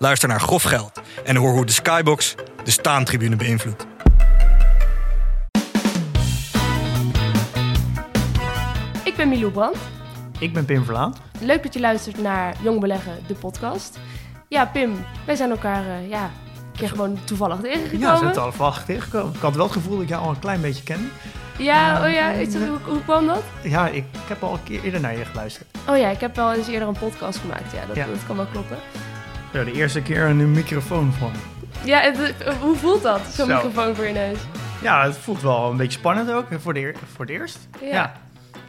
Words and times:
Luister 0.00 0.28
naar 0.28 0.40
Grof 0.40 0.62
Geld 0.62 1.00
en 1.24 1.36
hoor 1.36 1.52
hoe 1.52 1.66
de 1.66 1.72
Skybox 1.72 2.34
de 2.64 2.70
staantribune 2.70 3.36
beïnvloedt. 3.36 3.86
Ik 9.04 9.16
ben 9.16 9.28
Milou 9.28 9.52
Brand. 9.52 9.76
Ik 10.38 10.52
ben 10.52 10.64
Pim 10.64 10.84
Verlaan. 10.84 11.14
Leuk 11.40 11.62
dat 11.62 11.74
je 11.74 11.80
luistert 11.80 12.22
naar 12.22 12.54
Jong 12.62 12.80
Beleggen, 12.80 13.18
de 13.26 13.34
podcast. 13.34 13.98
Ja, 14.48 14.66
Pim, 14.66 15.04
wij 15.26 15.36
zijn 15.36 15.50
elkaar 15.50 15.84
uh, 15.84 16.08
ja, 16.08 16.22
een 16.22 16.78
keer 16.78 16.88
gewoon 16.88 17.18
toevallig 17.24 17.60
tegengekomen. 17.60 17.98
Ja, 17.98 18.12
we 18.12 18.18
zijn 18.18 18.32
toevallig 18.32 18.84
tegengekomen. 18.84 19.34
Ik 19.34 19.40
had 19.40 19.54
wel 19.54 19.64
het 19.64 19.72
gevoel 19.72 19.92
dat 19.92 20.02
ik 20.02 20.08
jou 20.08 20.22
al 20.22 20.30
een 20.30 20.38
klein 20.38 20.60
beetje 20.60 20.82
ken. 20.82 21.10
Ja, 21.58 22.06
oh 22.06 22.12
ja, 22.12 22.30
is 22.30 22.52
dat, 22.52 22.62
hoe, 22.62 22.78
hoe 22.84 23.04
kwam 23.04 23.26
dat? 23.26 23.42
Ja, 23.62 23.88
ik, 23.88 23.94
ik, 23.96 24.28
heb 24.28 24.42
al 24.42 24.52
een 24.52 24.62
keer 24.62 24.82
eerder 24.82 25.00
naar 25.00 25.16
je 25.18 25.24
geluisterd. 25.24 25.66
Oh 25.88 25.96
ja, 25.96 26.08
ik 26.08 26.20
heb 26.20 26.36
wel 26.36 26.52
eens 26.52 26.68
eerder 26.68 26.88
een 26.88 26.98
podcast 26.98 27.38
gemaakt. 27.38 27.72
Ja, 27.72 27.86
dat, 27.86 27.96
ja. 27.96 28.06
dat 28.06 28.26
kan 28.26 28.36
wel 28.36 28.46
kloppen. 28.46 28.76
Ja, 29.52 29.64
de 29.64 29.72
eerste 29.72 30.02
keer 30.02 30.24
een 30.24 30.50
microfoon 30.50 31.12
van. 31.12 31.32
Ja, 31.84 32.00
het, 32.00 32.44
hoe 32.60 32.76
voelt 32.76 33.02
dat, 33.02 33.20
zo'n 33.20 33.48
microfoon 33.48 33.94
voor 33.94 34.06
je 34.06 34.12
neus? 34.12 34.38
Ja, 34.82 35.04
het 35.04 35.16
voelt 35.16 35.42
wel 35.42 35.70
een 35.70 35.76
beetje 35.76 35.98
spannend 35.98 36.32
ook, 36.32 36.46
voor 36.58 36.74
de, 36.74 36.94
voor 37.14 37.24
het 37.24 37.34
eerst. 37.34 37.68
Ja. 37.80 37.86
ja. 37.88 38.12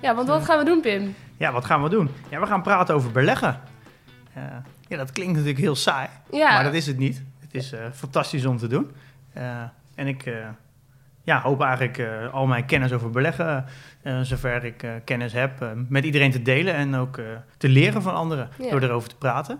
Ja, 0.02 0.16
want 0.16 0.28
wat 0.28 0.46
gaan 0.46 0.58
we 0.58 0.66
doen, 0.66 0.82
Pim? 0.82 1.16
Ja, 1.38 1.52
wat 1.52 1.66
gaan 1.66 1.84
we 1.84 1.90
doen? 1.90 2.10
Ja, 2.30 2.40
we 2.40 2.46
gaan 2.46 2.62
praten 2.62 2.96
over 2.96 3.12
beleggen. 3.12 3.60
Uh, 4.38 4.44
ja, 4.88 4.98
dat 4.98 5.12
klinkt 5.12 5.34
natuurlijk 5.34 5.60
heel 5.60 5.76
saai, 5.76 6.08
ja. 6.32 6.54
maar 6.54 6.64
dat 6.64 6.74
is 6.74 6.88
het 6.88 6.98
niet. 6.98 7.24
Het 7.40 7.54
is 7.54 7.74
uh, 7.74 7.80
fantastisch 7.94 8.46
om 8.46 8.58
te 8.58 8.68
doen. 8.68 8.92
Uh, 9.38 9.44
en 9.96 10.08
ik 10.08 10.34
ja, 11.24 11.42
hoop 11.42 11.62
eigenlijk 11.62 12.02
al 12.32 12.48
mijn 12.48 12.66
kennis 12.66 12.92
over 12.92 13.10
beleggen, 13.10 13.66
zover 14.22 14.64
ik 14.64 14.86
kennis 15.04 15.34
heb, 15.34 15.52
met 15.88 16.04
iedereen 16.04 16.32
te 16.32 16.42
delen 16.42 16.74
en 16.74 16.96
ook 16.96 17.20
te 17.58 17.70
leren 17.70 18.02
van 18.02 18.14
anderen 18.14 18.50
ja. 18.58 18.70
door 18.70 18.82
erover 18.82 19.10
te 19.10 19.16
praten. 19.16 19.60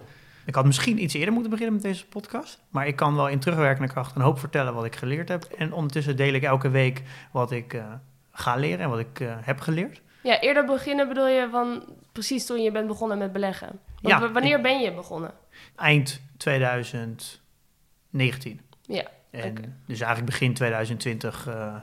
Ik 0.50 0.56
had 0.56 0.66
misschien 0.66 1.04
iets 1.04 1.14
eerder 1.14 1.34
moeten 1.34 1.52
beginnen 1.52 1.76
met 1.76 1.84
deze 1.84 2.08
podcast. 2.08 2.62
Maar 2.70 2.88
ik 2.88 2.96
kan 2.96 3.16
wel 3.16 3.28
in 3.28 3.40
terugwerkende 3.40 3.92
kracht 3.92 4.16
een 4.16 4.22
hoop 4.22 4.40
vertellen 4.40 4.74
wat 4.74 4.86
ik 4.86 4.96
geleerd 4.96 5.30
heb. 5.30 5.44
En 5.44 5.74
ondertussen 5.74 6.16
deel 6.16 6.34
ik 6.34 6.44
elke 6.44 6.70
week 6.70 7.04
wat 7.32 7.52
ik 7.52 7.74
uh, 7.74 7.94
ga 8.32 8.56
leren 8.56 8.80
en 8.80 8.90
wat 8.90 9.00
ik 9.00 9.20
uh, 9.20 9.34
heb 9.42 9.60
geleerd. 9.60 10.02
Ja, 10.24 10.40
eerder 10.40 10.66
beginnen 10.66 11.08
bedoel 11.08 11.28
je 11.28 11.48
van 11.52 11.84
precies 12.12 12.46
toen 12.46 12.62
je 12.62 12.72
bent 12.72 12.88
begonnen 12.88 13.18
met 13.18 13.32
beleggen. 13.32 13.80
Want 14.02 14.22
ja, 14.22 14.32
wanneer 14.32 14.62
ben 14.62 14.80
je 14.80 14.94
begonnen? 14.94 15.32
Eind 15.76 16.22
2019. 16.38 18.62
Ja. 18.82 19.08
En 19.32 19.82
Dus 19.88 20.00
eigenlijk 20.00 20.32
begin 20.32 20.54
2020 20.54 21.48
uh, 21.48 21.76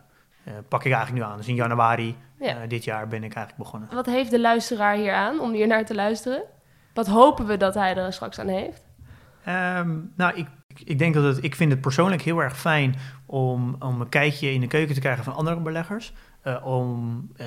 pak 0.69 0.84
ik 0.84 0.92
eigenlijk 0.92 1.25
nu 1.25 1.30
aan. 1.30 1.36
Dus 1.36 1.48
in 1.48 1.55
januari 1.55 2.17
ja. 2.41 2.67
dit 2.67 2.84
jaar 2.84 3.08
ben 3.08 3.25
ik 3.25 3.34
eigenlijk 3.34 3.56
begonnen. 3.56 3.89
Wat 3.95 4.06
heeft 4.06 4.30
de 4.30 4.41
luisteraar 4.41 4.97
hier 4.97 5.12
aan 5.12 5.41
om 5.41 5.53
hier 5.53 5.67
naar 5.67 5.84
te 5.84 5.95
luisteren? 5.95 6.42
Wat 6.97 7.06
hopen 7.06 7.47
we 7.47 7.56
dat 7.56 7.75
hij 7.75 7.97
er 7.97 8.12
straks 8.12 8.39
aan 8.39 8.48
heeft? 8.48 8.83
Um, 9.48 10.12
nou, 10.16 10.34
ik, 10.34 10.47
ik 10.84 10.98
denk 10.98 11.14
dat 11.14 11.42
ik 11.42 11.55
vind 11.55 11.70
het 11.70 11.80
persoonlijk 11.80 12.22
heel 12.22 12.42
erg 12.42 12.58
fijn 12.58 12.94
om, 13.27 13.77
om 13.78 14.00
een 14.00 14.08
kijkje 14.08 14.52
in 14.52 14.61
de 14.61 14.66
keuken 14.66 14.94
te 14.94 15.00
krijgen 15.00 15.24
van 15.24 15.34
andere 15.34 15.61
beleggers. 15.61 16.12
Uh, 16.44 16.67
om 16.67 17.28
uh, 17.41 17.47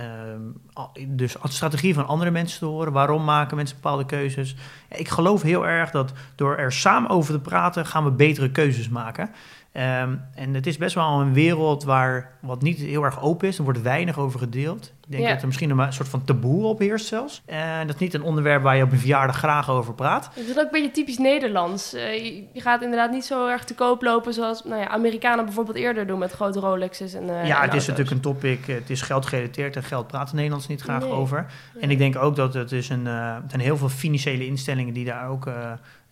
dus 1.08 1.34
de 1.34 1.52
strategie 1.52 1.94
van 1.94 2.08
andere 2.08 2.32
mensen 2.32 2.60
te 2.60 2.66
horen. 2.66 2.94
Waarom 2.94 3.24
maken 3.24 3.56
mensen 3.56 3.76
bepaalde 3.76 4.06
keuzes? 4.06 4.56
Ik 4.90 5.10
geloof 5.10 5.42
heel 5.42 5.68
erg 5.68 5.92
dat 5.92 6.14
door 6.36 6.58
er 6.58 6.72
samen 6.72 7.10
over 7.10 7.34
te 7.34 7.40
praten, 7.40 7.86
gaan 7.86 8.04
we 8.04 8.12
betere 8.12 8.52
keuzes 8.52 8.90
maken. 8.90 9.30
Um, 9.74 10.22
en 10.34 10.54
het 10.54 10.68
is 10.68 10.78
best 10.78 10.96
wel 10.96 11.22
een 11.22 11.34
wereld 11.34 11.84
waar 11.84 12.32
wat 12.42 12.62
niet 12.62 12.78
heel 12.78 13.04
erg 13.04 13.22
open 13.22 13.48
is. 13.48 13.58
Er 13.58 13.64
wordt 13.64 13.82
weinig 13.82 14.20
over 14.20 14.40
gedeeld. 14.40 14.94
Ik 15.08 15.16
denk 15.16 15.28
dat 15.28 15.40
er 15.40 15.48
misschien 15.48 15.70
een 15.70 15.94
soort 15.94 16.10
van 16.10 16.24
taboe 16.24 16.66
op 16.66 16.80
heerst 16.80 17.06
zelfs. 17.06 17.42
En 17.46 17.88
dat 17.88 17.96
is 17.96 18.02
niet 18.02 18.14
een 18.14 18.22
onderwerp 18.22 18.64
waar 18.64 18.76
je 18.76 18.84
op 18.84 18.92
een 18.92 19.00
verjaardag 19.00 19.38
graag 19.38 19.70
over 19.70 19.94
praat. 19.94 20.30
Het 20.34 20.48
is 20.48 20.58
ook 20.58 20.64
een 20.64 20.72
beetje 20.72 20.92
typisch 20.92 21.18
Nederlands. 21.18 21.94
Uh, 21.94 22.16
je, 22.54 22.62
gaat 22.62 22.82
inderdaad 22.82 23.12
niet 23.12 23.26
zo 23.26 23.48
erg 23.48 23.64
te 23.64 23.76
koop 23.76 24.02
lopen 24.02 24.34
zoals 24.34 24.64
nou 24.64 24.82
ja, 24.82 24.88
Amerikanen 24.88 25.46
bijvoorbeeld 25.46 25.78
eerder 25.78 26.08
doen 26.08 26.20
met 26.20 26.32
grote 26.32 26.60
Rolexes. 26.60 27.14
En, 27.14 27.24
uh, 27.24 27.48
ja, 27.48 27.58
en 27.58 27.66
het 27.66 27.74
is 27.74 27.88
natuurlijk 27.88 28.16
een 28.16 28.22
topic. 28.22 28.66
Het 28.66 28.90
is 28.90 29.02
geldgerelateerd 29.02 29.76
en 29.76 29.84
geld 29.84 30.08
praten 30.08 30.36
Nederlands 30.36 30.68
niet 30.68 30.82
graag 30.82 31.04
Nee. 31.04 31.12
over. 31.12 31.46
En 31.80 31.92
ik 31.92 31.98
denk 31.98 32.16
ook 32.16 32.36
dat 32.36 32.54
het 32.54 32.72
is 32.72 32.90
een, 32.90 33.06
er 33.08 33.42
zijn 33.48 33.62
heel 33.62 33.78
veel 33.78 33.90
financiële 33.90 34.46
instellingen 34.46 34.94
die 34.94 35.06
daar 35.06 35.30
ook... 35.30 35.48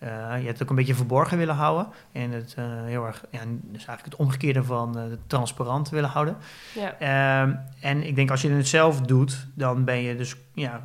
Uh, 0.02 0.08
uh, 0.08 0.42
je 0.42 0.46
het 0.46 0.62
ook 0.62 0.70
een 0.70 0.76
beetje 0.76 0.94
verborgen 0.94 1.38
willen 1.38 1.54
houden. 1.54 1.88
En 2.12 2.30
het 2.30 2.54
uh, 2.58 2.64
heel 2.84 3.06
erg, 3.06 3.24
ja, 3.30 3.40
dus 3.46 3.84
eigenlijk 3.84 4.04
het 4.04 4.16
omgekeerde 4.16 4.64
van 4.64 4.98
uh, 4.98 5.04
transparant 5.26 5.88
willen 5.88 6.10
houden. 6.10 6.36
Ja. 6.74 7.42
Um, 7.42 7.58
en 7.80 8.06
ik 8.06 8.14
denk 8.14 8.30
als 8.30 8.42
je 8.42 8.50
het 8.50 8.68
zelf 8.68 9.00
doet, 9.00 9.46
dan 9.54 9.84
ben 9.84 10.02
je 10.02 10.16
dus, 10.16 10.36
ja, 10.52 10.80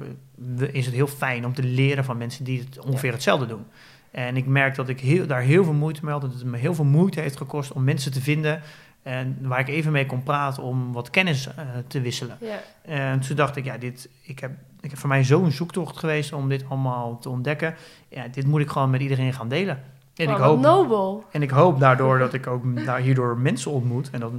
is 0.71 0.85
het 0.85 0.95
heel 0.95 1.07
fijn 1.07 1.45
om 1.45 1.53
te 1.53 1.63
leren 1.63 2.03
van 2.03 2.17
mensen 2.17 2.43
die 2.43 2.59
het 2.59 2.79
ongeveer 2.79 3.09
Ja. 3.09 3.15
hetzelfde 3.15 3.45
doen. 3.45 3.65
En 4.11 4.37
ik 4.37 4.45
merk 4.45 4.75
dat 4.75 4.89
ik 4.89 4.99
heel, 4.99 5.27
daar 5.27 5.41
heel 5.41 5.63
veel 5.63 5.73
moeite 5.73 5.99
mee 6.03 6.13
had. 6.13 6.21
Dat 6.21 6.33
het 6.33 6.43
me 6.43 6.57
heel 6.57 6.75
veel 6.75 6.85
moeite 6.85 7.19
heeft 7.19 7.37
gekost 7.37 7.71
om 7.71 7.83
mensen 7.83 8.11
te 8.11 8.21
vinden. 8.21 8.61
En 9.03 9.37
waar 9.41 9.59
ik 9.59 9.67
even 9.67 9.91
mee 9.91 10.05
kon 10.05 10.23
praten 10.23 10.63
om 10.63 10.93
wat 10.93 11.09
kennis 11.09 11.49
te 11.87 12.01
wisselen. 12.01 12.37
Ja. 12.39 12.59
En 12.81 13.19
toen 13.19 13.35
dacht 13.35 13.55
ik, 13.55 13.65
ja, 13.65 13.77
dit, 13.77 14.09
ik 14.21 14.39
heb, 14.39 14.51
ik 14.83 14.89
heb 14.89 14.99
voor 14.99 15.09
mij 15.09 15.23
zo'n 15.23 15.51
zoektocht 15.51 15.97
geweest 15.97 16.33
om 16.33 16.49
dit 16.49 16.65
allemaal 16.69 17.19
te 17.19 17.29
ontdekken. 17.29 17.75
Ja, 18.09 18.27
dit 18.27 18.47
moet 18.47 18.61
ik 18.61 18.69
gewoon 18.69 18.89
met 18.89 19.01
iedereen 19.01 19.33
gaan 19.33 19.47
delen. 19.47 19.83
En, 20.15 20.27
Oh, 20.27 20.31
ik 20.33 20.37
wat 20.37 20.47
hoop, 20.47 20.59
nobel. 20.59 21.23
en 21.31 21.41
ik 21.41 21.49
hoop 21.49 21.79
daardoor 21.79 22.19
dat 22.19 22.33
ik 22.33 22.47
ook 22.47 22.85
daar 22.85 22.99
hierdoor 22.99 23.37
mensen 23.37 23.71
ontmoet. 23.71 24.09
En 24.09 24.19
dat, 24.19 24.31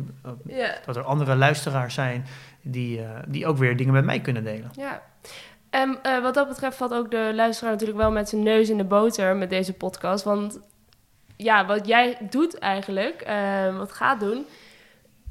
dat, 0.87 0.97
er 0.97 1.03
andere 1.03 1.37
luisteraars 1.37 1.95
zijn 1.95 2.25
die, 2.63 2.99
uh, 2.99 3.09
die 3.29 3.47
ook 3.47 3.57
weer 3.57 3.77
dingen 3.77 3.93
met 3.93 4.05
mij 4.05 4.21
kunnen 4.21 4.45
delen. 4.45 4.71
Ja. 4.77 5.03
En 5.71 5.99
uh, 6.07 6.23
wat 6.23 6.35
dat 6.35 6.49
betreft 6.49 6.77
valt 6.77 6.95
ook 6.95 7.11
de 7.11 7.33
luisteraar 7.35 7.73
natuurlijk 7.73 7.99
wel 7.99 8.11
met 8.11 8.29
zijn 8.29 8.43
neus 8.43 8.69
in 8.69 8.77
de 8.77 8.85
boter 8.85 9.37
met 9.37 9.51
deze 9.51 9.73
podcast. 9.73 10.25
Want 10.25 10.61
ja, 11.37 11.67
wat 11.67 11.87
jij 11.87 12.17
doet 12.31 12.59
eigenlijk, 12.59 13.25
uh, 13.29 13.77
wat 13.77 13.93
gaat 13.93 14.21
doen, 14.21 14.47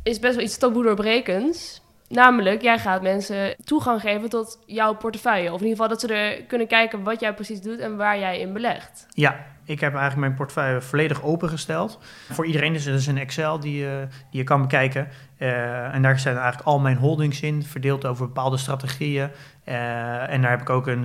is 0.03 0.19
best 0.19 0.35
wel 0.35 0.43
iets 0.43 0.57
taboe 0.57 0.83
doorbrekends. 0.83 1.81
Namelijk, 2.13 2.61
jij 2.61 2.79
gaat 2.79 3.01
mensen 3.01 3.55
toegang 3.63 4.01
geven 4.01 4.29
tot 4.29 4.59
jouw 4.65 4.95
portefeuille. 4.95 5.53
Of 5.53 5.61
in 5.61 5.67
ieder 5.67 5.83
geval 5.83 5.87
dat 5.87 6.01
ze 6.01 6.13
er 6.13 6.43
kunnen 6.43 6.67
kijken 6.67 7.03
wat 7.03 7.19
jij 7.19 7.33
precies 7.33 7.61
doet 7.61 7.79
en 7.79 7.97
waar 7.97 8.19
jij 8.19 8.39
in 8.39 8.53
belegt. 8.53 9.05
Ja, 9.09 9.45
ik 9.65 9.79
heb 9.79 9.91
eigenlijk 9.91 10.19
mijn 10.19 10.33
portefeuille 10.33 10.81
volledig 10.81 11.23
opengesteld. 11.23 11.99
Voor 12.31 12.45
iedereen 12.45 12.73
is 12.73 12.85
er 12.85 12.93
dus 12.93 13.07
een 13.07 13.17
Excel 13.17 13.59
die, 13.59 13.83
uh, 13.83 13.91
die 13.99 14.39
je 14.39 14.43
kan 14.43 14.61
bekijken. 14.61 15.07
Uh, 15.37 15.93
en 15.93 16.01
daar 16.01 16.19
zijn 16.19 16.35
eigenlijk 16.35 16.67
al 16.67 16.79
mijn 16.79 16.97
holdings 16.97 17.41
in, 17.41 17.63
verdeeld 17.63 18.05
over 18.05 18.25
bepaalde 18.25 18.57
strategieën. 18.57 19.29
Uh, 19.65 20.29
en 20.29 20.41
daar 20.41 20.51
heb 20.51 20.61
ik 20.61 20.69
ook 20.69 20.87
een, 20.87 21.03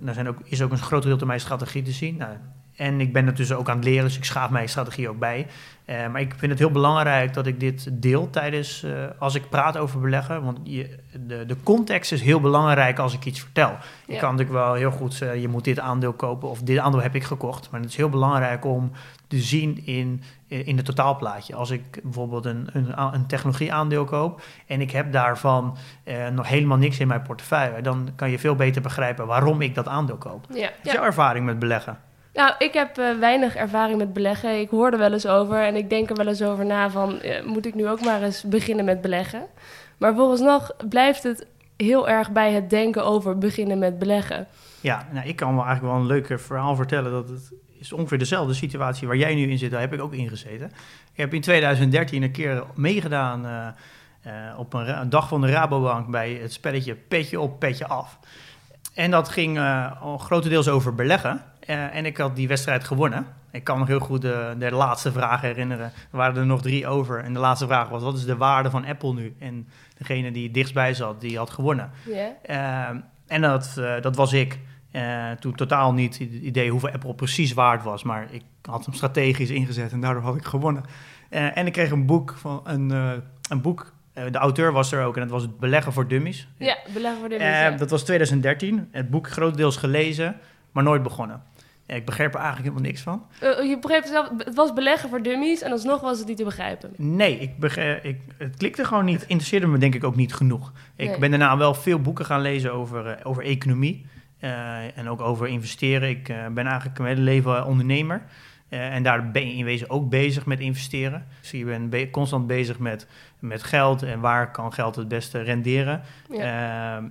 daar 0.00 0.14
zijn 0.14 0.28
ook, 0.28 0.38
is 0.44 0.62
ook 0.62 0.70
een 0.70 0.78
groot 0.78 1.02
deel 1.02 1.18
van 1.18 1.26
mijn 1.26 1.40
strategie 1.40 1.82
te 1.82 1.90
zien. 1.90 2.16
Nou, 2.16 2.30
en 2.76 3.00
ik 3.00 3.12
ben 3.12 3.26
het 3.26 3.36
dus 3.36 3.52
ook 3.52 3.68
aan 3.68 3.76
het 3.76 3.84
leren, 3.84 4.04
dus 4.04 4.16
ik 4.16 4.24
schaaf 4.24 4.50
mijn 4.50 4.68
strategie 4.68 5.08
ook 5.08 5.18
bij. 5.18 5.46
Uh, 5.86 6.06
maar 6.06 6.20
ik 6.20 6.34
vind 6.36 6.50
het 6.50 6.60
heel 6.60 6.70
belangrijk 6.70 7.34
dat 7.34 7.46
ik 7.46 7.60
dit 7.60 7.88
deel 7.92 8.30
tijdens, 8.30 8.82
uh, 8.84 8.92
als 9.18 9.34
ik 9.34 9.48
praat 9.48 9.76
over 9.76 10.00
beleggen. 10.00 10.44
Want 10.44 10.58
je, 10.62 10.98
de, 11.26 11.46
de 11.46 11.56
context 11.62 12.12
is 12.12 12.22
heel 12.22 12.40
belangrijk 12.40 12.98
als 12.98 13.14
ik 13.14 13.24
iets 13.24 13.40
vertel. 13.40 13.68
Ja. 13.68 13.78
Je 14.06 14.18
kan 14.18 14.30
natuurlijk 14.30 14.64
wel 14.64 14.74
heel 14.74 14.90
goed 14.90 15.14
zeggen, 15.14 15.40
je 15.40 15.48
moet 15.48 15.64
dit 15.64 15.78
aandeel 15.78 16.12
kopen 16.12 16.48
of 16.48 16.62
dit 16.62 16.78
aandeel 16.78 17.02
heb 17.02 17.14
ik 17.14 17.24
gekocht. 17.24 17.70
Maar 17.70 17.80
het 17.80 17.88
is 17.88 17.96
heel 17.96 18.08
belangrijk 18.08 18.64
om 18.64 18.90
te 19.28 19.38
zien 19.38 19.86
in, 19.86 20.22
in 20.46 20.76
het 20.76 20.86
totaalplaatje. 20.86 21.54
Als 21.54 21.70
ik 21.70 22.00
bijvoorbeeld 22.02 22.44
een, 22.44 22.68
een, 22.72 23.02
een 23.14 23.26
technologieaandeel 23.26 24.04
koop 24.04 24.42
en 24.66 24.80
ik 24.80 24.90
heb 24.90 25.12
daarvan 25.12 25.76
uh, 26.04 26.28
nog 26.28 26.48
helemaal 26.48 26.78
niks 26.78 26.98
in 26.98 27.08
mijn 27.08 27.22
portefeuille. 27.22 27.82
Dan 27.82 28.08
kan 28.16 28.30
je 28.30 28.38
veel 28.38 28.54
beter 28.54 28.82
begrijpen 28.82 29.26
waarom 29.26 29.60
ik 29.60 29.74
dat 29.74 29.88
aandeel 29.88 30.16
koop. 30.16 30.46
Ja. 30.54 30.70
Is 30.82 30.92
jouw 30.92 31.04
ervaring 31.04 31.44
met 31.44 31.58
beleggen? 31.58 31.98
Nou, 32.36 32.54
ik 32.58 32.72
heb 32.72 32.98
uh, 32.98 33.18
weinig 33.18 33.54
ervaring 33.54 33.98
met 33.98 34.12
beleggen. 34.12 34.60
Ik 34.60 34.70
hoor 34.70 34.92
er 34.92 34.98
wel 34.98 35.12
eens 35.12 35.26
over 35.26 35.62
en 35.62 35.76
ik 35.76 35.90
denk 35.90 36.10
er 36.10 36.16
wel 36.16 36.26
eens 36.26 36.42
over 36.42 36.66
na 36.66 36.90
van... 36.90 37.18
Uh, 37.24 37.42
moet 37.44 37.66
ik 37.66 37.74
nu 37.74 37.88
ook 37.88 38.04
maar 38.04 38.22
eens 38.22 38.42
beginnen 38.42 38.84
met 38.84 39.00
beleggen? 39.00 39.46
Maar 39.96 40.14
vooralsnog 40.14 40.76
blijft 40.88 41.22
het 41.22 41.46
heel 41.76 42.08
erg 42.08 42.30
bij 42.30 42.52
het 42.52 42.70
denken 42.70 43.04
over 43.04 43.38
beginnen 43.38 43.78
met 43.78 43.98
beleggen. 43.98 44.46
Ja, 44.80 45.06
nou, 45.12 45.28
ik 45.28 45.36
kan 45.36 45.54
wel 45.54 45.64
eigenlijk 45.64 45.94
wel 45.94 46.02
een 46.02 46.08
leuk 46.08 46.40
verhaal 46.40 46.76
vertellen. 46.76 47.12
Dat 47.12 47.28
het 47.28 47.52
is 47.78 47.92
ongeveer 47.92 48.18
dezelfde 48.18 48.54
situatie 48.54 49.06
waar 49.06 49.16
jij 49.16 49.34
nu 49.34 49.50
in 49.50 49.58
zit. 49.58 49.70
Daar 49.70 49.80
heb 49.80 49.92
ik 49.92 50.00
ook 50.00 50.14
in 50.14 50.28
gezeten. 50.28 50.66
Ik 51.12 51.20
heb 51.20 51.34
in 51.34 51.40
2013 51.40 52.22
een 52.22 52.30
keer 52.30 52.64
meegedaan 52.74 53.46
uh, 53.46 54.58
op 54.58 54.72
een, 54.72 55.00
een, 55.00 55.10
dag 55.10 55.28
van 55.28 55.40
de 55.40 55.50
Rabobank... 55.50 56.10
bij 56.10 56.32
het 56.32 56.52
spelletje 56.52 56.94
Petje 56.94 57.40
op, 57.40 57.58
Petje 57.58 57.86
af. 57.86 58.18
En 58.94 59.10
dat 59.10 59.28
ging 59.28 59.60
grotendeels 60.18 60.68
over 60.68 60.94
beleggen... 60.94 61.44
Uh, 61.70 61.94
en 61.96 62.06
ik 62.06 62.16
had 62.16 62.36
die 62.36 62.48
wedstrijd 62.48 62.84
gewonnen. 62.84 63.26
Ik 63.50 63.64
kan 63.64 63.78
nog 63.78 63.88
heel 63.88 63.98
goed 63.98 64.22
de, 64.22 64.54
de 64.58 64.70
laatste 64.70 65.12
vraag 65.12 65.40
herinneren. 65.40 65.84
Er 65.84 66.16
waren 66.16 66.36
er 66.36 66.46
nog 66.46 66.62
drie 66.62 66.86
over. 66.86 67.24
En 67.24 67.32
de 67.32 67.38
laatste 67.38 67.66
vraag 67.66 67.88
was, 67.88 68.02
wat 68.02 68.16
is 68.16 68.24
de 68.24 68.36
waarde 68.36 68.70
van 68.70 68.84
Apple 68.84 69.12
nu? 69.14 69.34
En 69.38 69.68
degene 69.98 70.30
die 70.32 70.50
dichtstbij 70.50 70.94
zat, 70.94 71.20
die 71.20 71.36
had 71.38 71.50
gewonnen. 71.50 71.90
Ehm, 72.42 72.96
en 73.26 73.40
dat, 73.42 73.74
eh, 73.78 74.00
dat 74.00 74.16
was 74.16 74.32
ik. 74.32 74.58
Eh, 74.90 75.30
toen 75.30 75.54
totaal 75.54 75.92
niet 75.92 76.18
het 76.18 76.30
idee 76.32 76.70
hoeveel 76.70 76.90
Apple 76.90 77.14
precies 77.14 77.52
waard 77.52 77.82
was. 77.82 78.02
Maar 78.02 78.26
ik 78.30 78.42
had 78.62 78.84
hem 78.84 78.94
strategisch 78.94 79.50
ingezet 79.50 79.92
en 79.92 80.00
daardoor 80.00 80.22
had 80.22 80.36
ik 80.36 80.44
gewonnen. 80.44 80.84
Eh, 81.30 81.56
en 81.56 81.66
ik 81.66 81.72
kreeg 81.72 81.90
een 81.90 82.06
boek 82.06 82.34
van 82.38 82.60
een, 82.64 82.90
eh, 82.90 83.10
een 83.48 83.60
boek. 83.60 83.94
eh, 84.12 84.24
de 84.32 84.38
auteur 84.38 84.72
was 84.72 84.92
er 84.92 85.04
ook 85.04 85.14
en 85.16 85.20
dat 85.22 85.30
was 85.30 85.42
het 85.42 85.58
Beleggen 85.58 85.92
voor 85.92 86.08
Dummies. 86.08 86.48
Ja, 86.56 86.76
beleggen 86.94 87.20
voor 87.20 87.30
Eh, 87.30 87.38
mensen. 87.38 87.76
dat 87.78 87.90
was 87.90 88.02
2013. 88.04 88.88
Het 88.92 89.10
boek 89.10 89.28
grotendeels 89.30 89.76
gelezen, 89.76 90.36
maar 90.72 90.82
nooit 90.84 91.02
begonnen. 91.02 91.42
Eh, 91.86 91.96
ik 91.96 92.04
begreep 92.04 92.34
er 92.34 92.40
eigenlijk 92.40 92.68
helemaal 92.68 92.90
niks 92.90 93.02
van. 93.02 93.26
Eh, 93.40 93.68
je 93.68 93.78
begreep 93.80 94.04
zelf, 94.04 94.30
het 94.38 94.54
was 94.54 94.72
beleggen 94.72 95.08
voor 95.08 95.22
dummies 95.22 95.62
en 95.62 95.72
alsnog 95.72 96.00
was 96.00 96.18
het 96.18 96.28
niet 96.28 96.36
te 96.36 96.44
begrijpen. 96.44 96.90
Nee, 96.96 97.38
ik 97.38 97.58
begreep, 97.58 98.04
ik, 98.04 98.20
het 98.38 98.56
klikte 98.56 98.84
gewoon 98.84 99.04
niet. 99.04 99.22
Interesseerde 99.26 99.66
me 99.66 99.78
denk 99.78 99.94
ik 99.94 100.04
ook 100.04 100.16
niet 100.16 100.34
genoeg. 100.34 100.72
Ik 100.96 101.08
Nee. 101.08 101.18
ben 101.18 101.30
daarna 101.30 101.56
wel 101.56 101.74
veel 101.74 102.00
boeken 102.00 102.24
gaan 102.24 102.40
lezen 102.40 102.72
over, 102.72 103.06
eh, 103.06 103.26
over 103.26 103.42
economie. 103.44 104.06
eh, 104.40 104.98
en 104.98 105.08
ook 105.08 105.20
over 105.20 105.46
investeren. 105.48 106.08
Ik 106.08 106.28
eh, 106.28 106.46
ben 106.46 106.66
eigenlijk 106.66 106.98
mijn 106.98 107.10
hele 107.16 107.24
leven 107.30 107.66
ondernemer. 107.66 108.22
Eh, 108.68 108.94
en 108.94 109.02
daar 109.02 109.30
ben 109.30 109.46
je 109.48 109.54
in 109.54 109.64
wezen 109.64 109.90
ook 109.90 110.08
bezig 110.08 110.46
met 110.46 110.60
investeren. 110.60 111.26
Dus 111.40 111.50
je 111.50 111.64
bent 111.64 111.90
be- 111.90 112.10
constant 112.10 112.46
bezig 112.46 112.78
met, 112.78 113.06
met 113.38 113.62
geld 113.62 114.02
en 114.02 114.20
waar 114.20 114.50
kan 114.50 114.72
geld 114.72 114.96
het 114.96 115.08
beste 115.08 115.40
renderen. 115.40 116.02
Ja. 116.30 116.96
Ehm, 116.96 117.04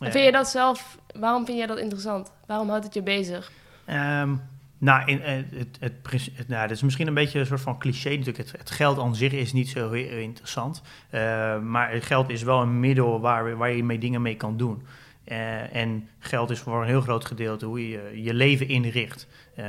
En 0.00 0.12
vind 0.12 0.24
je 0.24 0.32
dat 0.32 0.48
zelf, 0.48 0.98
waarom 1.18 1.44
vind 1.44 1.58
jij 1.58 1.66
dat 1.66 1.78
interessant? 1.78 2.32
Waarom 2.46 2.68
houdt 2.68 2.84
het 2.84 2.94
je 2.94 3.02
bezig? 3.02 3.50
Ehm, 3.90 4.34
nou, 4.78 5.06
in, 5.06 5.22
eh, 5.22 5.34
het, 5.54 5.78
het, 5.80 6.48
nou, 6.48 6.62
dat 6.62 6.76
is 6.76 6.82
misschien 6.82 7.06
een 7.06 7.14
beetje 7.14 7.38
een 7.38 7.46
soort 7.46 7.60
van 7.60 7.78
cliché 7.78 8.08
natuurlijk. 8.08 8.36
Het, 8.36 8.52
het 8.52 8.70
geld 8.70 8.98
aan 8.98 9.14
zich 9.14 9.32
is 9.32 9.52
niet 9.52 9.68
zo 9.68 9.90
heel 9.90 10.18
interessant. 10.18 10.82
Eh, 11.10 11.58
maar 11.58 11.92
het 11.92 12.04
geld 12.04 12.28
is 12.30 12.42
wel 12.42 12.60
een 12.62 12.80
middel 12.80 13.20
waar, 13.20 13.56
waar 13.56 13.70
je 13.70 13.84
mee 13.84 13.98
dingen 13.98 14.22
mee 14.22 14.36
kan 14.36 14.56
doen. 14.56 14.82
Eh, 15.24 15.76
en 15.76 16.08
geld 16.18 16.50
is 16.50 16.58
voor 16.58 16.80
een 16.82 16.88
heel 16.88 17.00
groot 17.00 17.24
gedeelte 17.24 17.66
hoe 17.66 17.88
je 17.88 18.22
je 18.22 18.34
leven 18.34 18.68
inricht. 18.68 19.26
Eh, 19.54 19.64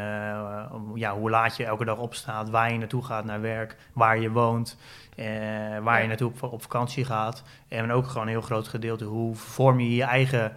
ja, 0.95 1.15
hoe 1.17 1.29
laat 1.29 1.57
je 1.57 1.65
elke 1.65 1.85
dag 1.85 1.97
opstaat, 1.97 2.49
waar 2.49 2.71
je 2.71 2.77
naartoe 2.77 3.03
gaat 3.03 3.25
naar 3.25 3.41
werk, 3.41 3.75
waar 3.93 4.19
je 4.19 4.31
woont, 4.31 4.77
waar 5.81 5.95
Ja. 5.95 5.97
je 5.97 6.07
naartoe 6.07 6.31
op, 6.31 6.43
op 6.43 6.61
vakantie 6.61 7.05
gaat. 7.05 7.43
En 7.67 7.91
ook 7.91 8.07
gewoon 8.07 8.23
een 8.23 8.33
heel 8.33 8.41
groot 8.41 8.67
gedeelte 8.67 9.05
hoe 9.05 9.35
vorm 9.35 9.79
je 9.79 9.95
je 9.95 10.03
eigen 10.03 10.53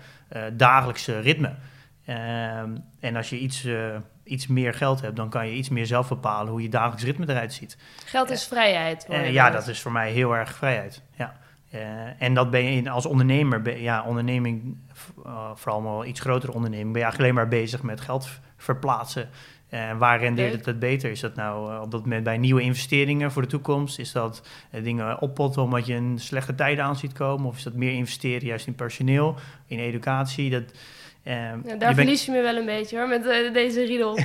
dagelijkse 0.52 1.20
ritme. 1.20 1.54
Ehm, 2.04 2.76
en 3.00 3.16
als 3.16 3.30
je 3.30 3.38
iets, 3.38 3.64
eh, 3.64 3.96
iets 4.24 4.46
meer 4.46 4.74
geld 4.74 5.00
hebt, 5.00 5.16
dan 5.16 5.28
kan 5.30 5.46
je 5.48 5.54
iets 5.54 5.68
meer 5.68 5.86
zelf 5.86 6.08
bepalen 6.08 6.52
hoe 6.52 6.62
je 6.62 6.68
dagelijks 6.68 7.04
ritme 7.04 7.28
eruit 7.28 7.52
ziet. 7.52 7.76
Geld 8.04 8.30
is 8.30 8.44
vrijheid. 8.44 9.06
hoor 9.06 9.16
Eh, 9.16 9.32
ja, 9.32 9.50
dat. 9.50 9.68
is 9.68 9.80
voor 9.80 9.92
mij 9.92 10.10
heel 10.10 10.36
erg 10.36 10.54
vrijheid. 10.54 11.02
Ja. 11.16 11.36
Eh, 11.70 11.80
en 12.22 12.34
dat 12.34 12.50
ben 12.50 12.64
je 12.64 12.70
in, 12.70 12.88
als 12.88 13.06
ondernemer, 13.06 13.62
ben- 13.62 13.80
ja, 13.80 14.02
onderneming, 14.02 14.76
vooral 15.54 15.82
wel 15.82 16.04
iets 16.04 16.20
grotere 16.20 16.52
onderneming, 16.52 16.92
ben 16.92 17.00
je 17.00 17.06
eigenlijk 17.06 17.34
alleen 17.34 17.48
maar 17.48 17.60
bezig 17.60 17.82
met 17.82 18.00
geld 18.00 18.28
verplaatsen. 18.56 19.28
En 19.68 19.98
waar 19.98 20.18
rendeert 20.18 20.52
het 20.52 20.66
het 20.66 20.78
beter? 20.78 21.10
Is 21.10 21.20
dat 21.20 21.34
nou 21.34 21.72
eh, 21.72 21.80
op 21.80 21.90
dat 21.90 22.00
moment 22.00 22.24
bij 22.24 22.38
nieuwe 22.38 22.60
investeringen 22.62 23.32
voor 23.32 23.42
de 23.42 23.48
toekomst? 23.48 23.98
Is 23.98 24.12
dat 24.12 24.42
eh, 24.70 24.82
dingen 24.82 25.20
oppotten 25.20 25.62
omdat 25.62 25.86
je 25.86 25.94
een 25.94 26.18
slechte 26.18 26.54
tijden 26.54 26.84
aan 26.84 26.96
ziet 26.96 27.12
komen? 27.12 27.46
Of 27.46 27.56
is 27.56 27.62
dat 27.62 27.74
meer 27.74 27.92
investeren 27.92 28.46
juist 28.46 28.66
in 28.66 28.74
personeel, 28.74 29.34
in 29.66 29.78
educatie? 29.78 30.50
Dat, 30.50 30.62
eh, 30.62 30.78
Ja, 31.24 31.56
je 31.64 31.76
daar 31.76 31.94
verlies 31.94 32.24
je 32.24 32.32
me 32.32 32.40
wel 32.42 32.56
een 32.56 32.64
beetje 32.66 32.98
hoor, 32.98 33.08
met 33.08 33.26
eh, 33.26 33.52
deze 33.52 33.84
riedel. 33.84 34.18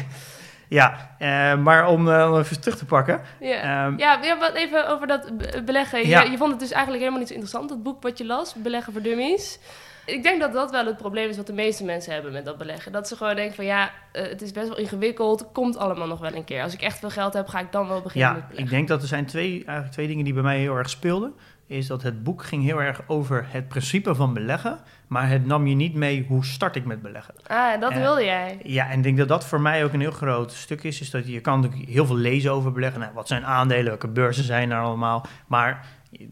Ja, 0.67 1.15
eh, 1.19 1.55
maar 1.57 1.87
om 1.87 2.09
eh, 2.11 2.31
om 2.31 2.39
even 2.39 2.61
terug 2.61 2.77
te 2.77 2.85
pakken. 2.85 3.21
ja. 3.39 3.55
ehm, 3.85 3.97
Ja, 3.97 4.19
ja, 4.23 4.37
wat 4.37 4.53
even 4.53 4.87
over 4.89 5.07
dat 5.07 5.37
be- 5.37 5.61
beleggen. 5.65 5.99
Je, 5.99 6.07
Ja. 6.07 6.21
je 6.21 6.37
vond 6.37 6.51
het 6.51 6.59
dus 6.59 6.71
eigenlijk 6.71 6.99
helemaal 6.99 7.19
niet 7.19 7.27
zo 7.27 7.33
interessant, 7.33 7.69
dat 7.69 7.83
boek 7.83 8.03
wat 8.03 8.17
je 8.17 8.25
las, 8.25 8.53
Beleggen 8.53 8.93
voor 8.93 9.01
Dummies. 9.01 9.59
Ik 10.05 10.23
denk 10.23 10.39
dat 10.41 10.53
dat 10.53 10.71
wel 10.71 10.85
het 10.85 10.97
probleem 10.97 11.29
is 11.29 11.37
wat 11.37 11.47
de 11.47 11.53
meeste 11.53 11.83
mensen 11.83 12.13
hebben 12.13 12.31
met 12.31 12.45
dat 12.45 12.57
beleggen. 12.57 12.91
Dat 12.91 13.07
ze 13.07 13.15
gewoon 13.15 13.35
denken 13.35 13.55
van 13.55 13.65
ja, 13.65 13.91
het 14.11 14.41
is 14.41 14.51
best 14.51 14.67
wel 14.67 14.77
ingewikkeld, 14.77 15.45
komt 15.53 15.77
allemaal 15.77 16.07
nog 16.07 16.19
wel 16.19 16.33
een 16.35 16.43
keer. 16.45 16.63
Als 16.63 16.73
ik 16.73 16.81
echt 16.81 16.99
veel 16.99 17.09
geld 17.09 17.33
heb, 17.33 17.47
ga 17.47 17.59
ik 17.59 17.71
dan 17.71 17.87
wel 17.87 18.01
beginnen 18.01 18.29
met 18.33 18.39
Ja, 18.41 18.47
beleggen. 18.47 18.65
ik 18.65 18.77
denk 18.77 18.87
dat 18.87 19.01
er 19.01 19.07
zijn 19.07 19.25
twee, 19.25 19.51
eigenlijk 19.51 19.91
twee 19.91 20.07
dingen 20.07 20.23
die 20.23 20.33
bij 20.33 20.43
mij 20.43 20.59
heel 20.59 20.75
erg 20.75 20.89
speelden. 20.89 21.33
Is 21.67 21.87
dat 21.87 22.01
het 22.03 22.23
boek 22.23 22.43
ging 22.43 22.63
heel 22.63 22.81
erg 22.81 23.01
over 23.07 23.45
het 23.49 23.67
principe 23.67 24.15
van 24.15 24.33
beleggen, 24.33 24.79
maar 25.09 25.29
het 25.29 25.45
nam 25.45 25.67
je 25.67 25.75
niet 25.75 25.93
mee 25.93 26.25
hoe 26.27 26.45
start 26.45 26.75
ik 26.75 26.85
met 26.85 27.01
beleggen. 27.01 27.33
Ah, 27.47 27.79
dat 27.81 27.91
Eh, 27.91 27.97
wilde 27.97 28.23
jij. 28.23 28.59
Ja, 28.63 28.89
en 28.89 28.97
ik 28.97 29.03
denk 29.03 29.17
dat 29.17 29.27
dat 29.27 29.45
voor 29.45 29.61
mij 29.61 29.83
ook 29.83 29.93
een 29.93 29.99
heel 29.99 30.11
groot 30.11 30.51
stuk 30.51 30.83
is. 30.83 31.01
Is 31.01 31.09
dat 31.09 31.27
je 31.27 31.39
kan 31.41 31.59
natuurlijk 31.61 31.89
heel 31.89 32.05
veel 32.05 32.15
lezen 32.17 32.51
over 32.51 32.71
beleggen. 32.71 32.99
Nou, 32.99 33.13
wat 33.13 33.27
zijn 33.27 33.45
aandelen, 33.45 33.85
welke 33.85 34.07
beurzen 34.07 34.43
zijn 34.43 34.71
er 34.71 34.81
allemaal. 34.81 35.25
Maar 35.47 35.85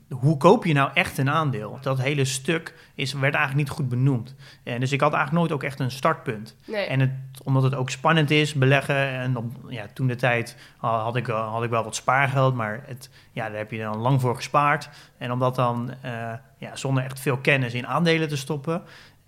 hoe 0.09 0.38
koop 0.38 0.65
je 0.65 0.74
nou 0.74 0.89
echt 0.94 1.18
een 1.18 1.29
aandeel? 1.29 1.77
Dat 1.81 2.01
hele 2.01 2.25
stuk 2.25 2.74
is, 2.95 3.13
werd 3.13 3.35
eigenlijk 3.35 3.68
niet 3.68 3.77
goed 3.77 3.89
benoemd. 3.89 4.35
En 4.63 4.79
dus 4.79 4.91
ik 4.91 5.01
had 5.01 5.13
eigenlijk 5.13 5.41
nooit 5.41 5.62
ook 5.62 5.68
echt 5.69 5.79
een 5.79 5.91
startpunt. 5.91 6.56
Nee. 6.65 6.85
En 6.85 7.00
het, 7.00 7.12
omdat 7.44 7.63
het 7.63 7.75
ook 7.75 7.89
spannend 7.89 8.31
is, 8.31 8.53
beleggen. 8.53 9.09
En 9.09 9.38
op, 9.38 9.45
ja, 9.68 9.85
toen 9.94 10.07
de 10.07 10.15
tijd 10.15 10.57
had, 10.77 11.15
ik, 11.15 11.27
uh, 11.27 11.51
had 11.51 11.63
ik 11.63 11.69
wel 11.69 11.83
wat 11.83 11.95
spaargeld, 11.95 12.56
maar 12.56 12.83
het, 12.85 13.09
ja, 13.31 13.47
daar 13.50 13.57
heb 13.57 13.71
je 13.71 13.79
dan 13.79 13.97
lang 13.97 14.21
voor 14.21 14.35
gespaard. 14.35 14.89
En 15.18 15.31
om 15.31 15.39
dat 15.39 15.56
dan 15.56 15.91
uh, 16.06 16.33
ja, 16.57 16.75
zonder 16.75 17.04
echt 17.04 17.19
veel 17.19 17.38
kennis 17.38 17.74
in 17.74 17.88
aandelen 17.88 18.27
te 18.27 18.38
stoppen, 18.38 18.83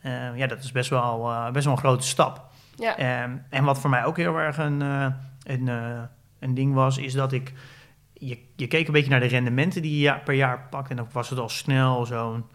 uh, 0.05 0.37
ja, 0.37 0.47
dat 0.47 0.63
is 0.63 0.71
best 0.71 0.89
wel, 0.89 1.29
uh, 1.29 1.51
best 1.51 1.65
wel 1.65 1.73
een 1.73 1.79
grote 1.79 2.07
stap. 2.07 2.47
Ja. 2.75 3.23
Um, 3.23 3.45
en 3.49 3.63
wat 3.63 3.79
voor 3.79 3.89
mij 3.89 4.05
ook 4.05 4.17
heel 4.17 4.37
erg 4.37 4.57
een, 4.57 4.81
uh, 4.81 5.05
een, 5.43 5.67
uh, 5.67 6.01
een 6.39 6.53
ding 6.53 6.73
was, 6.73 6.97
is 6.97 7.13
dat 7.13 7.31
ik. 7.31 7.53
Je, 8.13 8.37
je 8.55 8.67
keek 8.67 8.87
een 8.87 8.93
beetje 8.93 9.09
naar 9.09 9.19
de 9.19 9.25
rendementen 9.25 9.81
die 9.81 9.99
je 9.99 10.19
per 10.19 10.33
jaar 10.33 10.67
pakt. 10.69 10.89
En 10.89 10.95
dan 10.95 11.07
was 11.11 11.29
het 11.29 11.39
al 11.39 11.49
snel 11.49 12.05
zo'n 12.05 12.45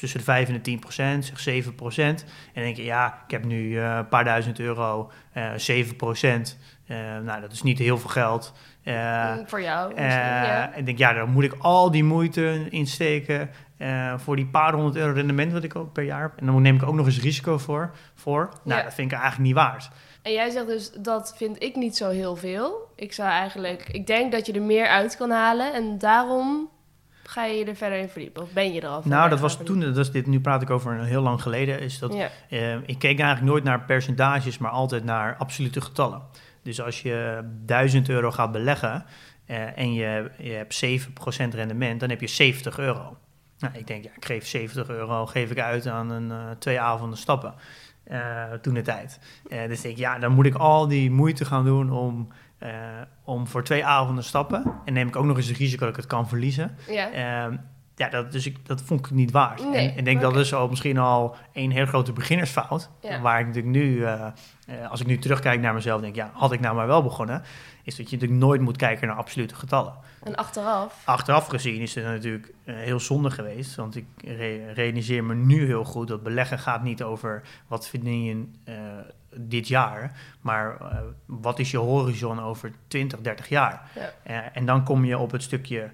tussen 0.00 0.18
de 0.18 0.24
5 0.24 0.48
en 0.48 0.54
de 0.54 0.60
10 0.60 0.78
procent, 0.78 1.24
zeg 1.24 1.40
7 1.40 1.74
procent. 1.74 2.24
En 2.54 2.62
denk 2.62 2.76
je, 2.76 2.84
ja, 2.84 3.22
ik 3.24 3.30
heb 3.30 3.44
nu 3.44 3.62
uh, 3.62 3.96
een 3.96 4.08
paar 4.08 4.24
duizend 4.24 4.58
euro, 4.58 5.10
uh, 5.36 5.50
7 5.56 5.96
procent. 5.96 6.58
Uh, 6.86 6.96
nou, 7.18 7.40
dat 7.40 7.52
is 7.52 7.62
niet 7.62 7.78
heel 7.78 7.98
veel 7.98 8.10
geld. 8.10 8.54
Uh, 8.84 9.32
voor 9.46 9.62
jou. 9.62 10.00
Ja. 10.00 10.74
Ik 10.74 10.86
denk, 10.86 10.98
ja, 10.98 11.12
dan 11.12 11.30
moet 11.30 11.44
ik 11.44 11.54
al 11.58 11.90
die 11.90 12.04
moeite 12.04 12.66
insteken 12.70 13.50
uh, 13.82 14.18
voor 14.18 14.36
die 14.36 14.46
paar 14.46 14.72
honderd 14.72 14.96
euro 14.96 15.12
rendement 15.12 15.52
wat 15.52 15.64
ik 15.64 15.76
ook 15.76 15.92
per 15.92 16.04
jaar 16.04 16.22
heb. 16.22 16.32
En 16.36 16.46
dan 16.46 16.62
neem 16.62 16.76
ik 16.76 16.82
ook 16.82 16.94
nog 16.94 17.06
eens 17.06 17.20
risico 17.20 17.58
voor. 17.58 17.90
voor. 18.14 18.48
Nou, 18.64 18.78
ja. 18.78 18.84
dat 18.84 18.94
vind 18.94 19.12
ik 19.12 19.18
eigenlijk 19.18 19.46
niet 19.46 19.56
waard. 19.56 19.90
En 20.22 20.32
jij 20.32 20.50
zegt 20.50 20.66
dus, 20.66 20.92
dat 20.92 21.34
vind 21.36 21.62
ik 21.62 21.76
niet 21.76 21.96
zo 21.96 22.10
heel 22.10 22.36
veel. 22.36 22.90
Ik 22.96 23.12
zou 23.12 23.28
eigenlijk, 23.28 23.88
ik 23.88 24.06
denk 24.06 24.32
dat 24.32 24.46
je 24.46 24.52
er 24.52 24.62
meer 24.62 24.86
uit 24.86 25.16
kan 25.16 25.30
halen. 25.30 25.74
En 25.74 25.98
daarom 25.98 26.70
ga 27.22 27.44
je 27.44 27.64
er 27.64 27.76
verder 27.76 27.98
in 27.98 28.08
verdiepen? 28.08 28.42
Of 28.42 28.52
ben 28.52 28.72
je 28.72 28.80
er 28.80 28.88
al 28.88 29.02
Nou, 29.04 29.28
dat 29.28 29.40
was 29.40 29.56
toen, 29.64 29.80
dat 29.80 29.96
is 29.96 30.10
dit, 30.10 30.26
nu 30.26 30.40
praat 30.40 30.62
ik 30.62 30.70
over 30.70 30.92
een 30.92 31.04
heel 31.04 31.22
lang 31.22 31.42
geleden, 31.42 31.80
is 31.80 31.98
dat, 31.98 32.14
ja. 32.14 32.28
uh, 32.50 32.74
ik 32.74 32.98
keek 32.98 33.18
eigenlijk 33.18 33.50
nooit 33.52 33.64
naar 33.64 33.80
percentages, 33.80 34.58
maar 34.58 34.70
altijd 34.70 35.04
naar 35.04 35.36
absolute 35.36 35.80
getallen. 35.80 36.22
Dus 36.62 36.80
als 36.80 37.02
je 37.02 37.40
1000 37.64 38.08
euro 38.08 38.30
gaat 38.30 38.52
beleggen 38.52 39.04
uh, 39.46 39.78
en 39.78 39.92
je, 39.92 40.30
je 40.38 40.52
hebt 40.52 40.84
7% 40.84 41.54
rendement, 41.54 42.00
dan 42.00 42.08
heb 42.08 42.20
je 42.20 42.26
70 42.26 42.78
euro. 42.78 43.16
Nou, 43.62 43.74
ik 43.74 43.86
denk, 43.86 44.04
ja, 44.04 44.10
ik 44.16 44.24
geef 44.24 44.46
70 44.46 44.88
euro, 44.88 45.26
geef 45.26 45.50
ik 45.50 45.58
uit 45.58 45.86
aan 45.86 46.10
een, 46.10 46.30
uh, 46.30 46.50
twee 46.58 46.80
avonden 46.80 47.18
stappen. 47.18 47.54
Uh, 48.06 48.52
toen 48.52 48.74
de 48.74 48.82
tijd. 48.82 49.18
Uh, 49.48 49.68
dus 49.68 49.84
ik, 49.84 49.96
ja, 49.96 50.18
dan 50.18 50.32
moet 50.32 50.46
ik 50.46 50.54
al 50.54 50.88
die 50.88 51.10
moeite 51.10 51.44
gaan 51.44 51.64
doen 51.64 51.90
om, 51.90 52.28
om 53.24 53.46
voor 53.46 53.64
twee 53.64 53.84
avonden 53.84 54.24
stappen. 54.24 54.80
En 54.84 54.92
neem 54.92 55.08
ik 55.08 55.16
ook 55.16 55.24
nog 55.24 55.36
eens 55.36 55.48
het 55.48 55.56
risico 55.56 55.80
dat 55.80 55.88
ik 55.88 55.96
het 55.96 56.06
kan 56.06 56.28
verliezen. 56.28 56.76
Ja. 56.88 57.50
Ja, 57.96 58.08
dat, 58.08 58.32
dus 58.32 58.46
ik, 58.46 58.66
dat 58.66 58.82
vond 58.82 59.06
ik 59.06 59.10
niet 59.10 59.30
waard. 59.30 59.64
Nee, 59.70 59.90
en 59.90 59.98
ik 59.98 60.04
denk 60.04 60.18
okay. 60.18 60.32
dat 60.32 60.40
is 60.40 60.54
al 60.54 60.68
misschien 60.68 60.98
al 60.98 61.36
een 61.52 61.70
heel 61.70 61.86
grote 61.86 62.12
beginnersfout. 62.12 62.90
Ja. 63.00 63.20
Waar 63.20 63.40
ik 63.40 63.46
natuurlijk 63.46 63.74
nu, 63.74 63.96
uh, 63.96 64.26
als 64.90 65.00
ik 65.00 65.06
nu 65.06 65.18
terugkijk 65.18 65.60
naar 65.60 65.74
mezelf, 65.74 66.00
denk 66.00 66.14
ja, 66.14 66.30
had 66.32 66.52
ik 66.52 66.60
nou 66.60 66.74
maar 66.74 66.86
wel 66.86 67.02
begonnen. 67.02 67.42
Is 67.82 67.96
dat 67.96 68.10
je 68.10 68.16
natuurlijk 68.16 68.40
nooit 68.40 68.60
moet 68.60 68.76
kijken 68.76 69.08
naar 69.08 69.16
absolute 69.16 69.54
getallen. 69.54 69.94
En 70.22 70.34
achteraf? 70.34 71.02
Achteraf 71.04 71.46
gezien 71.46 71.80
is 71.80 71.94
het 71.94 72.04
natuurlijk 72.04 72.52
uh, 72.64 72.74
heel 72.76 73.00
zonde 73.00 73.30
geweest. 73.30 73.74
Want 73.74 73.96
ik 73.96 74.06
re 74.24 74.72
realiseer 74.72 75.24
me 75.24 75.34
nu 75.34 75.66
heel 75.66 75.84
goed 75.84 76.08
dat 76.08 76.22
beleggen 76.22 76.58
gaat 76.58 76.82
niet 76.82 77.02
over 77.02 77.42
wat 77.66 77.88
verdien 77.88 78.24
je 78.24 78.44
uh, 78.72 78.74
dit 79.36 79.68
jaar. 79.68 80.20
Maar 80.40 80.76
wat 81.26 81.58
is 81.58 81.70
je 81.70 81.78
horizon 81.78 82.40
over 82.40 82.72
20, 82.88 83.20
30 83.20 83.48
jaar? 83.48 83.90
Ja. 84.24 84.52
en 84.52 84.66
dan 84.66 84.84
kom 84.84 85.04
je 85.04 85.18
op 85.18 85.30
het 85.30 85.42
stukje 85.42 85.90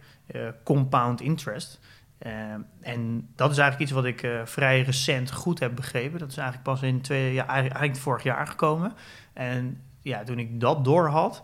compound 0.65 1.21
interest. 1.21 1.81
Uh, 2.27 2.33
en 2.81 3.29
dat 3.35 3.51
is 3.51 3.59
eigenlijk 3.59 3.91
iets 3.91 3.91
wat 3.91 4.05
ik 4.05 4.23
uh, 4.23 4.41
vrij 4.45 4.83
recent 4.83 5.33
goed 5.33 5.59
heb 5.59 5.77
begrepen. 5.77 6.19
Dat 6.19 6.31
is 6.31 6.37
eigenlijk 6.37 6.69
pas 6.69 6.83
in 6.83 7.01
twee, 7.01 7.33
ja, 7.33 7.47
eigenlijk 7.47 7.97
vorig 7.97 8.23
jaar 8.23 8.47
gekomen. 8.47 8.93
En 9.33 9.83
ja, 10.03 10.23
toen 10.25 10.39
ik 10.39 10.61
dat 10.61 10.85
door 10.85 11.09
had, 11.09 11.43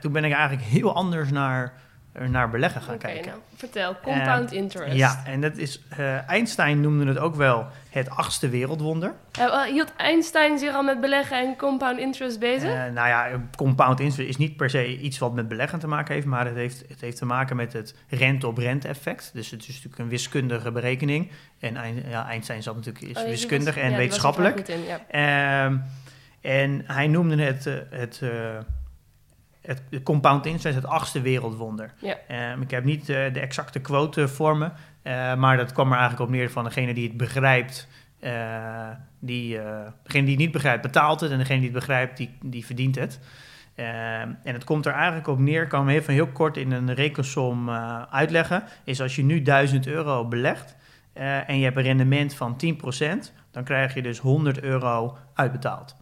toen 0.00 0.12
ben 0.12 0.24
ik 0.24 0.32
eigenlijk 0.32 0.68
heel 0.68 0.94
anders 0.94 1.30
naar 1.30 1.72
naar 2.26 2.50
beleggen 2.50 2.82
gaan 2.82 2.98
kijken. 2.98 3.26
nou, 3.30 3.38
vertel. 3.54 3.96
Compound 4.02 4.52
interest. 4.52 4.96
Ja, 4.96 5.22
en 5.26 5.40
dat 5.40 5.56
is, 5.56 5.80
eh, 5.96 6.28
Einstein 6.28 6.80
noemde 6.80 7.06
het 7.06 7.18
ook 7.18 7.34
wel 7.34 7.66
het 7.90 8.10
achtste 8.10 8.48
wereldwonder. 8.48 9.12
Eh, 9.38 9.62
hield 9.62 9.92
Einstein 9.96 10.58
zich 10.58 10.74
al 10.74 10.82
met 10.82 11.00
beleggen 11.00 11.38
en 11.38 11.56
compound 11.56 11.98
interest 11.98 12.38
bezig? 12.38 12.70
Eh, 12.70 12.76
nou 12.92 13.08
ja, 13.08 13.28
compound 13.56 14.00
interest 14.00 14.28
is 14.28 14.36
niet 14.36 14.56
per 14.56 14.70
se 14.70 14.98
iets 14.98 15.18
wat 15.18 15.34
met 15.34 15.48
beleggen 15.48 15.78
te 15.78 15.86
maken 15.86 16.14
heeft, 16.14 16.26
maar 16.26 16.46
het 16.46 16.54
heeft, 16.54 16.84
het 16.88 17.00
heeft 17.00 17.16
te 17.16 17.26
maken 17.26 17.56
met 17.56 17.72
het 17.72 17.94
rente-op-rente 18.08 18.88
effect. 18.88 19.30
Dus 19.34 19.50
het 19.50 19.60
is 19.60 19.66
natuurlijk 19.68 19.98
een 19.98 20.08
wiskundige 20.08 20.70
berekening. 20.70 21.30
En 21.60 21.76
ja, 22.08 22.28
Einstein 22.28 22.62
zat 22.62 22.74
natuurlijk 22.76 23.04
is 23.04 23.22
Oh, 23.22 23.28
wiskundig 23.28 23.74
was- 23.74 23.84
en 23.84 23.90
ja, 23.90 23.96
wetenschappelijk. 23.96 24.56
goed 24.56 24.68
in, 24.68 24.80
ja. 24.84 25.00
Ehm, 25.64 25.76
en 26.40 26.82
hij 26.86 27.06
noemde 27.06 27.42
het, 27.42 27.64
het, 27.90 28.22
het, 29.68 29.82
de 29.90 30.02
compound 30.02 30.46
interest 30.46 30.76
het 30.76 30.86
achtste 30.86 31.20
wereldwonder. 31.20 31.92
Ja. 31.98 32.16
Ehm, 32.28 32.60
ik 32.62 32.70
heb 32.70 32.84
niet 32.84 33.08
eh, 33.08 33.32
de 33.32 33.40
exacte 33.40 33.80
quote 33.80 34.28
voor 34.28 34.56
me, 34.56 34.70
eh, 35.02 35.34
maar 35.34 35.56
dat 35.56 35.72
kwam 35.72 35.86
er 35.92 35.98
eigenlijk 35.98 36.28
op 36.30 36.34
neer 36.36 36.50
van 36.50 36.64
degene 36.64 36.94
die 36.94 37.08
het 37.08 37.16
begrijpt. 37.16 37.88
eh, 38.20 38.88
die, 39.18 39.58
eh, 39.58 39.86
degene 40.02 40.24
die 40.24 40.34
het 40.34 40.42
niet 40.42 40.52
begrijpt 40.52 40.82
betaalt 40.82 41.20
het 41.20 41.30
en 41.30 41.38
degene 41.38 41.60
die 41.60 41.68
het 41.68 41.78
begrijpt, 41.78 42.16
die, 42.16 42.30
die 42.42 42.64
verdient 42.66 42.94
het. 42.94 43.20
Ehm, 43.74 44.28
en 44.44 44.54
het 44.54 44.64
komt 44.64 44.86
er 44.86 44.92
eigenlijk 44.92 45.26
op 45.28 45.38
neer, 45.38 45.62
ik 45.62 45.68
kan 45.68 45.86
hem 45.86 45.96
even 45.96 46.12
heel 46.14 46.26
kort 46.26 46.56
in 46.56 46.72
een 46.72 46.94
rekensom 46.94 47.68
eh, 47.68 48.02
uitleggen, 48.10 48.62
is 48.84 49.00
als 49.00 49.16
je 49.16 49.22
nu 49.24 49.42
1000 49.42 49.86
euro 49.86 50.24
belegt 50.28 50.76
eh, 51.12 51.48
en 51.48 51.58
je 51.58 51.64
hebt 51.64 51.76
een 51.76 51.82
rendement 51.82 52.34
van 52.34 52.56
10%, 52.56 53.32
dan 53.50 53.64
krijg 53.64 53.94
je 53.94 54.02
dus 54.02 54.18
100 54.18 54.60
euro 54.60 55.16
uitbetaald. 55.34 55.96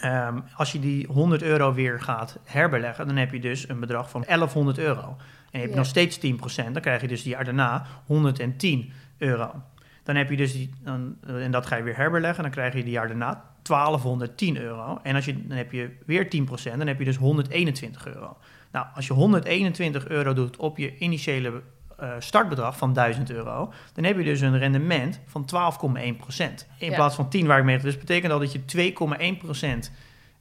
Ehm, 0.00 0.38
als 0.56 0.72
je 0.72 0.78
die 0.80 1.06
100 1.06 1.42
euro 1.42 1.72
weer 1.74 2.00
gaat 2.00 2.38
herbeleggen, 2.44 3.06
dan 3.06 3.16
heb 3.16 3.32
je 3.32 3.40
dus 3.40 3.68
een 3.68 3.80
bedrag 3.80 4.10
van 4.10 4.24
1100 4.26 4.78
euro. 4.78 5.16
En 5.50 5.58
heb 5.60 5.62
je 5.62 5.68
Ja. 5.70 5.76
nog 5.76 5.86
steeds 5.86 6.18
10%, 6.18 6.72
dan 6.72 6.82
krijg 6.82 7.00
je 7.00 7.08
dus 7.08 7.22
die 7.22 7.32
jaar 7.32 7.44
daarna 7.44 7.86
110 8.06 8.92
euro. 9.18 9.62
Dan 10.02 10.16
heb 10.16 10.30
je 10.30 10.36
dus 10.36 10.52
die, 10.52 10.70
dan, 10.82 11.16
en 11.26 11.50
dat 11.50 11.66
ga 11.66 11.76
je 11.76 11.82
weer 11.82 11.96
herbeleggen, 11.96 12.42
dan 12.42 12.52
krijg 12.52 12.74
je 12.74 12.82
die 12.82 12.92
jaar 12.92 13.08
daarna 13.08 13.44
1210 13.62 14.58
euro. 14.58 14.98
En 15.02 15.14
als 15.14 15.24
je, 15.24 15.46
dan 15.46 15.56
heb 15.56 15.72
je 15.72 15.90
weer 16.06 16.28
10%, 16.28 16.78
dan 16.78 16.86
heb 16.86 16.98
je 16.98 17.04
dus 17.04 17.16
121 17.16 18.06
euro. 18.06 18.36
Nou, 18.72 18.86
als 18.94 19.06
je 19.06 19.12
121 19.12 20.08
euro 20.08 20.32
doet 20.32 20.56
op 20.56 20.78
je 20.78 20.98
initiële 20.98 21.62
eh, 22.00 22.10
startbedrag 22.18 22.76
van 22.76 22.92
1000 22.92 23.30
euro, 23.30 23.72
dan 23.94 24.04
heb 24.04 24.16
je 24.16 24.24
dus 24.24 24.40
een 24.40 24.58
rendement 24.58 25.20
van 25.26 25.44
12,1%. 25.44 26.66
In 26.78 26.88
Ja. 26.90 26.94
plaats 26.94 27.14
van 27.14 27.28
10 27.28 27.46
waar 27.46 27.58
ik 27.58 27.64
mee 27.64 27.78
Dus 27.78 27.98
betekent 27.98 28.30
dat 28.32 28.40
dat 28.40 28.52
je 28.52 28.64
2,1% 28.64 29.90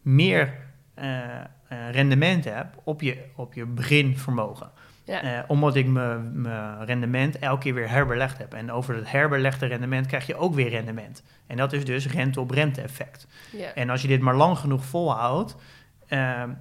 meer 0.02 0.54
eh, 0.94 1.20
eh, 1.28 1.46
rendement 1.92 2.46
hebt 2.46 2.78
op 2.84 3.02
je, 3.02 3.18
op 3.36 3.54
je 3.54 3.66
beginvermogen. 3.66 4.70
Ja. 5.04 5.46
Omdat 5.48 5.76
ik 5.76 5.88
mijn 5.88 6.86
rendement 6.86 7.40
elke 7.40 7.62
keer 7.62 7.74
weer 7.74 7.90
herbelegd 7.90 8.38
heb. 8.38 8.54
En 8.54 8.72
over 8.72 8.96
het 8.96 9.12
herbelegde 9.12 9.66
rendement 9.66 10.08
krijg 10.08 10.28
je 10.28 10.36
ook 10.36 10.54
weer 10.54 10.70
rendement. 10.70 11.24
En 11.48 11.58
dat 11.58 11.74
is 11.74 11.86
dus 11.86 12.08
rente-op-rente 12.08 12.82
effect. 12.82 13.28
Ja. 13.52 13.74
En 13.74 13.90
als 13.90 14.02
je 14.02 14.08
dit 14.08 14.22
maar 14.22 14.36
lang 14.36 14.58
genoeg 14.58 14.86
volhoudt, 14.86 15.56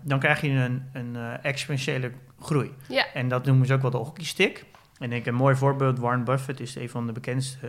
dan 0.02 0.18
krijg 0.18 0.40
je 0.40 0.48
een, 0.48 0.82
een 0.92 1.16
exponentiële 1.42 2.10
groei. 2.40 2.70
Ja. 2.88 3.06
En 3.14 3.28
dat 3.28 3.44
noemen 3.46 3.66
ze 3.66 3.74
ook 3.74 3.82
wel 3.82 3.90
de 3.90 3.96
hockeystick. 3.96 4.64
En 4.98 5.04
ik 5.04 5.10
denk 5.10 5.26
een 5.26 5.34
mooi 5.34 5.56
voorbeeld, 5.56 5.98
Warren 5.98 6.24
Buffett 6.24 6.60
is 6.60 6.74
een 6.74 6.88
van 6.88 7.06
de 7.06 7.12
bekendste 7.12 7.66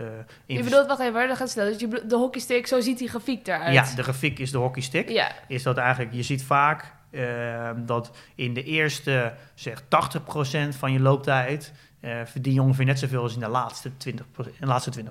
uh, 0.47 0.57
Je 0.57 0.63
bedoelt, 0.63 0.87
wacht 0.87 0.99
even, 0.99 1.27
dat 1.27 1.37
gaat 1.37 1.49
snel. 1.49 1.65
Dus 1.65 1.79
je 1.79 2.03
de 2.07 2.15
hockeystick, 2.15 2.67
zo 2.67 2.81
ziet 2.81 2.97
die 2.97 3.09
grafiek 3.09 3.47
eruit. 3.47 3.73
Ja, 3.73 3.95
de 3.95 4.03
grafiek 4.03 4.39
is 4.39 4.51
de 4.51 4.57
hockeystick. 4.57 5.09
Ja, 5.09 5.31
Is 5.47 5.63
dat 5.63 5.77
eigenlijk, 5.77 6.13
je 6.13 6.23
ziet 6.23 6.43
vaak 6.43 6.93
eh, 7.09 7.69
dat 7.75 8.11
in 8.35 8.53
de 8.53 8.63
eerste 8.63 9.33
zeg 9.53 9.83
80% 9.83 9.85
van 10.69 10.91
je 10.91 10.99
looptijd 10.99 11.73
eh 11.99 12.19
verdien 12.25 12.53
je 12.53 12.61
ongeveer 12.61 12.85
net 12.85 12.99
zoveel 12.99 13.21
als 13.21 13.33
in 13.33 13.39
de 13.39 13.47
laatste 13.47 13.89
20%. 13.89 13.93
De 14.59 14.65
laatste 14.65 14.91
20%. 14.91 15.05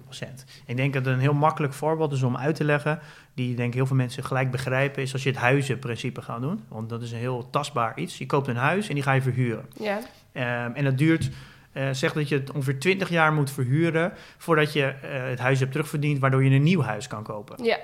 Ik 0.66 0.76
denk 0.76 0.94
dat 0.94 1.06
een 1.06 1.18
heel 1.18 1.34
makkelijk 1.34 1.72
voorbeeld 1.72 2.12
is 2.12 2.22
om 2.22 2.36
uit 2.36 2.54
te 2.54 2.64
leggen, 2.64 2.98
die 3.34 3.54
denk 3.54 3.68
ik 3.68 3.74
heel 3.74 3.86
veel 3.86 3.96
mensen 3.96 4.24
gelijk 4.24 4.50
begrijpen, 4.50 5.02
is 5.02 5.12
als 5.12 5.22
je 5.22 5.28
het 5.28 5.38
huizenprincipe 5.38 6.22
gaat 6.22 6.40
doen. 6.40 6.64
Want 6.68 6.88
dat 6.88 7.02
is 7.02 7.12
een 7.12 7.18
heel 7.18 7.50
tastbaar 7.50 7.98
iets. 7.98 8.18
Je 8.18 8.26
koopt 8.26 8.48
een 8.48 8.56
huis 8.56 8.88
en 8.88 8.94
die 8.94 9.02
ga 9.02 9.12
je 9.12 9.22
verhuren. 9.22 9.66
ja. 9.76 9.98
Ehm, 10.32 10.72
en 10.74 10.84
dat 10.84 10.98
duurt, 10.98 11.30
eh 11.72 11.88
zeg 11.92 12.12
dat 12.12 12.28
je 12.28 12.34
het 12.34 12.50
ongeveer 12.52 12.78
20 12.78 13.08
jaar 13.08 13.32
moet 13.32 13.50
verhuren 13.50 14.12
voordat 14.36 14.72
je 14.72 14.84
eh, 14.84 15.28
het 15.28 15.38
huis 15.38 15.58
hebt 15.58 15.72
terugverdiend, 15.72 16.18
waardoor 16.18 16.44
je 16.44 16.50
een 16.50 16.62
nieuw 16.62 16.82
huis 16.82 17.06
kan 17.06 17.22
kopen. 17.22 17.64
Ja, 17.64 17.78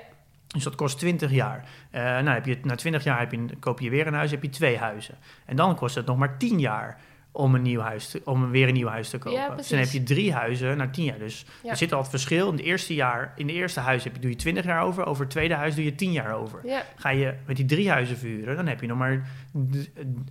Dus 0.47 0.63
dat 0.63 0.75
kost 0.75 0.99
20 0.99 1.31
jaar. 1.31 1.63
Eh, 1.91 2.01
nou, 2.01 2.27
heb 2.29 2.45
je, 2.45 2.57
na 2.63 2.75
20 2.75 3.03
jaar 3.03 3.19
heb 3.19 3.31
je, 3.31 3.45
koop 3.59 3.79
je 3.79 3.89
weer 3.89 4.07
een 4.07 4.13
huis, 4.13 4.31
heb 4.31 4.43
je 4.43 4.49
twee 4.49 4.77
huizen. 4.77 5.15
En 5.45 5.55
dan 5.55 5.75
kost 5.75 5.95
het 5.95 6.05
nog 6.05 6.17
maar 6.17 6.37
10 6.37 6.59
jaar 6.59 6.99
om, 7.35 7.55
een 7.55 7.61
nieuw 7.61 7.79
huis 7.79 8.07
te, 8.09 8.21
om 8.25 8.51
weer 8.51 8.67
een 8.67 8.73
nieuw 8.73 8.87
huis 8.87 9.09
te 9.09 9.17
kopen. 9.17 9.39
Ja, 9.39 9.55
dus 9.55 9.67
dan 9.67 9.79
heb 9.79 9.89
je 9.89 10.03
drie 10.03 10.33
huizen 10.33 10.77
na 10.77 10.89
10 10.89 11.03
jaar. 11.03 11.19
Dus 11.19 11.45
Ja. 11.63 11.69
er 11.69 11.77
zit 11.77 11.93
al 11.93 11.99
het 12.01 12.09
verschil. 12.09 12.49
In, 12.49 12.55
de 12.55 12.63
eerste 12.63 12.93
jaar, 12.93 13.33
in 13.35 13.47
de 13.47 13.53
eerste 13.53 13.79
huis 13.79 14.03
heb 14.03 14.13
je, 14.15 14.19
doe 14.21 14.29
je 14.29 14.35
20 14.35 14.65
jaar 14.65 14.81
over. 14.83 15.05
Over 15.05 15.21
het 15.21 15.31
tweede 15.31 15.53
huis 15.53 15.75
doe 15.75 15.83
je 15.83 15.95
10 15.95 16.11
jaar 16.11 16.33
over. 16.35 16.59
ja. 16.63 16.83
Ga 16.95 17.09
je 17.09 17.33
met 17.45 17.55
die 17.55 17.65
drie 17.65 17.89
huizen 17.89 18.17
verhuren, 18.17 18.55
dan 18.55 18.67
heb 18.67 18.81
je 18.81 18.87
nog 18.87 18.97
maar 18.97 19.27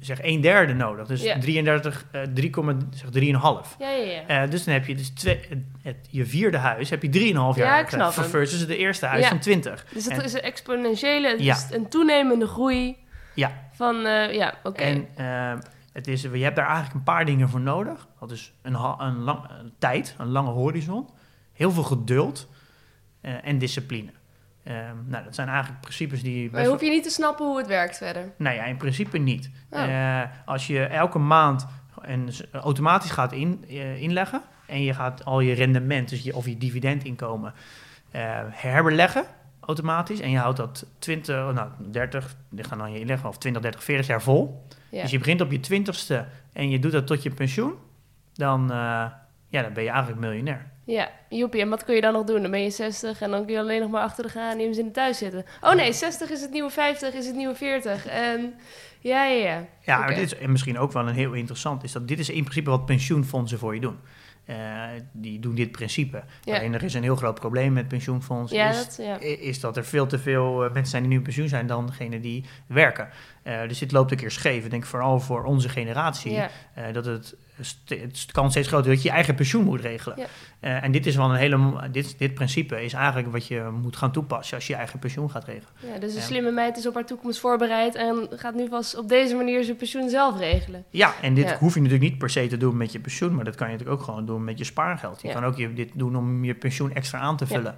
zeg 0.00 0.22
een 0.22 0.40
derde 0.40 0.72
nodig. 0.74 1.06
Dus 1.06 1.22
Ja. 1.22 1.38
33, 1.38 2.06
eh 2.10 2.22
3, 2.34 2.52
zeg 2.90 3.10
3,5. 3.10 3.76
Ja, 3.78 3.90
ja, 3.90 4.04
ja. 4.26 4.26
Eh, 4.42 4.50
dus 4.50 4.64
dan 4.64 4.74
heb 4.74 4.86
je 4.86 4.94
dus 4.94 5.08
twee, 5.10 5.40
het, 5.48 5.58
het- 5.82 6.08
je 6.10 6.26
vierde 6.26 6.56
huis 6.58 6.90
heb 6.90 7.02
je 7.02 7.08
3,5 7.08 7.56
jaar. 7.56 7.66
Ja, 7.66 7.78
ik 7.78 7.88
gekregen, 7.88 8.12
snap 8.12 8.14
hem. 8.24 8.24
Versus 8.30 8.66
de 8.66 8.76
eerste 8.76 9.06
huis 9.06 9.26
van 9.26 9.38
20. 9.38 9.84
Dus 9.92 10.04
het 10.04 10.18
En- 10.18 10.24
is 10.24 10.32
een 10.32 10.42
exponentiële, 10.42 11.28
het 11.28 11.42
Ja. 11.42 11.54
is 11.54 11.66
een 11.70 11.88
toenemende 11.88 12.46
groei 12.46 12.96
Ja. 13.34 13.52
van, 13.72 14.06
eh, 14.06 14.32
ja, 14.34 14.54
oké. 14.62 14.82
En 14.82 15.06
eh, 15.14 15.52
het 15.94 16.08
is, 16.08 16.22
je 16.22 16.42
hebt 16.42 16.56
daar 16.56 16.66
eigenlijk 16.66 16.94
een 16.94 17.02
paar 17.02 17.24
dingen 17.24 17.48
voor 17.48 17.60
nodig. 17.60 18.08
Dat 18.20 18.30
is 18.30 18.52
een, 18.62 18.74
een, 18.98 19.18
lang, 19.18 19.50
een 19.60 19.72
tijd, 19.78 20.14
een 20.18 20.28
lange 20.28 20.50
horizon, 20.50 21.08
heel 21.52 21.70
veel 21.70 21.82
geduld 21.82 22.48
eh, 23.20 23.46
en 23.46 23.58
discipline. 23.58 24.10
Eh, 24.64 24.74
nou, 25.06 25.24
dat 25.24 25.34
zijn 25.34 25.48
eigenlijk 25.48 25.80
principes 25.80 26.22
die 26.22 26.50
Maar 26.50 26.66
hoef 26.66 26.80
je 26.80 26.90
niet 26.90 27.02
te 27.02 27.10
snappen 27.10 27.46
hoe 27.46 27.58
het 27.58 27.66
werkt 27.66 27.96
verder. 27.96 28.32
Nou 28.36 28.56
ja, 28.56 28.64
in 28.64 28.76
principe 28.76 29.18
niet. 29.18 29.50
Oh. 29.70 29.82
Eh, 29.82 30.28
als 30.44 30.66
je 30.66 30.84
elke 30.84 31.18
maand 31.18 31.66
en 32.02 32.28
automatisch 32.52 33.10
gaat 33.10 33.32
in, 33.32 33.64
eh, 33.68 34.02
inleggen 34.02 34.42
en 34.66 34.82
je 34.82 34.94
gaat 34.94 35.24
al 35.24 35.40
je 35.40 35.54
rendement, 35.54 36.08
dus 36.08 36.22
je, 36.22 36.36
of 36.36 36.46
je 36.46 36.58
dividendinkomen, 36.58 37.54
herbeleggen 38.50 39.24
automatisch 39.60 40.20
en 40.20 40.30
je 40.30 40.38
houdt 40.38 40.56
dat 40.56 40.86
20, 40.98 41.52
nou 41.52 41.68
30, 41.78 42.36
dit 42.50 42.66
gaan 42.66 42.78
dan 42.78 42.92
je 42.92 43.00
inleggen, 43.00 43.28
of 43.28 43.38
20, 43.38 43.62
30, 43.62 43.84
40 43.84 44.06
jaar 44.06 44.22
vol. 44.22 44.66
Ja. 44.94 45.02
Dus 45.02 45.10
je 45.10 45.18
begint 45.18 45.40
op 45.40 45.50
je 45.50 45.60
twintigste 45.60 46.26
en 46.52 46.70
je 46.70 46.78
doet 46.78 46.92
dat 46.92 47.06
tot 47.06 47.22
je 47.22 47.30
pensioen, 47.30 47.74
dan, 48.34 48.70
eh, 48.70 48.76
ja, 49.48 49.62
dan 49.62 49.72
ben 49.72 49.82
je 49.82 49.90
eigenlijk 49.90 50.20
miljonair. 50.20 50.72
Ja, 50.84 51.10
joepie. 51.28 51.60
En 51.60 51.68
wat 51.68 51.84
kun 51.84 51.94
je 51.94 52.00
dan 52.00 52.12
nog 52.12 52.24
doen? 52.24 52.42
Dan 52.42 52.50
ben 52.50 52.62
je 52.62 52.70
60 52.70 53.20
en 53.20 53.30
dan 53.30 53.44
kun 53.44 53.54
je 53.54 53.60
alleen 53.60 53.80
nog 53.80 53.90
maar 53.90 54.02
achter 54.02 54.24
de 54.24 54.30
geraniums 54.30 54.78
in 54.78 54.84
de 54.84 54.90
thuis 54.90 55.18
zitten. 55.18 55.44
Oh 55.60 55.74
nee, 55.74 55.92
60 55.92 56.30
is 56.30 56.40
het 56.40 56.50
nieuwe 56.50 56.70
50, 56.70 57.14
is 57.14 57.26
het 57.26 57.36
nieuwe 57.36 57.54
40. 57.54 58.06
En 58.06 58.54
ja, 59.00 59.24
ja, 59.24 59.44
ja. 59.44 59.66
Ja, 59.80 60.06
dit 60.06 60.18
is 60.18 60.36
en 60.36 60.50
misschien 60.52 60.78
ook 60.78 60.92
wel 60.92 61.08
een 61.08 61.14
heel 61.14 61.32
interessant, 61.32 61.84
is 61.84 61.92
dat 61.92 62.08
dit 62.08 62.18
is 62.18 62.28
in 62.28 62.42
principe 62.42 62.70
wat 62.70 62.86
pensioenfondsen 62.86 63.58
voor 63.58 63.74
je 63.74 63.80
doen. 63.80 63.98
Eh, 64.44 64.86
die 65.12 65.40
doen 65.40 65.54
dit 65.54 65.72
principe. 65.72 66.22
Ja. 66.42 66.56
Alleen 66.56 66.74
er 66.74 66.82
is 66.82 66.94
een 66.94 67.02
heel 67.02 67.16
groot 67.16 67.34
probleem 67.34 67.72
met 67.72 67.88
pensioenfondsen. 67.88 68.58
Ja, 68.58 68.70
is, 68.70 68.96
dat, 68.96 69.20
is 69.22 69.60
dat 69.60 69.76
er 69.76 69.84
veel 69.84 70.06
te 70.06 70.18
veel 70.18 70.64
eh, 70.64 70.72
mensen 70.72 70.90
zijn 70.90 71.02
die 71.02 71.10
nu 71.10 71.16
in 71.16 71.22
pensioen 71.22 71.48
zijn 71.48 71.66
dan 71.66 71.86
degene 71.86 72.20
die 72.20 72.44
werken. 72.66 73.08
Eh, 73.42 73.68
dus 73.68 73.78
dit 73.78 73.92
loopt 73.92 74.10
een 74.10 74.16
keer 74.16 74.30
scheef. 74.30 74.64
Ik 74.64 74.70
denk 74.70 74.86
vooral 74.86 75.20
voor 75.20 75.44
onze 75.44 75.68
generatie 75.68 76.42
dat 76.92 77.04
het, 77.04 77.36
het 77.56 78.26
kan 78.32 78.50
steeds 78.50 78.68
groter 78.68 78.90
dat 78.90 79.02
je 79.02 79.08
je 79.08 79.14
eigen 79.14 79.34
pensioen 79.34 79.64
moet 79.64 79.80
regelen. 79.80 80.18
Ja. 80.18 80.26
Eh, 80.60 80.82
en 80.84 80.92
dit 80.92 81.06
is 81.06 81.16
wel 81.16 81.30
een 81.30 81.36
hele 81.36 81.88
dit, 81.90 82.18
dit 82.18 82.34
principe 82.34 82.84
is 82.84 82.92
eigenlijk 82.92 83.32
wat 83.32 83.46
je 83.46 83.68
moet 83.82 83.96
gaan 83.96 84.12
toepassen 84.12 84.56
als 84.56 84.66
je 84.66 84.72
je 84.72 84.78
eigen 84.78 84.98
pensioen 84.98 85.30
gaat 85.30 85.44
regelen. 85.44 85.68
ja, 85.92 85.98
dus 85.98 86.14
een 86.14 86.22
slimme 86.22 86.50
meid 86.50 86.76
is 86.76 86.86
op 86.86 86.94
haar 86.94 87.06
toekomst 87.06 87.38
voorbereid 87.40 87.94
en 87.94 88.28
gaat 88.30 88.54
nu 88.54 88.68
vast 88.68 88.96
op 88.96 89.08
deze 89.08 89.34
manier 89.34 89.64
zijn 89.64 89.76
pensioen 89.76 90.08
zelf 90.08 90.38
regelen. 90.38 90.84
Ja, 90.90 91.14
en 91.22 91.34
dit 91.34 91.48
Ja. 91.48 91.58
hoef 91.58 91.74
je 91.74 91.80
natuurlijk 91.80 92.10
niet 92.10 92.18
per 92.18 92.30
se 92.30 92.46
te 92.46 92.56
doen 92.56 92.76
met 92.76 92.92
je 92.92 93.00
pensioen, 93.00 93.34
maar 93.34 93.44
dat 93.44 93.54
kan 93.54 93.66
je 93.66 93.72
natuurlijk 93.72 94.00
ook 94.00 94.06
gewoon 94.06 94.26
doen 94.26 94.44
met 94.44 94.58
je 94.58 94.64
spaargeld. 94.64 95.22
Je 95.22 95.28
Ja. 95.28 95.34
kan 95.34 95.44
ook 95.44 95.56
je, 95.56 95.72
dit 95.72 95.90
doen 95.94 96.16
om 96.16 96.44
je 96.44 96.54
pensioen 96.54 96.92
extra 96.94 97.18
aan 97.18 97.36
te 97.36 97.46
vullen. 97.46 97.76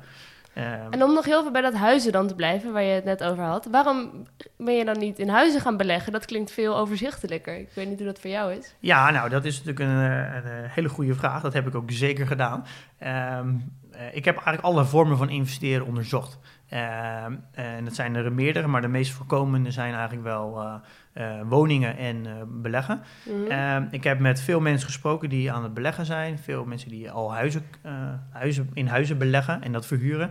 Eh, 0.56 0.72
En 0.90 1.02
om 1.02 1.14
nog 1.14 1.24
heel 1.24 1.42
veel 1.42 1.50
bij 1.50 1.60
dat 1.60 1.74
huizen 1.74 2.12
dan 2.12 2.26
te 2.26 2.34
blijven, 2.34 2.72
waar 2.72 2.82
je 2.82 2.92
het 2.92 3.04
net 3.04 3.24
over 3.24 3.44
had. 3.44 3.66
Waarom 3.70 4.26
ben 4.56 4.74
je 4.74 4.84
dan 4.84 4.98
niet 4.98 5.18
in 5.18 5.28
huizen 5.28 5.60
gaan 5.60 5.76
beleggen? 5.76 6.12
Dat 6.12 6.24
klinkt 6.24 6.50
veel 6.50 6.76
overzichtelijker. 6.76 7.58
Ik 7.58 7.68
weet 7.74 7.88
niet 7.88 7.98
hoe 7.98 8.06
dat 8.06 8.20
voor 8.20 8.30
jou 8.30 8.52
is. 8.52 8.74
Ja, 8.80 9.10
nou, 9.10 9.28
dat 9.28 9.44
is 9.44 9.62
natuurlijk 9.62 9.90
een, 9.90 10.10
eh, 10.10 10.34
een, 10.34 10.64
eh, 10.64 10.72
hele 10.72 10.88
goede 10.88 11.14
vraag. 11.14 11.42
Dat 11.42 11.52
heb 11.52 11.66
ik 11.66 11.74
ook 11.74 11.90
zeker 11.90 12.26
gedaan. 12.26 12.64
Ehm, 12.98 13.54
eh, 13.90 14.00
ik 14.16 14.24
heb 14.24 14.34
eigenlijk 14.34 14.64
alle 14.66 14.84
vormen 14.84 15.16
van 15.16 15.28
investeren 15.28 15.86
onderzocht. 15.86 16.38
Ehm, 16.68 17.34
en 17.52 17.84
dat 17.84 17.94
zijn 17.94 18.14
er 18.14 18.32
meerdere, 18.32 18.66
maar 18.66 18.80
de 18.80 18.88
meest 18.88 19.12
voorkomende 19.12 19.70
zijn 19.70 19.94
eigenlijk 19.94 20.22
wel 20.24 20.80
eh, 21.16 21.40
woningen 21.48 21.96
en 21.96 22.26
eh, 22.26 22.32
beleggen. 22.46 23.02
Mhm. 23.22 23.50
Ehm, 23.50 23.84
ik 23.90 24.04
heb 24.04 24.18
met 24.18 24.40
veel 24.40 24.60
mensen 24.60 24.86
gesproken 24.86 25.28
die 25.28 25.52
aan 25.52 25.62
het 25.62 25.74
beleggen 25.74 26.06
zijn. 26.06 26.38
Veel 26.38 26.64
mensen 26.64 26.88
die 26.88 27.10
al 27.10 27.32
huizen, 27.32 27.62
eh, 27.82 27.92
huizen 28.30 28.70
in 28.74 28.86
huizen 28.86 29.18
beleggen 29.18 29.62
en 29.62 29.72
dat 29.72 29.86
verhuren. 29.86 30.30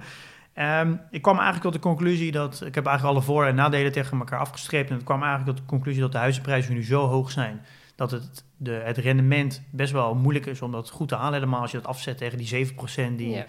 Ehm, 0.53 0.95
ik 1.11 1.21
kwam 1.21 1.33
eigenlijk 1.35 1.63
tot 1.63 1.73
de 1.73 1.79
conclusie 1.79 2.31
dat... 2.31 2.61
Ik 2.65 2.75
heb 2.75 2.85
eigenlijk 2.85 3.15
alle 3.17 3.25
voor- 3.25 3.45
en 3.45 3.55
nadelen 3.55 3.91
tegen 3.91 4.17
elkaar 4.17 4.39
afgestreept. 4.39 4.89
En 4.89 4.95
het 4.95 5.03
kwam 5.03 5.23
eigenlijk 5.23 5.49
tot 5.49 5.65
de 5.65 5.71
conclusie 5.71 6.01
dat 6.01 6.11
de 6.11 6.17
huizenprijzen 6.17 6.73
nu 6.73 6.83
zo 6.83 7.07
hoog 7.07 7.31
zijn... 7.31 7.61
dat 7.95 8.11
het, 8.11 8.43
de, 8.57 8.71
het 8.71 8.97
rendement 8.97 9.63
best 9.71 9.91
wel 9.91 10.15
moeilijk 10.15 10.45
is 10.45 10.61
om 10.61 10.71
dat 10.71 10.89
goed 10.89 11.07
te 11.07 11.15
halen. 11.15 11.33
Helemaal 11.33 11.61
als 11.61 11.71
je 11.71 11.77
dat 11.77 11.87
afzet 11.87 12.17
tegen 12.17 12.37
die 12.37 12.73
7% 12.73 13.15
die, 13.15 13.43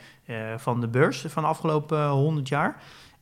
van 0.56 0.80
de 0.80 0.88
beurs 0.88 1.24
van 1.28 1.42
de 1.42 1.48
afgelopen 1.48 1.98
eh, 1.98 2.10
100 2.10 2.48
jaar. 2.48 2.76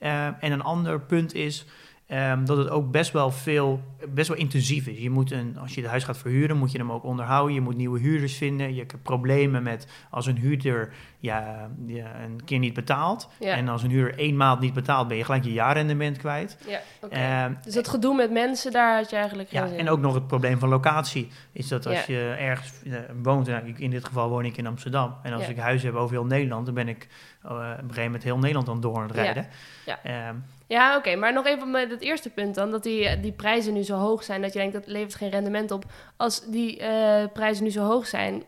Eh, 0.05 0.27
en 0.27 0.53
een 0.53 0.63
ander 0.63 1.01
punt 1.01 1.35
is 1.35 1.67
ehm, 2.07 2.45
dat 2.45 2.57
het 2.57 2.71
ook 2.71 2.91
best 2.91 3.13
wel 3.13 3.31
veel, 3.31 3.81
best 4.09 4.29
wel 4.29 4.37
intensief 4.37 4.87
is. 4.87 4.99
Je 4.99 5.11
moet 5.11 5.31
een, 5.31 5.59
als 5.59 5.75
je 5.75 5.81
het 5.81 5.91
huis 5.91 6.05
gaat 6.05 6.19
verhuren, 6.19 6.57
moet 6.57 6.73
je 6.73 6.79
hem 6.79 6.93
ook 6.93 7.05
onderhouden. 7.05 7.55
Je 7.55 7.61
moet 7.61 7.77
nieuwe 7.77 7.99
huurders 7.99 8.37
vinden. 8.37 8.75
Je 8.75 8.79
hebt 8.81 9.03
problemen 9.03 9.63
met 9.63 9.87
als 10.11 10.27
een 10.27 10.37
huurder 10.37 10.93
ja, 11.25 11.71
ja, 11.87 12.21
een 12.25 12.45
keer 12.45 12.59
niet 12.59 12.75
betaalt. 12.75 13.29
Ja. 13.41 13.55
En 13.55 13.69
als 13.69 13.83
een 13.83 13.91
huurder 13.91 14.19
één 14.19 14.37
maand 14.37 14.61
niet 14.61 14.73
betaalt, 14.73 15.09
ben 15.09 15.17
je 15.17 15.25
gelijk 15.25 15.45
je 15.45 15.53
jaarrendement 15.53 16.19
kwijt. 16.19 16.59
Ja. 16.67 16.81
Ehm, 17.11 17.53
Dus 17.65 17.75
het 17.75 17.89
gedoe 17.89 18.15
met 18.15 18.31
mensen, 18.31 18.73
daar 18.73 18.97
had 18.97 19.11
je 19.11 19.17
eigenlijk 19.17 19.49
geen 19.49 19.61
ja, 19.61 19.69
zin 19.69 19.79
en 19.79 19.89
ook 19.89 20.01
nog 20.01 20.15
het 20.15 20.27
probleem 20.27 20.59
van 20.59 20.69
locatie. 20.69 21.29
Is 21.53 21.69
dat 21.69 21.87
als 21.87 22.05
je 22.05 22.35
ergens 22.39 22.73
eh, 22.83 22.99
woont, 23.23 23.47
nou, 23.47 23.75
in 23.77 23.91
dit 23.91 24.05
geval 24.05 24.29
woon 24.29 24.45
ik 24.45 24.57
in 24.57 24.67
Amsterdam. 24.67 25.15
En 25.23 25.33
als 25.33 25.49
ik 25.49 25.59
huizen 25.59 25.89
heb 25.89 25.99
over 25.99 26.15
heel 26.15 26.27
Nederland, 26.27 26.67
dan 26.67 26.75
ben 26.75 26.89
ik 26.89 27.09
eh, 27.43 27.51
op 27.51 27.59
een 27.59 27.77
gegeven 27.79 28.03
moment 28.05 28.23
heel 28.23 28.39
Nederland 28.39 28.69
aan 28.69 28.81
door 28.81 28.97
aan 28.97 29.03
het 29.03 29.13
rijden. 29.13 29.47
Ja. 29.87 29.99
Ehm, 30.03 30.35
Ja, 30.69 30.97
oké. 30.97 31.17
Maar 31.17 31.33
nog 31.33 31.47
even 31.47 31.71
met 31.71 31.91
het 31.91 32.01
eerste 32.01 32.31
punt 32.31 32.55
dan. 32.55 32.71
Dat 32.71 32.83
die, 32.83 33.21
die 33.21 33.33
prijzen 33.33 33.73
nu 33.73 33.83
zo 33.83 33.97
hoog 33.97 34.23
zijn. 34.23 34.43
Dat 34.43 34.53
je 34.53 34.59
denkt, 34.59 34.75
dat 34.75 34.87
levert 34.87 35.15
geen 35.15 35.31
rendement 35.31 35.71
op. 35.71 35.85
Als 36.17 36.47
die 36.51 36.79
eh, 36.79 37.25
prijzen 37.33 37.65
nu 37.65 37.71
zo 37.71 37.83
hoog 37.85 38.07
zijn... 38.07 38.43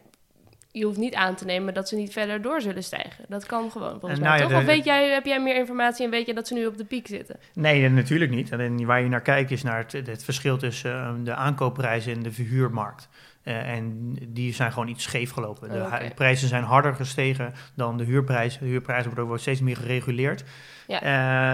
Je 0.70 0.84
hoeft 0.84 0.98
niet 0.98 1.14
aan 1.14 1.34
te 1.34 1.44
nemen 1.44 1.74
dat 1.74 1.88
ze 1.88 1.96
niet 1.96 2.12
verder 2.12 2.42
door 2.42 2.60
zullen 2.60 2.82
stijgen. 2.82 3.24
Dat 3.28 3.46
kan 3.46 3.70
gewoon 3.70 4.00
volgens 4.00 4.12
En 4.12 4.20
mij, 4.20 4.28
nou 4.28 4.36
ja, 4.36 4.42
toch? 4.42 4.52
de- 4.52 4.56
Of 4.56 4.64
weet 4.74 4.84
jij, 4.84 5.08
heb 5.10 5.24
jij 5.26 5.40
meer 5.42 5.56
informatie 5.56 6.04
en 6.04 6.10
weet 6.10 6.26
je 6.26 6.34
dat 6.34 6.46
ze 6.48 6.54
nu 6.54 6.66
op 6.66 6.76
de 6.76 6.84
piek 6.84 7.06
zitten? 7.06 7.36
nee, 7.54 7.84
eh, 7.84 7.92
natuurlijk 7.92 8.30
niet. 8.30 8.52
Alleen 8.52 8.86
waar 8.86 9.00
je 9.02 9.08
naar 9.08 9.22
kijkt 9.22 9.50
is 9.50 9.62
naar 9.62 9.78
het, 9.78 9.92
het 9.92 10.24
verschil 10.24 10.56
tussen 10.56 10.92
eh, 10.92 11.12
de 11.24 11.34
aankoopprijzen 11.34 12.12
en 12.12 12.22
de 12.22 12.32
verhuurmarkt. 12.32 13.08
Eh, 13.42 13.72
en 13.72 14.16
die 14.28 14.54
zijn 14.54 14.72
gewoon 14.72 14.88
iets 14.88 15.02
scheef 15.02 15.30
gelopen. 15.30 15.68
De 15.68 15.78
Oh, 15.78 15.94
prijzen 16.14 16.48
zijn 16.48 16.64
harder 16.64 16.94
gestegen 16.94 17.52
dan 17.74 17.96
de 17.96 18.04
huurprijzen. 18.04 18.60
De 18.60 18.66
huurprijzen 18.68 19.14
worden 19.14 19.32
ook 19.32 19.38
steeds 19.38 19.60
meer 19.60 19.76
gereguleerd. 19.76 20.44
Ja. 20.86 21.02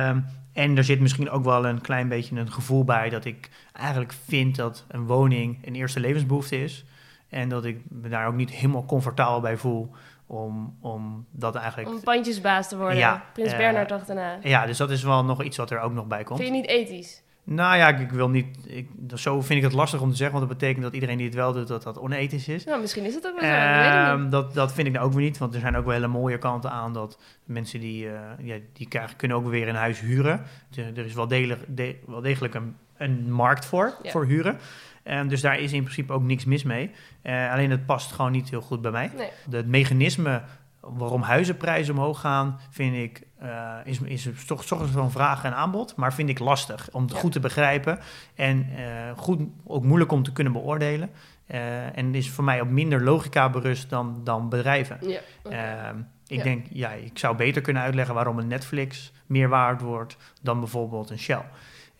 Ehm, 0.08 0.20
en 0.52 0.76
er 0.76 0.84
zit 0.84 1.00
misschien 1.00 1.30
ook 1.30 1.44
wel 1.44 1.66
een 1.66 1.80
klein 1.80 2.08
beetje 2.08 2.36
een 2.36 2.52
gevoel 2.52 2.84
bij 2.84 3.10
dat 3.10 3.24
ik 3.24 3.50
eigenlijk 3.72 4.12
vind 4.12 4.56
dat 4.56 4.84
een 4.88 5.06
woning 5.06 5.66
een 5.66 5.74
eerste 5.74 6.00
levensbehoefte 6.00 6.62
is. 6.62 6.84
En 7.28 7.48
dat 7.48 7.64
ik 7.64 7.80
me 7.88 8.08
daar 8.08 8.26
ook 8.26 8.34
niet 8.34 8.50
helemaal 8.50 8.84
comfortabel 8.84 9.40
bij 9.40 9.56
voel 9.56 9.90
om, 10.26 10.76
om 10.80 11.26
dat 11.30 11.54
eigenlijk... 11.54 11.88
Om 11.88 12.00
pandjesbaas 12.00 12.68
te 12.68 12.76
worden. 12.76 12.96
Ja, 12.96 13.24
Prins 13.32 13.52
eh, 13.52 13.58
Bernhard 13.58 13.92
achterna. 13.92 14.38
Ja, 14.42 14.66
dus 14.66 14.76
dat 14.76 14.90
is 14.90 15.02
wel 15.02 15.24
nog 15.24 15.42
iets 15.42 15.56
wat 15.56 15.70
er 15.70 15.80
ook 15.80 15.92
nog 15.92 16.06
bij 16.06 16.24
komt. 16.24 16.40
Vind 16.40 16.54
je 16.54 16.60
niet 16.60 16.70
ethisch? 16.70 17.22
Nou 17.44 17.76
ja, 17.76 17.88
ik, 17.88 17.98
ik 17.98 18.10
wil 18.10 18.28
niet... 18.28 18.46
Ik, 18.66 18.88
zo 19.14 19.40
vind 19.40 19.58
ik 19.58 19.64
het 19.64 19.72
lastig 19.72 20.00
om 20.00 20.10
te 20.10 20.16
zeggen, 20.16 20.36
want 20.38 20.48
dat 20.48 20.58
betekent 20.58 20.84
dat 20.84 20.94
iedereen 20.94 21.16
die 21.16 21.26
het 21.26 21.34
wel 21.34 21.52
doet, 21.52 21.68
dat 21.68 21.82
dat 21.82 21.98
onethisch 21.98 22.48
is. 22.48 22.64
Nou, 22.64 22.80
misschien 22.80 23.04
is 23.04 23.14
het 23.14 23.26
ook 23.26 23.40
wel 23.40 23.50
zo. 23.50 23.56
weet. 23.56 23.92
Ehm, 23.92 24.28
dat, 24.30 24.54
dat 24.54 24.72
vind 24.72 24.86
ik 24.86 24.92
nou 24.92 25.06
ook 25.06 25.12
weer 25.12 25.22
niet, 25.24 25.38
want 25.38 25.54
er 25.54 25.60
zijn 25.60 25.76
ook 25.76 25.84
wel 25.84 25.94
hele 25.94 26.06
mooie 26.06 26.38
kanten 26.38 26.70
aan 26.70 26.92
dat 26.92 27.18
mensen 27.44 27.80
die, 27.80 28.08
eh, 28.08 28.20
ja, 28.38 28.56
die 28.72 28.88
krijgen, 28.88 29.16
kunnen 29.16 29.36
ook 29.36 29.46
weer 29.48 29.68
een 29.68 29.74
huis 29.74 30.00
huren. 30.00 30.42
Er, 30.76 30.98
er 30.98 31.04
is 31.04 31.14
wel, 31.14 31.28
degelijk, 31.28 31.60
de- 31.68 31.96
wel 32.06 32.20
degelijk 32.20 32.54
een, 32.54 32.76
een 32.96 33.32
markt 33.32 33.64
voor, 33.64 33.94
Ja. 34.02 34.10
voor 34.10 34.26
huren. 34.26 34.58
Ehm, 35.02 35.28
dus 35.28 35.40
daar 35.40 35.58
is 35.58 35.72
in 35.72 35.82
principe 35.82 36.12
ook 36.12 36.22
niks 36.22 36.44
mis 36.44 36.62
mee. 36.62 36.90
Eh, 37.22 37.52
alleen 37.52 37.70
het 37.70 37.86
past 37.86 38.12
gewoon 38.12 38.32
niet 38.32 38.50
heel 38.50 38.60
goed 38.62 38.80
bij 38.82 38.90
mij. 38.90 39.10
Nee. 39.16 39.28
Het 39.50 39.66
mechanisme 39.66 40.42
waarom 40.80 41.22
huizenprijzen 41.22 41.94
omhoog 41.94 42.20
gaan, 42.20 42.58
vind 42.70 42.96
ik, 42.96 43.22
eh, 43.42 43.74
is, 43.84 44.00
is 44.00 44.28
toch, 44.46 44.64
toch 44.64 44.86
van 44.90 45.10
vraag 45.10 45.44
en 45.44 45.54
aanbod, 45.54 45.96
maar 45.96 46.14
vind 46.14 46.28
ik 46.28 46.38
lastig 46.38 46.88
om 46.92 47.02
het 47.02 47.12
Ja. 47.12 47.18
goed 47.18 47.32
te 47.32 47.40
begrijpen 47.40 47.98
en 48.34 48.66
eh, 48.76 48.84
goed, 49.16 49.40
ook 49.64 49.84
moeilijk 49.84 50.12
om 50.12 50.22
te 50.22 50.32
kunnen 50.32 50.52
beoordelen. 50.52 51.10
Eh, 51.46 51.98
en 51.98 52.14
is 52.14 52.30
voor 52.30 52.44
mij 52.44 52.60
op 52.60 52.68
minder 52.68 53.02
logica 53.02 53.50
berust 53.50 53.90
dan, 53.90 54.20
dan 54.24 54.48
bedrijven. 54.48 54.98
Ja. 55.00 55.20
Ehm, 55.42 55.98
ik 56.26 56.36
Ja. 56.36 56.42
denk, 56.42 56.66
ja, 56.70 56.90
ik 56.90 57.18
zou 57.18 57.36
beter 57.36 57.62
kunnen 57.62 57.82
uitleggen 57.82 58.14
waarom 58.14 58.38
een 58.38 58.46
Netflix 58.46 59.12
meer 59.26 59.48
waard 59.48 59.80
wordt 59.80 60.16
dan 60.42 60.58
bijvoorbeeld 60.60 61.10
een 61.10 61.18
Shell. 61.18 61.42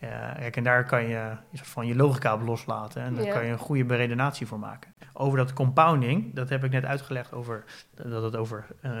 Eh, 0.03 0.35
kijk, 0.35 0.57
en 0.57 0.63
daar 0.63 0.85
kan 0.85 1.07
je 1.07 1.15
een 1.15 1.57
soort 1.57 1.69
van 1.69 1.87
je 1.87 1.95
logica 1.95 2.33
op 2.33 2.41
loslaten 2.41 3.01
en 3.01 3.15
daar 3.15 3.25
Ja. 3.25 3.33
kan 3.33 3.45
je 3.45 3.51
een 3.51 3.57
goede 3.57 3.85
beredenatie 3.85 4.47
voor 4.47 4.59
maken. 4.59 4.93
Over 5.13 5.37
dat 5.37 5.53
compounding, 5.53 6.33
dat 6.33 6.49
heb 6.49 6.63
ik 6.63 6.71
net 6.71 6.85
uitgelegd 6.85 7.33
over 7.33 7.63
dat 7.95 8.23
het 8.23 8.35
over 8.35 8.65
eh, 8.81 8.91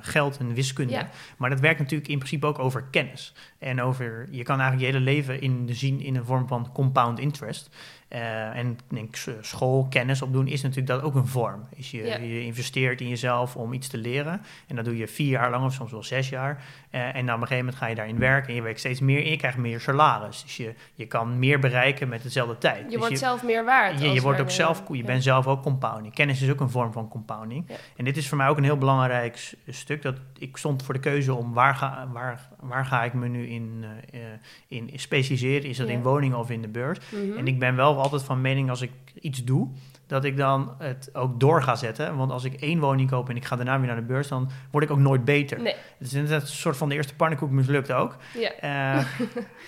geld 0.00 0.38
en 0.38 0.54
wiskunde. 0.54 0.92
Ja. 0.92 1.08
Maar 1.36 1.50
dat 1.50 1.60
werkt 1.60 1.78
natuurlijk 1.78 2.08
in 2.10 2.18
principe 2.18 2.46
ook 2.46 2.58
over 2.58 2.82
kennis. 2.90 3.34
En 3.58 3.82
over, 3.82 4.26
je 4.30 4.42
kan 4.42 4.60
eigenlijk 4.60 4.90
je 4.90 4.96
hele 4.96 5.10
leven 5.12 5.40
in 5.40 5.68
zien 5.70 6.00
in 6.00 6.16
een 6.16 6.24
vorm 6.24 6.48
van 6.48 6.72
compound 6.72 7.18
interest. 7.18 7.76
Eh, 8.10 8.56
en 8.56 8.78
denk, 8.88 9.16
school, 9.40 9.86
kennis 9.90 10.22
opdoen 10.22 10.46
is 10.46 10.62
natuurlijk 10.62 10.88
dat 10.88 11.02
ook 11.02 11.14
een 11.14 11.26
vorm. 11.26 11.66
Is 11.76 11.90
je, 11.90 12.02
Ja. 12.04 12.16
je 12.18 12.42
investeert 12.42 13.00
in 13.00 13.08
jezelf 13.08 13.56
om 13.56 13.72
iets 13.72 13.88
te 13.88 13.96
leren. 13.96 14.40
En 14.66 14.76
dat 14.76 14.84
doe 14.84 14.96
je 14.96 15.06
vier 15.08 15.28
jaar 15.28 15.50
lang 15.50 15.64
of 15.64 15.72
soms 15.72 15.90
wel 15.90 16.02
zes 16.02 16.28
jaar. 16.28 16.64
Eh, 16.90 17.14
en 17.14 17.26
dan 17.26 17.34
op 17.34 17.40
een 17.40 17.46
gegeven 17.46 17.56
moment 17.56 17.76
ga 17.76 17.86
je 17.86 17.94
daarin 17.94 18.18
werken 18.18 18.48
en 18.48 18.54
je 18.54 18.62
werkt 18.62 18.78
steeds 18.78 19.00
meer 19.00 19.24
en 19.24 19.30
je 19.30 19.36
krijgt 19.36 19.58
meer 19.58 19.80
salaris. 19.80 20.42
Dus 20.42 20.56
je, 20.56 20.74
je 20.94 21.06
kan 21.06 21.38
meer 21.38 21.58
bereiken 21.58 22.08
met 22.08 22.22
dezelfde 22.22 22.58
tijd. 22.58 22.82
je 22.84 22.88
Dus 22.90 22.98
wordt 22.98 23.18
zelf 23.18 23.42
meer 23.42 23.64
waard. 23.64 24.00
je, 24.00 24.08
je 24.08 24.20
wordt 24.20 24.40
ook 24.40 24.50
zelf, 24.50 24.82
je 24.88 24.96
ja. 24.96 25.04
bent 25.04 25.22
zelf 25.22 25.46
ook 25.46 25.62
compounding. 25.62 26.14
Kennis 26.14 26.42
is 26.42 26.50
ook 26.50 26.60
een 26.60 26.70
vorm 26.70 26.92
van 26.92 27.08
compounding. 27.08 27.64
Ja. 27.68 27.74
En 27.96 28.04
dit 28.04 28.16
is 28.16 28.28
voor 28.28 28.36
mij 28.36 28.48
ook 28.48 28.56
een 28.56 28.64
heel 28.64 28.78
belangrijk 28.78 29.54
stuk. 29.68 30.02
Dat 30.02 30.16
ik 30.38 30.56
stond 30.56 30.82
voor 30.82 30.94
de 30.94 31.00
keuze 31.00 31.34
om 31.34 31.52
waar 31.52 31.74
ga, 31.74 32.08
waar, 32.12 32.48
waar 32.60 32.86
ga 32.86 33.04
ik 33.04 33.12
me 33.12 33.28
nu 33.28 33.46
in, 33.48 33.84
eh, 34.12 34.20
in 34.68 34.90
specialiseren. 34.94 35.68
Is 35.68 35.76
dat 35.76 35.88
in 35.88 36.02
woningen 36.02 36.38
of 36.38 36.50
in 36.50 36.62
de 36.62 36.68
beurs? 36.68 36.98
Mhm. 37.10 37.38
En 37.38 37.46
ik 37.46 37.58
ben 37.58 37.76
wel 37.76 37.98
altijd 38.00 38.22
van 38.22 38.40
mening 38.40 38.70
als 38.70 38.80
ik 38.82 38.90
iets 39.20 39.44
doe, 39.44 39.68
dat 40.06 40.24
ik 40.24 40.36
dan 40.36 40.74
het 40.78 41.10
ook 41.12 41.40
door 41.40 41.62
ga 41.62 41.74
zetten. 41.74 42.16
Want 42.16 42.30
als 42.30 42.44
ik 42.44 42.54
één 42.60 42.80
woning 42.80 43.10
koop 43.10 43.28
en 43.28 43.36
ik 43.36 43.44
ga 43.44 43.56
daarna 43.56 43.78
weer 43.78 43.86
naar 43.86 43.96
de 43.96 44.02
beurs, 44.02 44.28
dan 44.28 44.50
word 44.70 44.84
ik 44.84 44.90
ook 44.90 44.98
nooit 44.98 45.24
beter. 45.24 45.60
Nee, 45.60 45.74
Het 45.98 46.06
is 46.06 46.12
net 46.12 46.30
een 46.30 46.46
soort 46.46 46.76
van 46.76 46.88
de 46.88 46.94
eerste 46.94 47.14
pannenkoek 47.14 47.50
mislukt 47.50 47.92
ook. 47.92 48.16
ja. 48.34 48.52
Eh, 48.52 48.98
eh, 48.98 49.06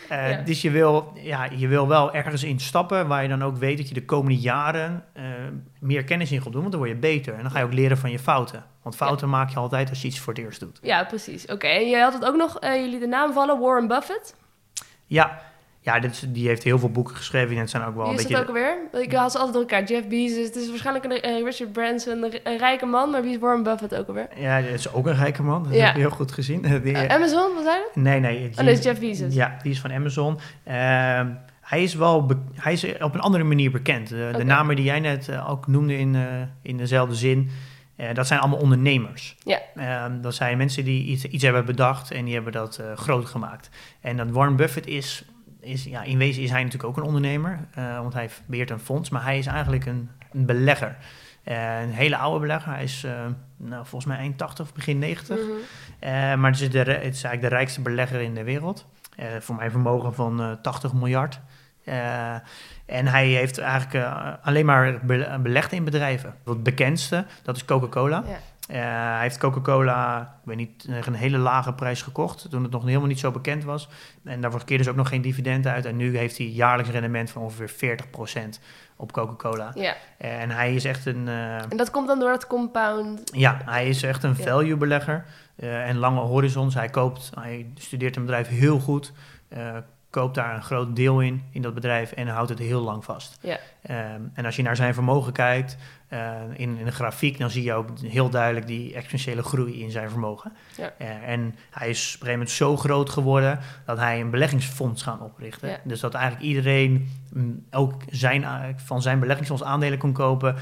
Ja. 0.31 0.43
Dus 0.43 0.63
je 0.63 0.71
wil, 0.71 1.13
ja, 1.15 1.45
je 1.45 1.69
wil 1.69 1.89
wel 1.89 2.13
ergens 2.15 2.43
in 2.43 2.61
stappen 2.61 3.07
waar 3.09 3.23
je 3.23 3.29
dan 3.29 3.45
ook 3.45 3.57
weet 3.57 3.77
dat 3.77 3.89
je 3.89 3.95
de 3.95 4.05
komende 4.05 4.39
jaren 4.39 5.05
eh, 5.13 5.25
meer 5.81 6.05
kennis 6.05 6.33
in 6.33 6.43
gaat 6.43 6.53
doen, 6.53 6.61
want 6.61 6.73
dan 6.73 6.81
word 6.81 6.93
je 6.93 7.01
beter. 7.01 7.35
En 7.35 7.43
dan 7.43 7.51
ga 7.51 7.59
je 7.59 7.65
ook 7.65 7.73
leren 7.73 7.99
van 7.99 8.11
je 8.11 8.19
fouten. 8.19 8.65
Want 8.83 8.97
fouten 8.97 9.29
maak 9.29 9.51
je 9.51 9.57
altijd 9.57 9.89
als 9.89 10.03
je 10.03 10.09
iets 10.09 10.19
voor 10.21 10.33
het 10.33 10.43
eerst 10.43 10.61
doet. 10.61 10.79
Ja, 10.83 11.05
precies. 11.05 11.47
Oké, 11.47 11.67
en 11.67 11.89
je 11.89 11.97
had 11.99 12.13
het 12.13 12.25
ook 12.25 12.37
nog, 12.37 12.57
jullie 12.61 12.99
de 12.99 13.07
naam 13.07 13.33
vallen, 13.33 13.61
Warren 13.61 13.89
Buffett. 13.89 14.35
Ja, 15.07 15.43
ja 15.85 15.99
dit 16.01 16.25
die 16.35 16.49
heeft 16.49 16.63
heel 16.63 16.79
veel 16.79 16.91
boeken 16.91 17.17
geschreven 17.17 17.55
en 17.55 17.61
het 17.61 17.71
zijn 17.71 17.83
ook 17.85 17.95
wel 17.95 18.03
Wie 18.05 18.13
een 18.13 18.19
is 18.19 18.23
beetje... 18.27 18.37
het 18.41 18.49
ook 18.49 18.57
alweer? 18.57 19.03
Ik 19.05 19.13
had 19.13 19.33
ze 19.33 19.39
altijd 19.39 19.55
door 19.57 19.63
elkaar. 19.79 19.85
Jeff 19.89 20.09
Bezos, 20.09 20.45
het 20.47 20.57
is 20.57 20.69
waarschijnlijk 20.69 21.05
een, 21.05 21.21
eh, 21.21 21.43
Richard 21.45 21.73
Branson, 21.73 22.23
een, 22.23 22.33
een 22.45 22.59
rijke 22.59 22.87
man, 22.87 23.11
maar 23.11 23.23
wie 23.23 23.31
is 23.33 23.39
Warren 23.39 23.63
Buffett 23.63 23.95
ook 23.95 24.09
alweer? 24.09 24.29
Ja, 24.37 24.61
dat 24.61 24.71
is 24.71 24.93
ook 24.93 25.07
een 25.07 25.17
rijke 25.17 25.43
man. 25.43 25.63
Dat 25.63 25.75
Ja. 25.75 25.85
heb 25.87 25.95
je 25.95 26.01
heel 26.01 26.11
goed 26.11 26.33
gezien. 26.33 26.61
Die- 26.83 26.95
Eh, 26.95 27.15
Amazon, 27.17 27.55
wat 27.55 27.65
zei 27.65 27.77
je? 27.77 28.01
nee, 28.01 28.21
nee. 28.21 28.49
Oh, 28.51 28.57
dat 28.57 28.67
is 28.67 28.83
Jeff 28.85 29.01
Bezos. 29.01 29.35
Ja, 29.35 29.57
die 29.63 29.73
is 29.73 29.81
van 29.81 29.93
Amazon. 29.93 30.39
Ehm, 30.65 31.29
hij 31.61 31.83
is 31.83 31.95
wel 31.95 32.31
hij 32.55 32.73
is 32.73 32.85
op 33.01 33.15
een 33.15 33.21
andere 33.21 33.45
manier 33.45 33.71
bekend. 33.71 34.09
De, 34.09 34.31
de 34.37 34.45
namen 34.45 34.77
die 34.77 34.85
jij 34.85 35.01
net 35.01 35.29
eh, 35.29 35.51
ook 35.51 35.67
noemde 35.67 35.99
in, 35.99 36.15
eh, 36.15 36.23
in 36.63 36.77
dezelfde 36.77 37.15
zin, 37.15 37.51
eh, 37.97 38.15
dat 38.15 38.27
zijn 38.27 38.41
allemaal 38.41 38.59
ondernemers. 38.59 39.37
Ja. 39.45 39.59
Ehm, 39.77 40.21
dat 40.21 40.35
zijn 40.35 40.57
mensen 40.59 40.85
die 40.85 41.05
iets, 41.05 41.25
iets 41.25 41.43
hebben 41.45 41.65
bedacht 41.65 42.11
en 42.11 42.25
die 42.25 42.35
hebben 42.35 42.53
dat 42.53 42.77
eh, 42.79 42.97
groot 42.97 43.27
gemaakt. 43.27 43.71
En 44.01 44.17
dat 44.17 44.31
Warren 44.31 44.57
Buffett 44.57 44.87
is, 44.87 45.25
is, 45.63 45.85
ja, 45.85 46.03
in 46.03 46.19
wezen 46.19 46.43
is 46.43 46.51
hij 46.51 46.63
natuurlijk 46.63 46.89
ook 46.89 46.97
een 46.97 47.03
ondernemer, 47.03 47.59
eh, 47.75 47.99
want 48.01 48.13
hij 48.13 48.31
beheert 48.47 48.71
een 48.71 48.81
fonds, 48.81 49.11
maar 49.11 49.23
hij 49.23 49.39
is 49.39 49.47
eigenlijk 49.47 49.87
een, 49.87 50.11
een 50.33 50.47
belegger. 50.47 50.97
Eh, 51.43 51.81
een 51.81 51.93
hele 51.93 52.17
oude 52.17 52.41
belegger. 52.41 52.73
Hij 52.73 52.83
is 52.83 53.05
eh, 53.05 53.13
nou, 53.57 53.87
volgens 53.87 54.05
mij 54.05 54.17
eind 54.17 54.39
80 54.39 54.65
of 54.67 54.75
begin 54.75 54.99
90. 54.99 55.37
Mhm. 55.37 56.41
Maar 56.41 56.51
het 56.51 56.61
is, 56.61 56.71
de, 56.71 56.81
re- 56.81 56.93
het 56.93 57.15
is 57.15 57.23
eigenlijk 57.23 57.43
de 57.43 57.49
rijkste 57.49 57.81
belegger 57.81 58.21
in 58.21 58.35
de 58.35 58.45
wereld. 58.45 58.87
Voor 59.39 59.55
mijn 59.55 59.71
vermogen 59.71 60.15
van 60.15 60.41
eh 60.41 60.53
80 60.63 60.93
miljard. 60.93 61.41
En 62.87 63.07
hij 63.07 63.27
heeft 63.27 63.59
eigenlijk 63.59 64.07
alleen 64.43 64.67
maar 64.67 64.99
be- 65.05 65.39
belegd 65.43 65.73
in 65.73 65.85
bedrijven. 65.85 66.35
Het 66.45 66.63
bekendste, 66.63 67.25
dat 67.43 67.57
is 67.57 67.65
Coca-Cola. 67.65 68.25
Ja. 68.27 68.39
Eh, 68.69 68.79
hij 68.81 69.21
heeft 69.21 69.39
Coca-Cola, 69.39 70.21
ik 70.21 70.47
weet 70.47 70.57
niet, 70.57 70.85
tegen 70.85 71.13
een 71.13 71.19
hele 71.19 71.39
lage 71.39 71.73
prijs 71.73 72.03
gekocht. 72.03 72.51
Toen 72.51 72.63
het 72.63 72.73
nog 72.73 72.85
helemaal 72.85 73.07
niet 73.07 73.19
zo 73.19 73.31
bekend 73.31 73.65
was. 73.65 73.89
En 74.25 74.41
daarvoor 74.41 74.65
keerde 74.65 74.83
dus 74.83 74.93
ook 74.93 74.99
nog 74.99 75.09
geen 75.09 75.23
dividend 75.23 75.67
uit. 75.67 75.85
En 75.85 75.97
nu 75.97 76.17
heeft 76.17 76.39
hij 76.39 76.47
jaarlijks 76.47 76.91
rendement 76.91 77.31
van 77.31 77.43
ongeveer 77.43 77.99
40% 78.55 78.59
op 78.97 79.13
Coca-Cola. 79.13 79.71
ja, 79.75 79.95
En 80.19 80.51
hij 80.51 80.75
is 80.75 80.85
echt 80.85 81.07
een... 81.07 81.29
eh, 81.29 81.57
en 81.57 81.77
dat 81.77 81.91
komt 81.91 82.07
dan 82.07 82.19
door 82.19 82.31
het 82.31 82.47
compound. 82.47 83.31
ja, 83.35 83.61
hij 83.65 83.89
is 83.89 84.03
echt 84.03 84.23
een 84.23 84.37
value 84.37 84.77
belegger 84.77 85.25
eh, 85.57 85.89
en 85.89 85.97
lange 85.97 86.21
horizons. 86.21 86.75
Hij 86.75 86.89
koopt, 86.89 87.31
hij 87.35 87.67
studeert 87.75 88.17
een 88.17 88.23
bedrijf 88.23 88.49
heel 88.49 88.79
goed, 88.79 89.13
eh, 89.49 89.77
koopt 90.13 90.35
daar 90.35 90.55
een 90.55 90.63
groot 90.63 90.97
deel 90.97 91.21
in, 91.21 91.43
in 91.51 91.63
dat 91.63 91.75
bedrijf 91.75 92.13
en 92.13 92.29
houdt 92.29 92.49
het 92.49 92.59
heel 92.59 92.81
lang 92.81 93.05
vast. 93.05 93.39
Ja. 93.41 93.59
Ehm, 93.83 94.21
en 94.35 94.45
als 94.45 94.57
je 94.57 94.63
naar 94.63 94.77
zijn 94.77 94.95
vermogen 94.95 95.33
kijkt, 95.33 95.77
uh, 96.13 96.35
in, 96.53 96.79
in 96.79 96.85
de 96.85 96.91
grafiek, 96.91 97.39
dan 97.39 97.51
zie 97.51 97.63
je 97.63 97.73
ook 97.73 97.89
heel 97.99 98.31
duidelijk 98.31 98.67
die 98.67 98.95
exponentiële 98.95 99.43
groei 99.43 99.83
in 99.83 99.91
zijn 99.91 100.11
vermogen. 100.11 100.53
Ja. 100.77 100.93
Uh, 100.99 101.29
en 101.29 101.55
hij 101.71 101.89
is 101.89 101.99
op 101.99 102.21
een 102.21 102.27
gegeven 102.27 102.31
moment 102.31 102.51
zo 102.51 102.77
groot 102.77 103.11
geworden 103.11 103.59
dat 103.87 103.99
hij 103.99 104.21
een 104.21 104.31
beleggingsfonds 104.31 105.03
gaat 105.03 105.21
oprichten. 105.21 105.69
Ja. 105.69 105.79
Dus 105.85 106.01
dat 106.01 106.15
eigenlijk 106.15 106.45
iedereen 106.45 107.11
mm, 107.33 107.67
ook 107.71 107.95
zijn, 108.11 108.43
uh, 108.43 108.61
van 108.77 109.03
zijn 109.03 109.19
beleggingsfonds 109.19 109.65
aandelen 109.65 109.99
kon 109.99 110.13
kopen 110.13 110.57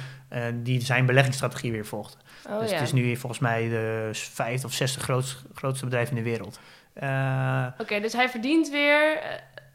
die 0.63 0.81
zijn 0.81 1.07
beleggingsstrategie 1.07 1.73
weer 1.73 1.87
volgde. 1.87 2.17
Oh, 2.49 2.61
dus 2.61 2.73
het 2.73 2.81
is 2.81 2.93
nu 2.93 3.17
volgens 3.17 3.41
mij 3.41 3.69
de 3.69 4.09
vijfde 4.13 4.67
of 4.67 4.73
zesde 4.73 5.01
grootste, 5.01 5.37
grootste 5.55 5.85
bedrijf 5.85 6.09
in 6.09 6.15
de 6.15 6.23
wereld. 6.23 6.61
Uh, 7.03 7.67
Oké, 7.79 8.01
dus 8.01 8.13
hij 8.13 8.29
verdient 8.29 8.71
weer. 8.71 9.23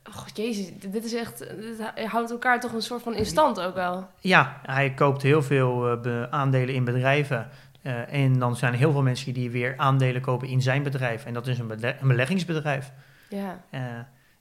Oh, 0.10 0.26
jezus, 0.34 0.72
dit 0.80 1.06
is 1.06 1.14
echt. 1.14 1.40
Dit 1.40 2.06
houdt 2.06 2.32
elkaar 2.32 2.60
toch 2.60 2.74
een 2.74 2.82
soort 2.82 3.02
van 3.02 3.16
in 3.16 3.26
stand 3.26 3.60
ook 3.60 3.76
wel. 3.76 4.08
Ja, 4.20 4.60
hij 4.66 4.94
koopt 4.94 5.22
heel 5.22 5.44
veel 5.44 6.06
uh, 6.06 6.24
aandelen 6.24 6.76
in 6.76 6.84
bedrijven. 6.84 7.50
Uh, 7.84 8.14
en 8.14 8.40
dan 8.40 8.56
zijn 8.56 8.74
er 8.74 8.80
heel 8.80 8.92
veel 8.92 9.02
mensen 9.02 9.34
die 9.34 9.52
weer 9.52 9.74
aandelen 9.78 10.22
kopen 10.22 10.48
in 10.48 10.62
zijn 10.62 10.84
bedrijf. 10.84 11.26
En 11.26 11.34
dat 11.34 11.48
is 11.48 11.60
een, 11.60 11.68
bele 11.68 11.96
een 12.02 12.08
beleggingsbedrijf. 12.08 12.92
Ja. 13.30 13.62
Uh, 13.72 13.82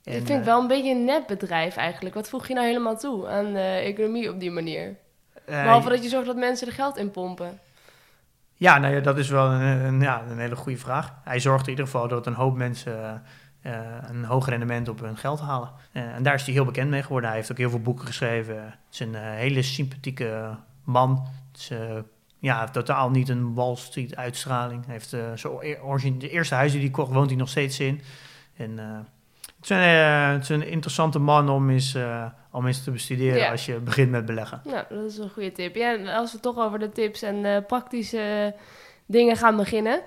vind 0.03 0.31
ik 0.31 0.43
wel 0.43 0.61
een 0.61 0.67
beetje 0.67 0.91
een 0.91 1.05
nepbedrijf 1.05 1.77
eigenlijk. 1.77 2.15
Wat 2.15 2.29
voeg 2.29 2.49
je 2.49 2.55
nou 2.55 2.67
helemaal 2.67 2.99
toe 2.99 3.29
aan 3.29 3.53
de 3.53 3.81
economie 3.85 4.31
op 4.31 4.41
die 4.41 4.51
manier? 4.51 4.97
Behalve 5.47 5.89
dat 5.89 6.03
je 6.03 6.09
zorgt 6.09 6.27
dat 6.27 6.37
mensen 6.37 6.67
er 6.67 6.73
geld 6.73 6.97
in 6.97 7.11
pompen. 7.11 7.59
Ja, 8.65 8.79
nou 8.79 8.95
ja, 8.95 9.01
dat 9.01 9.19
is 9.19 9.29
wel 9.29 9.51
een, 9.51 10.01
ja, 10.01 10.23
een 10.31 10.39
hele 10.39 10.57
goede 10.57 10.79
vraag. 10.79 11.15
Hij 11.25 11.41
zorgt 11.41 11.65
in 11.65 11.71
ieder 11.71 11.85
geval 11.85 12.09
dat 12.09 12.27
een 12.27 12.35
hoop 12.35 12.57
mensen 12.57 13.23
uh, 13.63 13.73
een 14.09 14.25
hoog 14.25 14.49
rendement 14.49 14.89
op 14.89 15.01
hun 15.01 15.17
geld 15.17 15.41
halen. 15.41 15.71
Uh, 15.93 16.03
en 16.03 16.23
daar 16.23 16.35
is 16.35 16.45
hij 16.45 16.55
heel 16.55 16.65
bekend 16.65 16.91
mee 16.91 17.03
geworden. 17.03 17.29
Hij 17.29 17.39
heeft 17.39 17.51
ook 17.51 17.59
heel 17.59 17.71
veel 17.71 17.81
boeken 17.81 18.07
geschreven. 18.07 18.63
Het 18.65 18.75
is 18.91 19.01
een 19.01 19.15
hele 19.15 19.63
sympathieke 19.63 20.57
man. 20.85 21.27
Het 21.53 21.61
is, 21.61 21.71
ja, 22.39 22.65
totaal 22.69 23.11
niet 23.11 23.29
een 23.29 23.55
Wall 23.55 23.77
Street 23.77 24.17
uitstraling. 24.17 24.85
Hij 24.87 24.95
heeft 24.95 25.41
zo 25.41 25.61
origine, 25.83 26.17
de 26.17 26.31
eerste 26.31 26.55
huis 26.55 26.73
die 26.73 26.81
hij 26.81 26.91
kocht, 26.91 27.13
woont 27.13 27.29
hij 27.29 27.39
nog 27.39 27.49
steeds 27.49 27.81
in. 27.81 28.01
En 28.57 28.79
het 29.57 29.63
is, 29.63 29.69
een, 29.69 29.79
het, 29.79 30.43
is 30.43 30.49
een, 30.49 30.69
interessante 30.69 31.19
man 31.19 31.49
om 31.49 31.71
eens, 31.71 31.97
om 32.55 32.67
eens 32.67 32.85
te 32.85 32.91
bestuderen 32.91 33.39
ja. 33.39 33.51
als 33.51 33.67
je 33.67 33.79
begint 33.79 34.11
met 34.11 34.27
beleggen. 34.27 34.61
Nou, 34.65 34.85
dat 34.89 35.05
is 35.05 35.19
een 35.19 35.31
goede 35.31 35.53
tip. 35.53 35.75
Ja, 35.75 35.93
en 35.93 36.07
als 36.07 36.33
we 36.33 36.41
toch 36.41 36.59
over 36.59 36.79
de 36.79 36.93
tips 36.93 37.23
en 37.23 37.45
uh, 37.45 37.57
praktische 37.67 38.55
dingen 39.07 39.37
gaan 39.37 39.57
beginnen. 39.57 40.01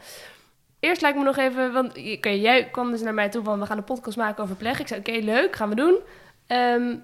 Eerst 0.79 1.01
lijkt 1.01 1.17
me 1.17 1.23
nog 1.23 1.37
even, 1.37 1.73
want 1.73 1.97
okay, 1.97 2.39
jij 2.39 2.69
kwam 2.69 2.91
dus 2.91 3.01
naar 3.01 3.13
mij 3.13 3.29
toe 3.29 3.43
van 3.43 3.59
we 3.59 3.65
gaan 3.65 3.77
een 3.77 3.83
podcast 3.83 4.17
maken 4.17 4.43
over 4.43 4.55
beleggen. 4.55 4.81
Ik 4.81 4.87
zei 4.87 4.99
oké, 4.99 5.09
okay, 5.09 5.23
leuk, 5.23 5.55
gaan 5.55 5.69
we 5.69 5.75
doen. 5.75 5.97
Um, 6.47 7.03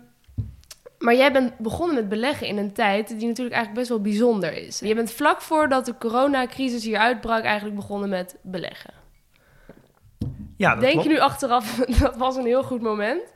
maar 0.97 1.15
jij 1.15 1.31
bent 1.31 1.57
begonnen 1.57 1.95
met 1.95 2.09
beleggen 2.09 2.47
in 2.47 2.57
een 2.57 2.73
tijd 2.73 3.07
die 3.07 3.27
natuurlijk 3.27 3.55
eigenlijk 3.55 3.73
best 3.73 3.89
wel 3.89 4.01
bijzonder 4.01 4.53
is. 4.53 4.79
Je 4.79 4.95
bent 4.95 5.11
vlak 5.11 5.41
voordat 5.41 5.85
de 5.85 5.97
coronacrisis 5.97 6.83
hier 6.83 6.97
uitbrak 6.97 7.43
eigenlijk 7.43 7.75
begonnen 7.75 8.09
met 8.09 8.35
beleggen. 8.41 8.93
Ja, 10.57 10.71
dat 10.71 10.79
Denk 10.79 10.93
klopt. 10.93 11.07
je 11.07 11.13
nu 11.13 11.19
achteraf, 11.19 11.75
dat 11.99 12.17
was 12.17 12.35
een 12.35 12.45
heel 12.45 12.63
goed 12.63 12.81
moment? 12.81 13.33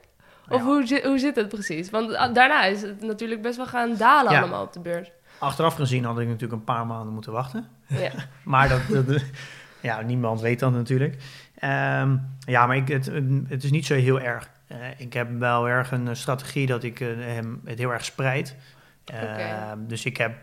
Of 0.50 0.62
hoe, 0.62 0.86
zit, 0.86 1.04
hoe 1.04 1.20
zit 1.20 1.36
het 1.36 1.48
precies? 1.50 1.90
Want 1.90 2.16
ah, 2.16 2.34
daarna 2.34 2.64
is 2.64 2.82
het 2.82 3.02
natuurlijk 3.02 3.42
best 3.42 3.58
wel 3.58 3.66
gaan 3.68 3.96
dalen 3.96 4.32
allemaal 4.38 4.64
op 4.64 4.74
de 4.74 4.80
beurs. 4.80 5.12
Achteraf 5.40 5.76
gezien 5.76 6.04
had 6.06 6.20
ik 6.20 6.26
natuurlijk 6.28 6.54
een 6.54 6.64
paar 6.64 6.86
maanden 6.86 7.14
moeten 7.14 7.32
wachten. 7.32 7.68
Ja. 7.88 8.12
Maar 8.44 8.70
dat, 8.70 9.06
dat- 9.08 9.24
ja, 9.82 10.02
niemand 10.02 10.42
weet 10.42 10.60
dat 10.60 10.72
natuurlijk. 10.72 11.16
Ehm, 11.60 12.18
ja, 12.40 12.66
maar 12.66 12.76
ik, 12.76 12.88
het, 12.88 13.12
het 13.48 13.64
is 13.64 13.72
niet 13.72 13.86
zo 13.86 13.94
heel 13.94 14.20
erg. 14.22 14.50
Eh, 14.68 14.78
ik 14.98 15.14
heb 15.14 15.40
wel 15.40 15.70
erg 15.70 15.92
een 15.92 16.08
eh, 16.08 16.14
strategie 16.14 16.66
dat 16.68 16.84
ik 16.84 17.00
eh, 17.00 17.08
hem 17.18 17.62
het 17.66 17.78
heel 17.80 17.92
erg 17.92 18.06
spreid. 18.06 18.56
Ehm. 19.06 19.78
Dus 19.88 20.06
ik 20.06 20.18
heb, 20.18 20.36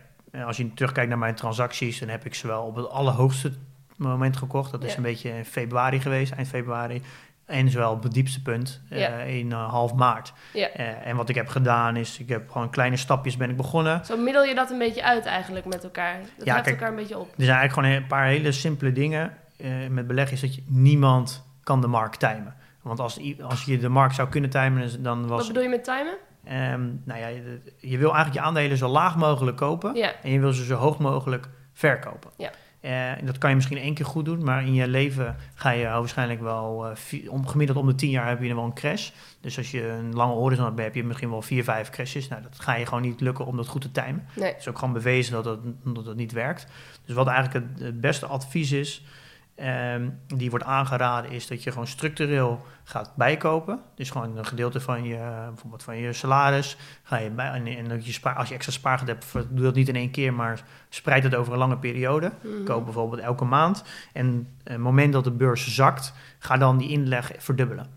als 0.45 0.57
je 0.57 0.73
terugkijkt 0.73 1.09
naar 1.09 1.17
mijn 1.17 1.35
transacties, 1.35 1.99
dan 1.99 2.09
heb 2.09 2.25
ik 2.25 2.35
ze 2.35 2.47
wel 2.47 2.63
op 2.63 2.75
het 2.75 2.89
allerhoogste 2.89 3.51
moment 3.97 4.37
gekocht. 4.37 4.71
Dat 4.71 4.83
is 4.83 4.95
een 4.95 5.03
beetje 5.03 5.29
in 5.29 5.45
februari 5.45 5.99
geweest, 6.01 6.31
eind 6.31 6.47
februari. 6.47 7.01
En 7.45 7.69
zowel 7.69 7.91
op 7.91 8.03
het 8.03 8.13
diepste 8.13 8.41
punt 8.41 8.81
eh, 8.89 8.99
Ja. 8.99 9.09
in 9.17 9.51
eh, 9.51 9.69
half 9.69 9.93
maart. 9.93 10.33
Ja. 10.53 10.69
Eh, 10.69 11.07
en 11.07 11.15
wat 11.15 11.29
ik 11.29 11.35
heb 11.35 11.47
gedaan 11.47 11.95
is, 11.95 12.19
ik 12.19 12.29
heb 12.29 12.49
gewoon 12.49 12.69
kleine 12.69 12.97
stapjes 12.97 13.37
ben 13.37 13.49
ik 13.49 13.57
begonnen. 13.57 14.05
Zo 14.05 14.17
middel 14.17 14.43
je 14.43 14.55
dat 14.55 14.71
een 14.71 14.77
beetje 14.77 15.03
uit 15.03 15.25
eigenlijk 15.25 15.65
met 15.65 15.83
elkaar. 15.83 16.19
Dat 16.37 16.45
Ja, 16.45 16.53
kijk, 16.53 16.67
elkaar 16.67 16.89
een 16.89 16.95
beetje 16.95 17.17
op. 17.17 17.27
Er 17.37 17.43
zijn 17.43 17.57
eigenlijk 17.57 17.73
gewoon 17.87 18.01
een 18.03 18.07
paar 18.07 18.25
hele 18.25 18.51
simpele 18.51 18.91
dingen 18.91 19.37
met 19.89 20.07
beleggen. 20.07 20.33
Is 20.35 20.41
dat 20.41 20.55
je 20.55 20.63
niemand 20.67 21.45
kan 21.63 21.81
de 21.81 21.87
markt 21.87 22.19
timen. 22.19 22.55
Want 22.81 22.99
als, 22.99 23.19
als 23.41 23.63
je 23.63 23.77
de 23.77 23.89
markt 23.89 24.15
zou 24.15 24.29
kunnen 24.29 24.49
timen, 24.49 25.03
dan 25.03 25.19
Wat 25.21 25.29
was... 25.29 25.47
bedoel 25.47 25.63
je 25.63 25.69
met 25.69 25.83
timen? 25.83 26.17
ehm, 26.43 26.81
nou 27.03 27.19
ja, 27.19 27.27
je, 27.27 27.61
je 27.79 27.97
wil 27.97 28.13
eigenlijk 28.13 28.33
je 28.33 28.41
aandelen 28.41 28.77
zo 28.77 28.87
laag 28.87 29.15
mogelijk 29.17 29.57
kopen. 29.57 29.95
Ja. 29.95 30.11
En 30.23 30.31
je 30.31 30.39
wil 30.39 30.53
ze 30.53 30.65
zo 30.65 30.75
hoog 30.75 30.99
mogelijk 30.99 31.49
verkopen. 31.73 32.31
Ja. 32.37 32.49
Eh, 32.85 33.11
dat 33.23 33.37
kan 33.37 33.49
je 33.49 33.55
misschien 33.55 33.77
één 33.77 33.93
keer 33.93 34.05
goed 34.05 34.25
doen, 34.25 34.43
maar 34.43 34.65
in 34.65 34.73
je 34.73 34.87
leven 34.87 35.35
ga 35.55 35.69
je 35.69 35.85
waarschijnlijk 35.85 36.41
wel, 36.41 36.87
eh, 36.87 37.31
om, 37.31 37.47
gemiddeld 37.47 37.77
om 37.79 37.87
de 37.87 37.95
tien 37.95 38.09
jaar 38.09 38.27
heb 38.27 38.41
je 38.41 38.47
dan 38.47 38.55
wel 38.55 38.65
een 38.65 38.73
crash. 38.73 39.09
Dus 39.41 39.57
als 39.57 39.71
je 39.71 39.87
een 39.87 40.13
lange 40.13 40.33
horizon 40.33 40.65
hebt, 40.65 40.79
heb 40.79 40.95
je 40.95 41.03
misschien 41.03 41.29
wel 41.29 41.41
vier, 41.41 41.63
vijf 41.63 41.89
crashes. 41.89 42.27
Nou, 42.27 42.41
dat 42.41 42.59
ga 42.59 42.75
je 42.75 42.85
gewoon 42.85 43.01
niet 43.01 43.21
lukken 43.21 43.45
om 43.45 43.57
dat 43.57 43.67
goed 43.67 43.81
te 43.81 43.91
timen. 43.91 44.27
Nee. 44.35 44.47
Het 44.51 44.59
is 44.59 44.67
ook 44.67 44.77
gewoon 44.77 44.93
bewezen 44.93 45.33
dat 45.33 45.43
dat, 45.43 45.59
dat, 45.83 46.05
dat 46.05 46.15
niet 46.15 46.31
werkt. 46.31 46.67
Dus 47.05 47.15
wat 47.15 47.27
eigenlijk 47.27 47.65
het, 47.65 47.79
het 47.83 48.01
beste 48.01 48.25
advies 48.25 48.71
is, 48.71 49.03
ehm, 49.55 50.09
die 50.27 50.49
wordt 50.49 50.65
aangeraden, 50.65 51.31
is 51.31 51.47
dat 51.47 51.63
je 51.63 51.71
gewoon 51.71 51.87
structureel 51.87 52.65
gaat 52.83 53.11
bijkopen. 53.15 53.79
Dus 53.95 54.09
gewoon 54.09 54.37
een 54.37 54.45
gedeelte 54.45 54.79
van 54.79 55.03
je, 55.03 55.17
bijvoorbeeld 55.47 55.83
van 55.83 55.97
je 55.97 56.13
salaris, 56.13 56.77
ga 57.03 57.17
je 57.17 57.29
bij, 57.29 57.51
en, 57.51 57.67
en 57.67 57.87
dat 57.87 58.05
je 58.05 58.11
spaar, 58.11 58.35
als 58.35 58.47
je 58.47 58.53
extra 58.53 58.73
spaargeld 58.73 59.09
hebt, 59.09 59.31
doe 59.33 59.63
dat 59.63 59.75
niet 59.75 59.87
in 59.87 59.95
één 59.95 60.11
keer, 60.11 60.33
maar 60.33 60.63
spreid 60.89 61.23
het 61.23 61.35
over 61.35 61.53
een 61.53 61.59
lange 61.59 61.77
periode. 61.77 62.31
Mhm. 62.41 62.63
Koop 62.63 62.83
bijvoorbeeld 62.83 63.21
elke 63.21 63.45
maand. 63.45 63.83
En 64.13 64.47
op 64.59 64.67
het 64.69 64.77
moment 64.77 65.13
dat 65.13 65.23
de 65.23 65.31
beurs 65.31 65.75
zakt, 65.75 66.13
ga 66.39 66.57
dan 66.57 66.77
die 66.77 66.89
inleg 66.89 67.31
verdubbelen. 67.37 67.87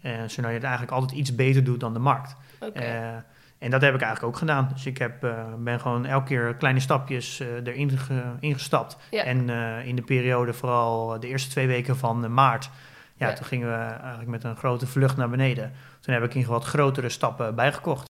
Eh, 0.00 0.12
zodat 0.12 0.50
je 0.50 0.56
het 0.56 0.62
eigenlijk 0.62 0.92
altijd 0.92 1.18
iets 1.18 1.34
beter 1.34 1.64
doet 1.64 1.80
dan 1.80 1.92
de 1.92 1.98
markt. 1.98 2.36
Eh, 2.74 3.16
en 3.58 3.70
dat 3.70 3.80
heb 3.82 3.94
ik 3.94 4.00
eigenlijk 4.00 4.32
ook 4.34 4.38
gedaan. 4.38 4.68
Dus 4.72 4.86
ik 4.86 4.98
heb, 4.98 5.24
eh, 5.24 5.44
ben 5.58 5.80
gewoon 5.80 6.06
elke 6.06 6.26
keer 6.26 6.54
kleine 6.54 6.80
stapjes 6.80 7.40
eh, 7.40 7.48
erin 7.64 7.90
ge- 7.98 8.22
ingestapt. 8.40 8.96
Ja. 9.10 9.22
En 9.22 9.50
eh, 9.50 9.86
in 9.86 9.96
de 9.96 10.02
periode, 10.02 10.52
vooral 10.52 11.20
de 11.20 11.28
eerste 11.28 11.50
twee 11.50 11.66
weken 11.66 11.96
van 11.96 12.34
maart, 12.34 12.70
ja, 13.16 13.28
Ja. 13.28 13.34
toen 13.34 13.46
gingen 13.46 13.68
we 13.68 13.74
eigenlijk 13.84 14.30
met 14.30 14.44
een 14.44 14.56
grote 14.56 14.86
vlucht 14.86 15.16
naar 15.16 15.30
beneden. 15.30 15.72
Toen 16.00 16.14
heb 16.14 16.22
ik 16.22 16.34
in 16.34 16.46
wat 16.46 16.64
grotere 16.64 17.08
stappen 17.08 17.54
bijgekocht. 17.54 18.04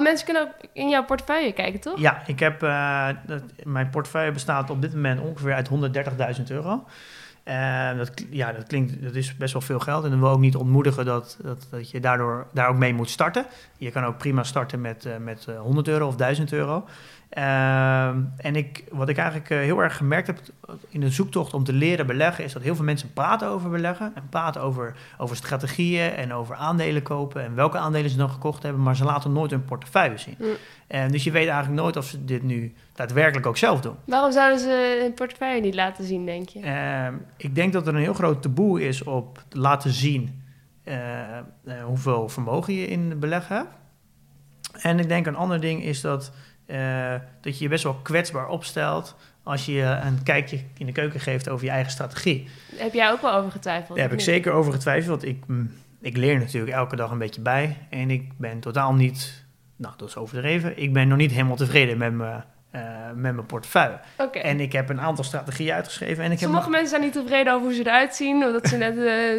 Mensen 0.00 0.24
kunnen 0.24 0.42
ook 0.42 0.68
in 0.72 0.88
jouw 0.88 1.04
portefeuille 1.04 1.52
kijken, 1.52 1.80
toch? 1.80 1.98
Ja, 1.98 2.22
ik 2.26 2.40
heb, 2.40 2.60
dat, 3.26 3.42
mijn 3.64 3.90
portefeuille 3.90 4.32
bestaat 4.32 4.70
op 4.70 4.80
dit 4.82 4.94
moment 4.94 5.20
ongeveer 5.20 5.54
uit 5.54 5.68
130.000 6.38 6.42
euro. 6.50 6.84
Eh, 7.46 7.96
dat, 7.96 8.10
ja, 8.30 8.52
dat 8.52 8.66
klinkt, 8.66 9.02
dat 9.02 9.14
is 9.14 9.36
best 9.36 9.52
wel 9.52 9.62
veel 9.62 9.78
geld. 9.78 10.04
En 10.04 10.10
dan 10.10 10.20
wil 10.20 10.28
ook 10.28 10.38
niet 10.38 10.56
ontmoedigen 10.56 11.04
dat, 11.04 11.38
dat, 11.42 11.66
dat 11.70 11.90
je 11.90 12.00
daardoor 12.00 12.46
daar 12.52 12.68
ook 12.68 12.76
mee 12.76 12.94
moet 12.94 13.10
starten. 13.10 13.46
Je 13.76 13.90
kan 13.90 14.04
ook 14.04 14.18
prima 14.18 14.42
starten 14.42 14.80
met, 14.80 15.04
eh, 15.04 15.16
met 15.16 15.46
eh, 15.48 15.60
100 15.60 15.88
euro 15.88 16.06
of 16.06 16.16
1000 16.16 16.52
euro. 16.52 16.84
Ehm, 17.28 18.20
en 18.36 18.56
ik, 18.56 18.84
wat 18.90 19.08
ik 19.08 19.16
eigenlijk 19.16 19.50
eh, 19.50 19.58
heel 19.58 19.78
erg 19.78 19.96
gemerkt 19.96 20.26
heb 20.26 20.38
in 20.88 21.00
de 21.00 21.10
zoektocht 21.10 21.54
om 21.54 21.64
te 21.64 21.72
leren 21.72 22.06
beleggen, 22.06 22.44
is 22.44 22.52
dat 22.52 22.62
heel 22.62 22.74
veel 22.74 22.84
mensen 22.84 23.12
praten 23.12 23.48
over 23.48 23.70
beleggen. 23.70 24.12
En 24.14 24.28
praten 24.30 24.60
over, 24.60 24.94
over 25.18 25.36
strategieën 25.36 26.10
en 26.10 26.32
over 26.32 26.54
aandelen 26.54 27.02
kopen 27.02 27.42
en 27.42 27.54
welke 27.54 27.78
aandelen 27.78 28.10
ze 28.10 28.16
dan 28.16 28.30
gekocht 28.30 28.62
hebben, 28.62 28.82
maar 28.82 28.96
ze 28.96 29.04
laten 29.04 29.32
nooit 29.32 29.50
hun 29.50 29.64
portefeuille 29.64 30.18
zien. 30.18 30.34
Mm. 30.38 30.46
En 30.86 31.10
dus 31.10 31.24
je 31.24 31.30
weet 31.30 31.48
eigenlijk 31.48 31.82
nooit 31.82 31.96
of 31.96 32.04
ze 32.04 32.24
dit 32.24 32.42
nu 32.42 32.74
daadwerkelijk 32.92 33.46
ook 33.46 33.56
zelf 33.56 33.80
doen. 33.80 33.96
Waarom 34.04 34.32
zouden 34.32 34.58
ze 34.58 34.98
hun 35.02 35.14
portefeuille 35.14 35.60
niet 35.60 35.74
laten 35.74 36.04
zien, 36.04 36.26
denk 36.26 36.48
je? 36.48 36.60
Ehm, 36.60 37.14
ik 37.36 37.54
denk 37.54 37.72
dat 37.72 37.86
er 37.86 37.94
een 37.94 38.00
heel 38.00 38.14
groot 38.14 38.42
taboe 38.42 38.86
is 38.86 39.02
op 39.02 39.42
laten 39.50 39.90
zien 39.90 40.42
eh, 40.84 41.38
eh, 41.38 41.44
hoeveel 41.84 42.28
vermogen 42.28 42.74
je 42.74 42.86
in 42.86 43.18
beleggen 43.18 43.56
hebt. 43.56 43.68
En 44.82 44.98
ik 44.98 45.08
denk 45.08 45.26
een 45.26 45.36
ander 45.36 45.60
ding 45.60 45.82
is 45.82 46.00
dat, 46.00 46.32
eh, 46.66 47.14
dat 47.40 47.58
je 47.58 47.64
je 47.64 47.70
best 47.70 47.84
wel 47.84 47.94
kwetsbaar 47.94 48.48
opstelt 48.48 49.16
als 49.42 49.66
je 49.66 49.82
een 49.82 50.22
kijkje 50.22 50.60
in 50.78 50.86
de 50.86 50.92
keuken 50.92 51.20
geeft 51.20 51.48
over 51.48 51.64
je 51.64 51.70
eigen 51.70 51.92
strategie. 51.92 52.48
Heb 52.76 52.92
jij 52.92 53.10
ook 53.10 53.20
wel 53.20 53.32
over 53.32 53.50
getwijfeld? 53.50 53.88
Daar 53.88 53.98
heb 53.98 54.10
ik 54.10 54.16
niet? 54.16 54.26
zeker 54.26 54.52
over 54.52 54.72
getwijfeld. 54.72 55.24
Ik, 55.24 55.46
mm, 55.46 55.70
ik 56.00 56.16
leer 56.16 56.38
natuurlijk 56.38 56.72
elke 56.72 56.96
dag 56.96 57.10
een 57.10 57.18
beetje 57.18 57.40
bij. 57.40 57.76
En 57.90 58.10
ik 58.10 58.30
ben 58.36 58.60
totaal 58.60 58.94
niet, 58.94 59.44
nou 59.76 59.94
dat 59.96 60.08
is 60.08 60.16
overdreven, 60.16 60.78
ik 60.78 60.92
ben 60.92 61.08
nog 61.08 61.18
niet 61.18 61.30
helemaal 61.30 61.56
tevreden 61.56 61.98
met 61.98 62.12
mijn, 62.12 62.44
eh, 62.70 62.80
met 63.14 63.34
mijn 63.34 63.46
portefeuille. 63.46 63.98
Oké. 64.18 64.38
En 64.38 64.60
ik 64.60 64.72
heb 64.72 64.88
een 64.88 65.00
aantal 65.00 65.24
strategieën 65.24 65.74
uitgeschreven. 65.74 66.24
En 66.24 66.32
ik 66.32 66.40
heb 66.40 66.48
Sommige 66.48 66.70
mensen 66.70 66.88
zijn 66.88 67.02
niet 67.02 67.12
tevreden 67.12 67.52
over 67.52 67.66
hoe 67.66 67.74
ze 67.74 67.80
eruit 67.80 68.14
zien. 68.14 68.44
Of 68.44 68.52
dat 68.52 68.68
ze 68.68 68.76
net 68.76 68.96
eh, 68.98 69.32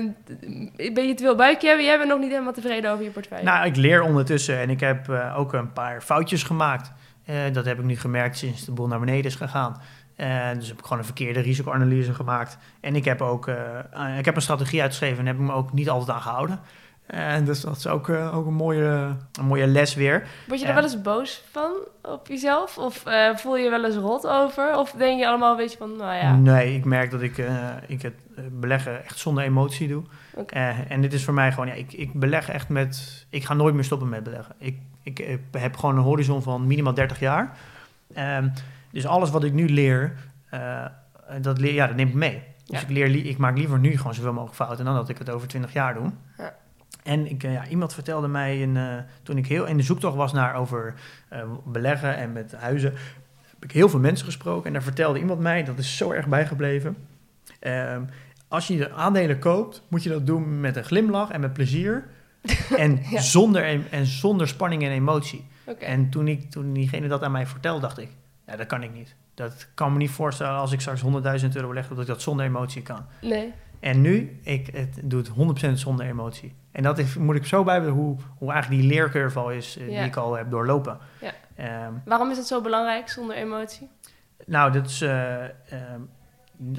een 0.88 0.94
beetje 0.94 1.14
te 1.14 1.24
veel 1.24 1.36
buikje 1.36 1.68
hebben. 1.68 1.86
Jij 1.86 1.98
bent 1.98 2.10
nog 2.10 2.20
niet 2.20 2.32
helemaal 2.32 2.54
tevreden 2.54 2.92
over 2.92 3.04
je 3.04 3.10
portefeuille. 3.10 3.46
Nou, 3.46 3.66
ik 3.66 3.76
leer 3.76 4.02
ondertussen 4.02 4.58
en 4.58 4.70
ik 4.70 4.80
heb 4.80 5.10
ook 5.36 5.54
een 5.54 5.74
paar 5.74 6.02
foutjes 6.02 6.44
gemaakt. 6.44 6.92
Eh, 7.28 7.54
dat 7.54 7.66
heb 7.66 7.80
ik 7.80 7.86
nu 7.86 7.98
gemerkt 7.98 8.38
sinds 8.38 8.66
de 8.66 8.72
boel 8.72 8.88
naar 8.88 9.00
beneden 9.00 9.26
is 9.26 9.36
gegaan. 9.36 9.82
Eh, 10.16 10.52
dus 10.54 10.68
heb 10.68 10.78
ik 10.78 10.84
gewoon 10.84 10.98
een 10.98 11.06
verkeerde 11.06 11.40
risicoanalyse 11.40 12.14
gemaakt. 12.14 12.58
En 12.82 12.96
ik 12.96 13.06
heb 13.06 13.22
ook 13.22 13.48
eh, 13.48 14.18
ik 14.18 14.26
heb 14.26 14.36
een 14.36 14.42
strategie 14.42 14.82
uitgeschreven 14.82 15.20
en 15.20 15.26
heb 15.26 15.36
ik 15.36 15.42
me 15.42 15.52
ook 15.52 15.74
niet 15.74 15.90
altijd 15.90 16.18
aan 16.18 16.22
gehouden. 16.22 16.60
En 17.08 17.46
dus 17.46 17.62
dat 17.62 17.78
is 17.78 17.88
ook, 17.88 18.10
ook 18.10 18.46
een, 18.46 18.54
mooie, 18.54 19.16
een 19.40 19.46
mooie 19.46 19.68
les 19.68 19.96
weer. 19.96 20.28
Word 20.48 20.60
je 20.60 20.66
er 20.66 20.74
wel 20.74 20.84
eens 20.84 21.02
boos 21.02 21.44
van 21.52 21.72
op 22.02 22.28
jezelf? 22.28 22.78
Of 22.78 23.06
eh, 23.06 23.36
voel 23.36 23.58
je 23.58 23.64
je 23.64 23.70
wel 23.70 23.86
eens 23.86 23.96
rot 23.96 24.28
over? 24.28 24.78
Of 24.78 24.92
denk 24.92 25.20
je 25.20 25.28
allemaal 25.28 25.52
een 25.52 25.58
beetje 25.58 25.78
van, 25.78 25.96
nou 25.96 26.16
ja, 26.16 26.36
Nee, 26.36 26.76
ik 26.76 26.86
merk 26.86 27.12
dat 27.12 27.22
ik, 27.22 27.38
eh, 27.38 27.70
ik 27.88 28.02
het 28.02 28.14
beleggen 28.52 29.06
echt 29.06 29.18
zonder 29.18 29.44
emotie 29.44 29.88
doe. 29.88 30.04
Eh, 30.48 30.92
en 30.92 31.02
dit 31.02 31.14
is 31.14 31.24
voor 31.24 31.34
mij 31.34 31.52
gewoon, 31.52 31.68
ja, 31.68 31.74
ik, 31.74 31.94
ik 31.94 32.14
beleg 32.14 32.50
echt 32.50 32.70
met, 32.70 33.26
ik 33.30 33.46
ga 33.46 33.54
nooit 33.54 33.76
meer 33.76 33.84
stoppen 33.84 34.10
met 34.10 34.24
beleggen. 34.24 34.56
Ik, 34.58 34.78
ik, 35.08 35.20
eh, 35.20 35.62
heb 35.62 35.76
gewoon 35.78 35.98
een 35.98 36.04
horizon 36.04 36.42
van 36.42 36.68
minimaal 36.68 36.94
30 36.94 37.20
jaar. 37.20 37.58
Ehm, 38.14 38.50
dus 38.92 39.06
alles 39.06 39.30
wat 39.30 39.44
ik 39.44 39.54
nu 39.54 39.70
leer, 39.70 40.14
eh, 40.50 40.86
dat, 41.42 41.60
leer 41.60 41.74
ja, 41.74 41.88
dat 41.88 41.96
neem 41.96 42.08
ik 42.08 42.14
mee. 42.14 42.44
Dus 42.66 42.80
Ja. 42.80 42.88
ik, 42.88 42.90
leer, 42.90 43.26
ik 43.26 43.38
maak 43.38 43.58
liever 43.58 43.80
nu 43.80 43.98
gewoon 43.98 44.14
zoveel 44.14 44.34
mogelijk 44.34 44.56
fouten 44.56 44.86
dan 44.86 44.96
dat 44.96 45.10
ik 45.10 45.18
het 45.18 45.30
over 45.30 45.48
20 45.48 45.74
jaar 45.74 45.94
doe. 45.94 46.12
Ja. 46.38 46.56
En 47.04 47.30
ik, 47.30 47.44
eh, 47.44 47.54
ja, 47.54 47.68
iemand 47.68 47.94
vertelde 47.94 48.28
mij, 48.28 48.60
in, 48.60 48.78
toen 49.24 49.38
ik 49.38 49.48
heel 49.48 49.66
in 49.66 49.78
de 49.78 49.84
zoektocht 49.84 50.16
was 50.16 50.34
naar 50.34 50.56
over 50.56 50.94
beleggen 51.66 52.18
en 52.18 52.32
met 52.34 52.56
huizen, 52.56 52.94
heb 53.50 53.64
ik 53.64 53.72
heel 53.72 53.90
veel 53.90 54.00
mensen 54.00 54.26
gesproken. 54.26 54.66
En 54.66 54.74
daar 54.74 54.84
vertelde 54.84 55.20
iemand 55.20 55.40
mij, 55.40 55.64
dat 55.64 55.78
is 55.78 55.98
zo 55.98 56.12
erg 56.12 56.28
bijgebleven. 56.28 56.98
Ehm, 57.60 58.02
als 58.48 58.68
je 58.68 58.78
de 58.78 58.92
aandelen 58.92 59.40
koopt, 59.40 59.82
moet 59.88 60.04
je 60.04 60.10
dat 60.10 60.26
doen 60.26 60.60
met 60.60 60.76
een 60.76 60.84
glimlach 60.84 61.30
en 61.30 61.40
met 61.42 61.54
plezier. 61.54 62.08
En, 62.78 63.00
Ja. 63.10 63.22
zonder, 63.22 63.92
en 63.92 64.06
zonder 64.06 64.48
spanning 64.48 64.84
en 64.84 64.92
emotie. 64.92 65.46
oké. 65.66 65.86
En 65.86 66.10
toen, 66.10 66.28
ik, 66.28 66.52
toen 66.52 66.74
diegene 66.74 67.08
dat 67.08 67.24
aan 67.24 67.32
mij 67.32 67.46
vertelde, 67.48 67.82
dacht 67.82 67.98
ik, 67.98 68.10
ja, 68.48 68.56
dat 68.56 68.68
kan 68.68 68.84
ik 68.84 68.94
niet. 68.94 69.16
Dat 69.34 69.68
kan 69.74 69.92
me 69.92 69.98
niet 69.98 70.10
voorstellen 70.12 70.58
als 70.58 70.72
ik 70.72 70.80
straks 70.82 71.02
100.000 71.04 71.10
euro 71.54 71.74
leg, 71.74 71.88
dat 71.88 72.00
ik 72.00 72.08
dat 72.08 72.22
zonder 72.22 72.46
emotie 72.46 72.82
kan. 72.82 73.06
Nee. 73.22 73.54
En 73.80 74.02
nu, 74.02 74.40
ik 74.44 74.68
het 74.74 75.00
doe 75.04 75.20
het 75.20 75.66
100% 75.70 75.72
zonder 75.74 76.06
emotie. 76.06 76.56
En 76.72 76.84
dat 76.84 76.98
is, 76.98 77.16
moet 77.16 77.36
ik 77.36 77.46
zo 77.46 77.64
bijbelen 77.64 77.94
hoe, 77.94 78.16
hoe 78.38 78.52
eigenlijk 78.52 78.82
die 78.82 78.92
leercurve 78.92 79.40
al 79.40 79.52
is, 79.52 79.78
eh, 79.78 79.90
Ja. 79.92 79.98
die 80.00 80.08
ik 80.08 80.16
al 80.16 80.34
heb 80.34 80.50
doorlopen. 80.52 80.98
Ja. 81.22 81.32
Ehm, 81.56 81.94
Waarom 82.06 82.32
is 82.32 82.38
het 82.38 82.48
zo 82.48 82.62
belangrijk 82.62 83.10
zonder 83.10 83.36
emotie? 83.36 83.90
nou, 84.46 84.72
dat 84.72 84.86
is, 84.86 85.02
eh, 85.02 85.44
ehm, 85.44 86.02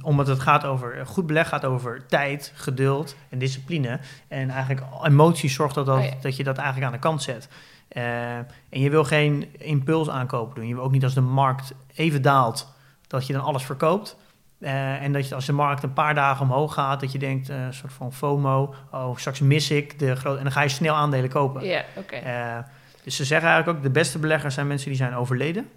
omdat 0.02 0.26
het 0.26 0.40
gaat 0.40 0.64
over, 0.64 1.06
goed 1.06 1.26
beleg 1.26 1.48
gaat 1.48 1.64
over 1.64 2.06
tijd, 2.06 2.52
geduld 2.54 3.16
en 3.28 3.38
discipline. 3.38 4.00
En 4.28 4.50
eigenlijk 4.50 4.86
emotie 5.02 5.50
zorgt 5.50 5.74
dat, 5.74 5.86
dat, 5.86 5.98
Oh 5.98 6.04
ja. 6.04 6.10
dat 6.20 6.36
je 6.36 6.44
dat 6.44 6.56
eigenlijk 6.56 6.86
aan 6.86 6.92
de 6.92 6.98
kant 6.98 7.22
zet. 7.22 7.48
Eh, 7.88 8.36
en 8.36 8.46
je 8.68 8.90
wil 8.90 9.04
geen 9.04 9.48
impuls 9.58 10.08
aankopen 10.10 10.54
doen. 10.54 10.66
Je 10.66 10.74
wil 10.74 10.84
ook 10.84 10.92
niet 10.92 11.04
als 11.04 11.14
de 11.14 11.20
markt 11.20 11.74
even 11.94 12.22
daalt, 12.22 12.72
dat 13.06 13.26
je 13.26 13.32
dan 13.32 13.42
alles 13.42 13.64
verkoopt. 13.64 14.16
Eh, 14.60 15.02
en 15.02 15.12
dat 15.12 15.28
je 15.28 15.34
als 15.34 15.46
de 15.46 15.52
markt 15.52 15.82
een 15.82 15.92
paar 15.92 16.14
dagen 16.14 16.44
omhoog 16.44 16.74
gaat, 16.74 17.00
dat 17.00 17.12
je 17.12 17.18
denkt, 17.18 17.48
eh, 17.48 17.62
een 17.62 17.74
soort 17.74 17.92
van 17.92 18.12
FOMO, 18.12 18.74
oh, 18.92 19.16
straks 19.16 19.40
mis 19.40 19.70
ik 19.70 19.98
de 19.98 20.16
grote... 20.16 20.36
En 20.36 20.42
dan 20.42 20.52
ga 20.52 20.62
je 20.62 20.68
snel 20.68 20.94
aandelen 20.94 21.30
kopen. 21.30 21.64
Ja, 21.64 21.84
oké. 21.96 22.16
Eh, 22.16 22.58
dus 23.02 23.16
ze 23.16 23.24
zeggen 23.24 23.48
eigenlijk 23.48 23.78
ook, 23.78 23.84
de 23.84 23.90
beste 23.90 24.18
beleggers 24.18 24.54
zijn 24.54 24.66
mensen 24.66 24.88
die 24.88 24.96
zijn 24.96 25.14
overleden. 25.14 25.68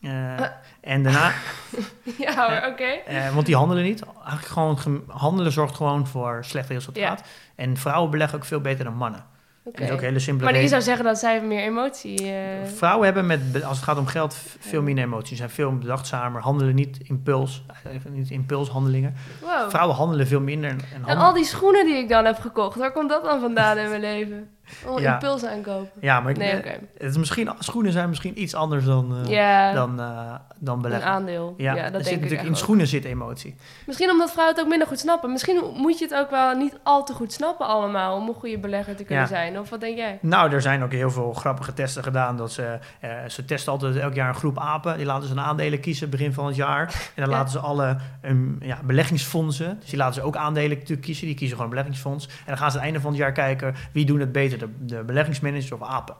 Eh, 0.00 0.40
en 0.80 1.02
daarna, 1.02 1.32
Ja 2.18 2.48
hoor, 2.48 2.70
oké. 2.70 2.84
eh, 2.84 3.34
want 3.34 3.46
die 3.46 3.56
handelen 3.56 3.84
niet. 3.84 4.02
Eigenlijk 4.24 4.46
gewoon, 4.46 5.02
handelen 5.08 5.52
zorgt 5.52 5.74
gewoon 5.76 6.06
voor 6.06 6.44
slecht 6.44 6.68
resultaat. 6.68 7.22
En 7.56 7.76
vrouwen 7.76 8.10
beleggen 8.10 8.38
ook 8.38 8.44
veel 8.44 8.60
beter 8.60 8.84
dan 8.84 8.94
mannen. 8.94 9.24
En 9.64 9.72
dat 9.74 9.82
is 9.82 9.90
ook 9.90 9.98
een 9.98 10.04
hele 10.04 10.18
simpele 10.18 10.44
Maar 10.44 10.54
je 10.60 10.60
reden. 10.66 10.70
zou 10.70 10.82
zeggen 10.82 11.04
dat 11.04 11.18
zij 11.18 11.40
meer 11.42 11.62
emotie... 11.62 12.32
eh, 12.32 12.66
Vrouwen 12.76 13.04
hebben, 13.04 13.26
met, 13.26 13.64
als 13.64 13.76
het 13.76 13.84
gaat 13.86 13.98
om 13.98 14.06
geld, 14.06 14.36
veel 14.58 14.82
minder 14.82 15.04
emoties. 15.04 15.28
Ze 15.30 15.36
zijn 15.36 15.50
veel 15.50 15.78
bedachtzamer, 15.78 16.40
handelen 16.42 16.74
niet 16.74 16.98
impuls, 17.02 17.62
eh, 17.84 17.92
niet 18.12 18.30
impulshandelingen. 18.30 19.14
wow. 19.40 19.70
Vrouwen 19.70 19.96
handelen 19.96 20.26
veel 20.26 20.40
minder. 20.40 20.70
En, 20.70 20.80
en 21.06 21.16
al 21.16 21.32
die 21.32 21.44
schoenen 21.44 21.86
die 21.86 21.96
ik 21.96 22.08
dan 22.08 22.24
heb 22.24 22.38
gekocht, 22.38 22.76
waar 22.78 22.92
komt 22.92 23.08
dat 23.10 23.24
dan 23.24 23.40
vandaan 23.40 23.78
in 23.78 23.88
mijn 23.88 24.00
leven? 24.00 24.50
Al 24.86 25.00
Ja. 25.00 25.12
impuls 25.12 25.44
aankopen. 25.44 25.90
ja, 26.00 26.20
maar 26.20 26.30
ik, 26.30 26.36
Nee, 26.36 26.50
het 26.98 27.10
is 27.10 27.16
misschien, 27.16 27.50
schoenen 27.58 27.92
zijn 27.92 28.08
misschien 28.08 28.42
iets 28.42 28.54
anders 28.54 28.84
dan, 28.84 29.16
eh, 29.24 29.30
Ja, 29.30 29.72
dan, 29.72 30.00
eh, 30.00 30.34
dan 30.58 30.76
een 30.76 30.82
beleggen. 30.82 31.08
aandeel. 31.10 31.54
Ja, 31.56 31.74
Ja, 31.74 31.82
dat 31.82 31.92
zit 31.92 32.04
denk 32.04 32.16
ik 32.16 32.22
natuurlijk 32.22 32.48
in 32.48 32.56
schoenen 32.56 32.86
zit 32.86 33.04
emotie. 33.04 33.56
Misschien 33.86 34.10
omdat 34.10 34.30
vrouwen 34.30 34.54
het 34.54 34.64
ook 34.64 34.70
minder 34.70 34.88
goed 34.88 34.98
snappen. 34.98 35.32
Misschien 35.32 35.62
moet 35.76 35.98
je 35.98 36.04
het 36.04 36.14
ook 36.14 36.30
wel 36.30 36.56
niet 36.56 36.78
al 36.82 37.04
te 37.04 37.12
goed 37.12 37.32
snappen 37.32 37.66
allemaal 37.66 38.16
om 38.16 38.28
een 38.28 38.34
goede 38.34 38.58
belegger 38.58 38.96
te 38.96 39.04
kunnen 39.04 39.28
zijn. 39.28 39.58
Of 39.58 39.70
wat 39.70 39.80
denk 39.80 39.96
jij? 39.96 40.18
Nou, 40.22 40.52
er 40.52 40.62
zijn 40.62 40.82
ook 40.82 40.92
heel 40.92 41.10
veel 41.10 41.32
grappige 41.32 41.72
testen 41.72 42.02
gedaan. 42.02 42.36
Dat 42.36 42.52
ze, 42.52 42.78
eh, 43.00 43.10
ze 43.28 43.44
testen 43.44 43.72
altijd 43.72 43.96
elk 43.96 44.14
jaar 44.14 44.28
een 44.28 44.34
groep 44.34 44.58
apen. 44.58 44.96
Die 44.96 45.06
laten 45.06 45.26
ze 45.28 45.32
een 45.32 45.40
aandelen 45.40 45.80
kiezen 45.80 46.10
begin 46.10 46.32
van 46.32 46.46
het 46.46 46.56
jaar. 46.56 47.10
En 47.14 47.22
dan 47.22 47.28
laten 47.28 47.50
ze 47.52 47.58
alle 47.58 47.96
ehm, 48.22 48.64
ja, 48.64 48.78
beleggingsfondsen. 48.84 49.76
Dus 49.80 49.88
die 49.88 49.98
laten 49.98 50.14
ze 50.14 50.22
ook 50.22 50.36
aandelen 50.36 50.70
natuurlijk 50.78 51.00
kiezen. 51.06 51.26
Die 51.26 51.34
kiezen 51.34 51.56
gewoon 51.56 51.70
een 51.72 51.76
beleggingsfonds. 51.78 52.26
En 52.26 52.32
dan 52.46 52.56
gaan 52.58 52.70
ze 52.70 52.78
aan 52.78 52.84
het 52.84 52.92
einde 52.92 53.00
van 53.00 53.10
het 53.10 53.20
jaar 53.20 53.32
kijken 53.32 53.74
wie 53.92 54.04
doen 54.04 54.20
het 54.20 54.32
beter. 54.32 54.57
De, 54.58 54.68
de 54.78 55.02
beleggingsmanagers 55.02 55.72
of 55.72 55.82
apen. 55.82 56.14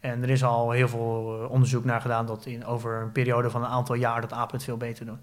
En 0.00 0.22
er 0.22 0.30
is 0.30 0.44
al 0.44 0.70
heel 0.70 0.88
veel 0.88 1.38
eh, 1.42 1.50
onderzoek 1.50 1.84
naar 1.84 2.00
gedaan 2.00 2.26
dat 2.26 2.46
in, 2.46 2.64
over 2.64 3.02
een 3.02 3.12
periode 3.12 3.50
van 3.50 3.62
een 3.62 3.70
aantal 3.70 3.94
jaar 3.94 4.20
dat 4.20 4.32
apen 4.32 4.54
het 4.56 4.64
veel 4.64 4.76
beter 4.76 5.06
doen. 5.06 5.18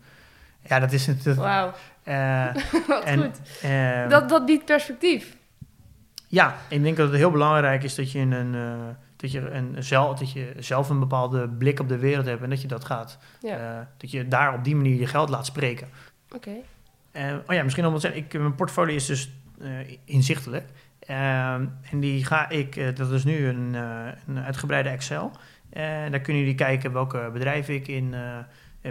Ja, 0.68 0.80
dat 0.80 0.92
is 0.92 1.08
het. 1.08 1.24
Wauw, 1.36 1.72
eh, 2.04 2.46
wat 2.88 3.04
en, 3.04 3.20
goed. 3.20 3.40
eh, 3.62 4.10
Dat, 4.10 4.30
dat 4.30 4.46
biedt 4.46 4.66
perspectief. 4.66 5.36
ja, 6.28 6.56
ik 6.68 6.84
denk 6.84 6.98
dat 6.98 7.08
het 7.08 7.18
heel 7.18 7.32
belangrijk 7.32 7.84
is 7.84 7.96
dat 7.96 8.12
je, 8.12 8.20
een, 8.20 8.56
eh, 8.56 8.74
dat, 9.16 9.32
je 9.32 9.50
een 9.52 9.76
zelf, 9.84 10.20
dat 10.20 10.32
je 10.32 10.54
zelf 10.60 10.90
een 10.90 11.00
bepaalde 11.00 11.48
blik 11.50 11.80
op 11.80 11.88
de 11.90 11.98
wereld 11.98 12.26
hebt 12.26 12.44
en 12.44 12.50
dat 12.50 12.62
je 12.62 12.68
dat 12.68 12.86
gaat. 12.86 13.18
Ja, 13.42 13.88
dat 13.98 14.12
je 14.12 14.28
daar 14.28 14.54
op 14.54 14.64
die 14.64 14.76
manier 14.76 15.00
je 15.00 15.08
geld 15.08 15.30
laat 15.30 15.46
spreken. 15.46 15.90
oké. 16.36 16.52
Oh 17.48 17.56
ja, 17.56 17.64
misschien 17.64 17.86
om 17.86 17.94
te 17.94 18.00
zeggen, 18.00 18.20
ik, 18.22 18.34
mijn 18.34 18.56
portfolio 18.56 18.96
is 18.96 19.06
dus 19.06 19.32
inzichtelijk. 20.06 20.66
Ehm, 21.06 21.66
en 21.92 22.00
die 22.00 22.26
ga 22.26 22.50
ik, 22.50 22.76
eh, 22.76 22.96
dat 22.96 23.12
is 23.12 23.24
nu 23.24 23.48
een, 23.48 23.76
eh, 23.76 24.06
een 24.28 24.40
uitgebreide 24.40 24.90
Excel. 24.90 25.32
Eh, 25.70 25.84
daar 25.84 26.20
kunnen 26.20 26.42
jullie 26.42 26.58
kijken 26.58 26.94
welke 26.94 27.30
bedrijven 27.34 27.74
ik 27.74 27.88
in 27.88 28.16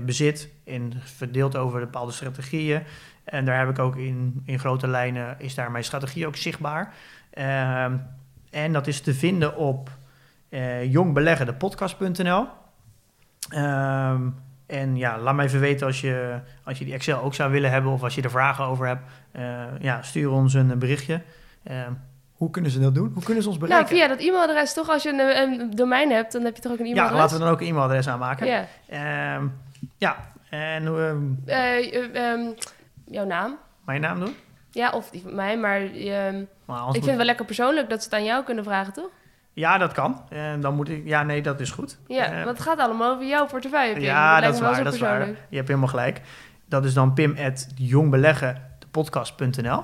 bezit. 0.04 0.48
En 0.64 0.92
verdeeld 1.04 1.56
over 1.56 1.80
bepaalde 1.80 2.12
strategieën. 2.12 2.82
En 3.24 3.44
daar 3.44 3.58
heb 3.58 3.68
ik 3.68 3.78
ook 3.78 3.96
in, 3.96 4.42
in 4.44 4.58
grote 4.58 4.88
lijnen, 4.88 5.36
is 5.38 5.54
daar 5.54 5.70
mijn 5.70 5.84
strategie 5.84 6.26
ook 6.26 6.36
zichtbaar. 6.36 6.94
Ehm, 7.30 7.96
en 8.50 8.72
dat 8.72 8.86
is 8.86 9.00
te 9.00 9.14
vinden 9.14 9.56
op. 9.56 9.90
Ehm, 13.48 14.28
en 14.66 14.96
ja, 14.96 15.18
laat 15.18 15.34
mij 15.34 15.44
even 15.44 15.60
weten 15.60 15.86
als 15.86 16.00
je, 16.00 16.40
als 16.64 16.78
je 16.78 16.84
die 16.84 16.94
Excel 16.94 17.22
ook 17.22 17.34
zou 17.34 17.52
willen 17.52 17.70
hebben 17.70 17.92
of 17.92 18.02
als 18.02 18.14
je 18.14 18.22
er 18.22 18.30
vragen 18.30 18.64
over 18.64 18.86
hebt. 18.86 19.10
Ja, 19.82 20.02
stuur 20.02 20.30
ons 20.30 20.54
een 20.54 20.78
berichtje. 20.78 21.20
Ehm, 21.64 21.92
hoe 22.32 22.50
kunnen 22.50 22.70
ze 22.70 22.80
dat 22.80 22.94
doen? 22.94 23.10
Hoe 23.14 23.22
kunnen 23.22 23.42
ze 23.42 23.48
ons 23.48 23.58
Nou, 23.58 23.68
bereiken? 23.70 23.96
via 23.96 24.08
dat 24.08 24.20
e-mailadres 24.20 24.72
toch, 24.74 24.88
als 24.88 25.02
je 25.02 25.08
een, 25.08 25.20
een 25.60 25.70
domein 25.76 26.10
hebt, 26.10 26.32
dan 26.32 26.44
heb 26.44 26.56
je 26.56 26.62
toch 26.62 26.72
ook 26.72 26.78
een 26.78 26.84
ja, 26.86 26.90
e-mailadres? 26.92 27.20
laten 27.20 27.36
we 27.38 27.42
dan 27.44 27.52
ook 27.52 27.60
een 27.60 27.66
e-mailadres 27.66 28.08
aanmaken. 28.08 28.46
Ja. 28.46 28.66
Ehm, 28.88 29.46
ja, 29.98 30.16
en 30.50 30.86
Eh, 31.46 31.94
eh, 31.94 32.14
ehm, 32.32 32.40
jouw 33.06 33.24
naam? 33.24 33.58
mijn 33.84 34.00
naam 34.00 34.20
doen? 34.20 34.34
Ja, 34.70 34.90
of 34.90 35.10
die 35.10 35.22
van 35.22 35.34
mij, 35.34 35.58
maar 35.58 35.80
ik 35.80 35.92
moet- 36.66 36.92
vind 36.92 37.06
het 37.06 37.16
wel 37.16 37.24
lekker 37.24 37.44
persoonlijk 37.44 37.90
dat 37.90 38.02
ze 38.02 38.08
het 38.08 38.14
aan 38.18 38.24
jou 38.24 38.44
kunnen 38.44 38.64
vragen, 38.64 38.92
toch? 38.92 39.08
Ja, 39.54 39.78
dat 39.78 39.92
kan. 39.92 40.22
En 40.28 40.60
dan 40.60 40.74
moet 40.74 40.88
ik... 40.88 41.02
Ja, 41.04 41.22
nee, 41.22 41.42
dat 41.42 41.60
is 41.60 41.70
goed. 41.70 41.98
Ja, 42.06 42.24
Eh, 42.24 42.44
want 42.44 42.58
het 42.58 42.66
gaat 42.66 42.78
allemaal 42.78 43.12
over 43.14 43.26
jouw 43.26 43.46
portefeuille. 43.46 44.00
Ja, 44.00 44.40
dat 44.40 44.54
is 44.54 44.60
wel 44.60 44.70
waar. 44.72 44.84
Dat 44.84 44.94
is 44.94 45.00
waar. 45.00 45.26
Je 45.48 45.56
hebt 45.56 45.68
helemaal 45.68 45.88
gelijk. 45.88 46.20
Dat 46.68 46.84
is 46.84 46.94
dan 46.94 47.12
pim 47.14 47.36
at 47.38 47.68
jongbeleggen.podcast.nl. 47.74 49.82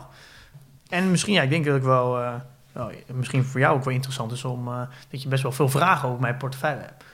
En 0.88 1.10
misschien, 1.10 1.34
ja, 1.34 1.42
ik 1.42 1.50
denk 1.50 1.64
dat 1.64 1.76
ik 1.76 1.82
wel, 1.82 2.18
eh, 2.18 2.34
wel, 2.72 2.90
misschien 3.12 3.44
voor 3.44 3.60
jou 3.60 3.76
ook 3.76 3.84
wel 3.84 3.94
interessant 3.94 4.32
is 4.32 4.44
om 4.44 4.68
eh, 4.68 4.80
dat 5.10 5.22
je 5.22 5.28
best 5.28 5.42
wel 5.42 5.52
veel 5.52 5.68
vragen 5.68 6.08
over 6.08 6.20
mijn 6.20 6.36
portefeuille 6.36 6.80
hebt. 6.80 7.04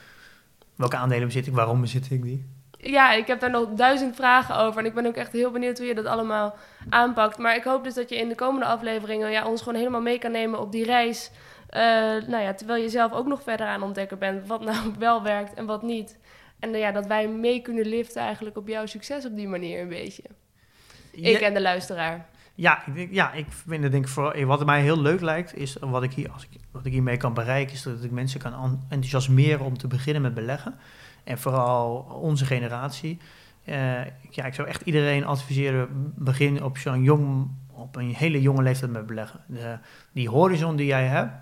Welke 0.75 0.97
aandelen 0.97 1.27
bezit 1.27 1.47
ik? 1.47 1.55
Waarom 1.55 1.81
bezit 1.81 2.11
ik 2.11 2.23
die? 2.23 2.47
Ja, 2.77 3.13
ik 3.13 3.27
heb 3.27 3.41
daar 3.41 3.51
nog 3.51 3.69
duizend 3.69 4.17
vragen 4.17 4.57
over. 4.57 4.81
En 4.81 4.87
ik 4.87 4.95
ben 4.95 5.07
ook 5.07 5.15
echt 5.15 5.33
heel 5.33 5.51
benieuwd 5.51 5.79
hoe 5.79 5.87
je 5.87 5.95
dat 5.95 6.07
allemaal 6.07 6.57
aanpakt. 6.89 7.39
Maar 7.39 7.57
ik 7.57 7.65
hoop 7.65 7.85
dus 7.85 7.95
dat 7.95 8.09
je 8.09 8.17
in 8.17 8.29
de 8.29 8.35
komende 8.35 8.67
afleveringen 8.67 9.31
ja, 9.31 9.47
ons 9.47 9.63
gewoon 9.63 9.79
helemaal 9.79 10.01
mee 10.01 10.19
kan 10.19 10.31
nemen 10.31 10.61
op 10.61 10.73
die 10.73 10.85
reis. 10.85 11.31
Eh, 11.69 11.83
nou 12.27 12.39
ja, 12.39 12.55
terwijl 12.55 12.83
je 12.83 12.89
zelf 12.89 13.13
ook 13.13 13.27
nog 13.27 13.43
verder 13.43 13.67
aan 13.67 13.83
ontdekken 13.83 14.19
bent 14.19 14.47
wat 14.47 14.61
nou 14.61 14.95
wel 14.99 15.23
werkt 15.23 15.55
en 15.55 15.67
wat 15.67 15.83
niet. 15.83 16.19
En 16.59 16.71
ja, 16.71 16.93
dat 16.93 17.07
wij 17.07 17.29
mee 17.29 17.61
kunnen 17.61 17.87
liften 17.87 18.23
eigenlijk 18.23 18.57
op 18.57 18.69
jouw 18.69 18.87
succes 18.87 19.25
op 19.25 19.37
die 19.37 19.49
manier 19.49 19.81
een 19.81 19.89
beetje. 19.89 20.23
Ik 21.11 21.41
en 21.41 21.55
de 21.55 21.61
luisteraar. 21.61 22.29
Ja, 22.55 22.87
ik 22.95 23.13
ja, 23.13 23.33
ik 23.33 23.47
vind 23.49 23.83
het 23.83 23.93
denk 23.93 24.05
ik 24.05 24.11
vooral, 24.11 24.45
wat 24.45 24.65
mij 24.65 24.83
heel 24.83 25.01
leuk 25.01 25.21
lijkt, 25.21 25.57
is 25.57 25.77
wat 25.81 26.03
ik, 26.03 26.13
hier, 26.13 26.31
als 26.31 26.45
ik, 26.51 26.61
wat 26.71 26.87
ik 26.87 26.93
hiermee 26.93 27.17
kan 27.17 27.35
bereiken, 27.35 27.75
is 27.75 27.83
dat 27.83 28.05
ik 28.05 28.11
mensen 28.11 28.41
kan 28.41 28.55
an- 28.55 28.83
enthousiasmeren 28.89 29.61
om 29.65 29.79
te 29.79 29.87
beginnen 29.87 30.23
met 30.23 30.35
beleggen. 30.35 30.75
En 31.25 31.39
vooral 31.39 31.97
onze 32.23 32.45
generatie. 32.45 33.19
Eh, 33.65 34.05
ja, 34.31 34.45
ik 34.45 34.55
zou 34.55 34.69
echt 34.69 34.83
iedereen 34.83 35.27
adviseren, 35.27 36.13
begin 36.17 36.63
op 36.63 36.79
zo'n 36.79 37.03
jong, 37.03 37.51
op 37.71 37.97
een 37.97 38.15
hele 38.15 38.41
jonge 38.41 38.63
leeftijd 38.63 38.93
met 38.93 39.07
beleggen. 39.07 39.41
Die 40.13 40.29
horizon 40.29 40.77
die 40.77 40.87
jij 40.87 41.07
hebt, 41.07 41.33
eh, 41.33 41.39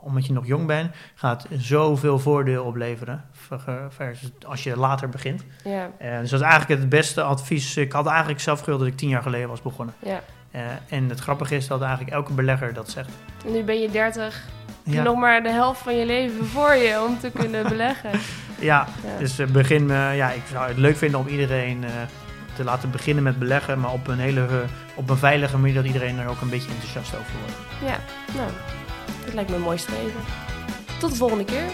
omdat 0.00 0.26
je 0.26 0.32
nog 0.32 0.46
jong 0.46 0.66
bent, 0.66 0.94
gaat 1.14 1.46
zoveel 1.50 2.18
voordeel 2.18 2.64
opleveren 2.64 3.24
ver- 3.32 3.86
versus 3.88 4.30
als 4.46 4.62
je 4.62 4.76
later 4.78 5.08
begint. 5.08 5.44
Ja, 5.64 5.90
Eh, 5.98 6.18
dus 6.18 6.30
dat 6.30 6.40
is 6.40 6.46
eigenlijk 6.46 6.80
het 6.80 6.88
beste 6.88 7.22
advies. 7.22 7.76
Ik 7.76 7.92
had 7.92 8.06
eigenlijk 8.06 8.40
zelf 8.40 8.58
gewild 8.60 8.78
dat 8.78 8.88
ik 8.88 8.96
tien 8.96 9.08
jaar 9.08 9.22
geleden 9.22 9.48
was 9.48 9.62
begonnen. 9.62 9.94
ja. 9.98 10.20
Eh, 10.50 10.62
en 10.88 11.08
het 11.08 11.20
grappige 11.20 11.56
is 11.56 11.66
dat 11.66 11.80
eigenlijk 11.82 12.10
elke 12.12 12.32
belegger 12.32 12.74
dat 12.74 12.90
zegt. 12.90 13.08
En 13.46 13.52
nu 13.52 13.62
ben 13.62 13.80
je 13.80 13.90
30. 13.90 14.42
Heb 14.66 14.74
je 14.84 14.92
Ja, 14.92 15.02
nog 15.02 15.16
maar 15.18 15.42
de 15.42 15.48
helft 15.50 15.80
van 15.80 15.96
je 15.96 16.06
leven 16.06 16.46
voor 16.46 16.74
je 16.74 17.04
om 17.08 17.18
te 17.18 17.30
kunnen 17.30 17.68
beleggen. 17.74 18.10
ja 18.60 18.86
Ja. 19.04 19.18
dus 19.18 19.38
eh, 19.38 19.46
begin, 19.46 19.90
eh, 19.90 20.16
ja, 20.16 20.30
ik 20.30 20.42
zou 20.50 20.68
het 20.68 20.76
leuk 20.76 20.96
vinden 20.96 21.20
om 21.20 21.26
iedereen 21.26 21.84
eh, 21.84 21.90
te 22.54 22.64
laten 22.64 22.90
beginnen 22.90 23.22
met 23.24 23.38
beleggen, 23.38 23.80
maar 23.80 23.92
op 23.92 24.06
een 24.06 24.18
hele 24.18 24.40
eh, 24.46 24.54
op 24.94 25.10
een 25.10 25.16
veilige 25.16 25.58
manier 25.58 25.74
dat 25.74 25.84
iedereen 25.84 26.18
er 26.18 26.28
ook 26.28 26.40
een 26.40 26.48
beetje 26.50 26.70
enthousiast 26.70 27.14
over 27.14 27.32
wordt. 27.40 27.56
Ja, 27.92 27.96
nou, 28.36 28.50
dat 29.24 29.34
lijkt 29.34 29.50
me 29.50 29.56
een 29.56 29.62
mooi 29.62 29.78
streven. 29.78 30.20
Tot 30.98 31.10
de 31.10 31.16
volgende 31.16 31.44
keer. 31.44 31.64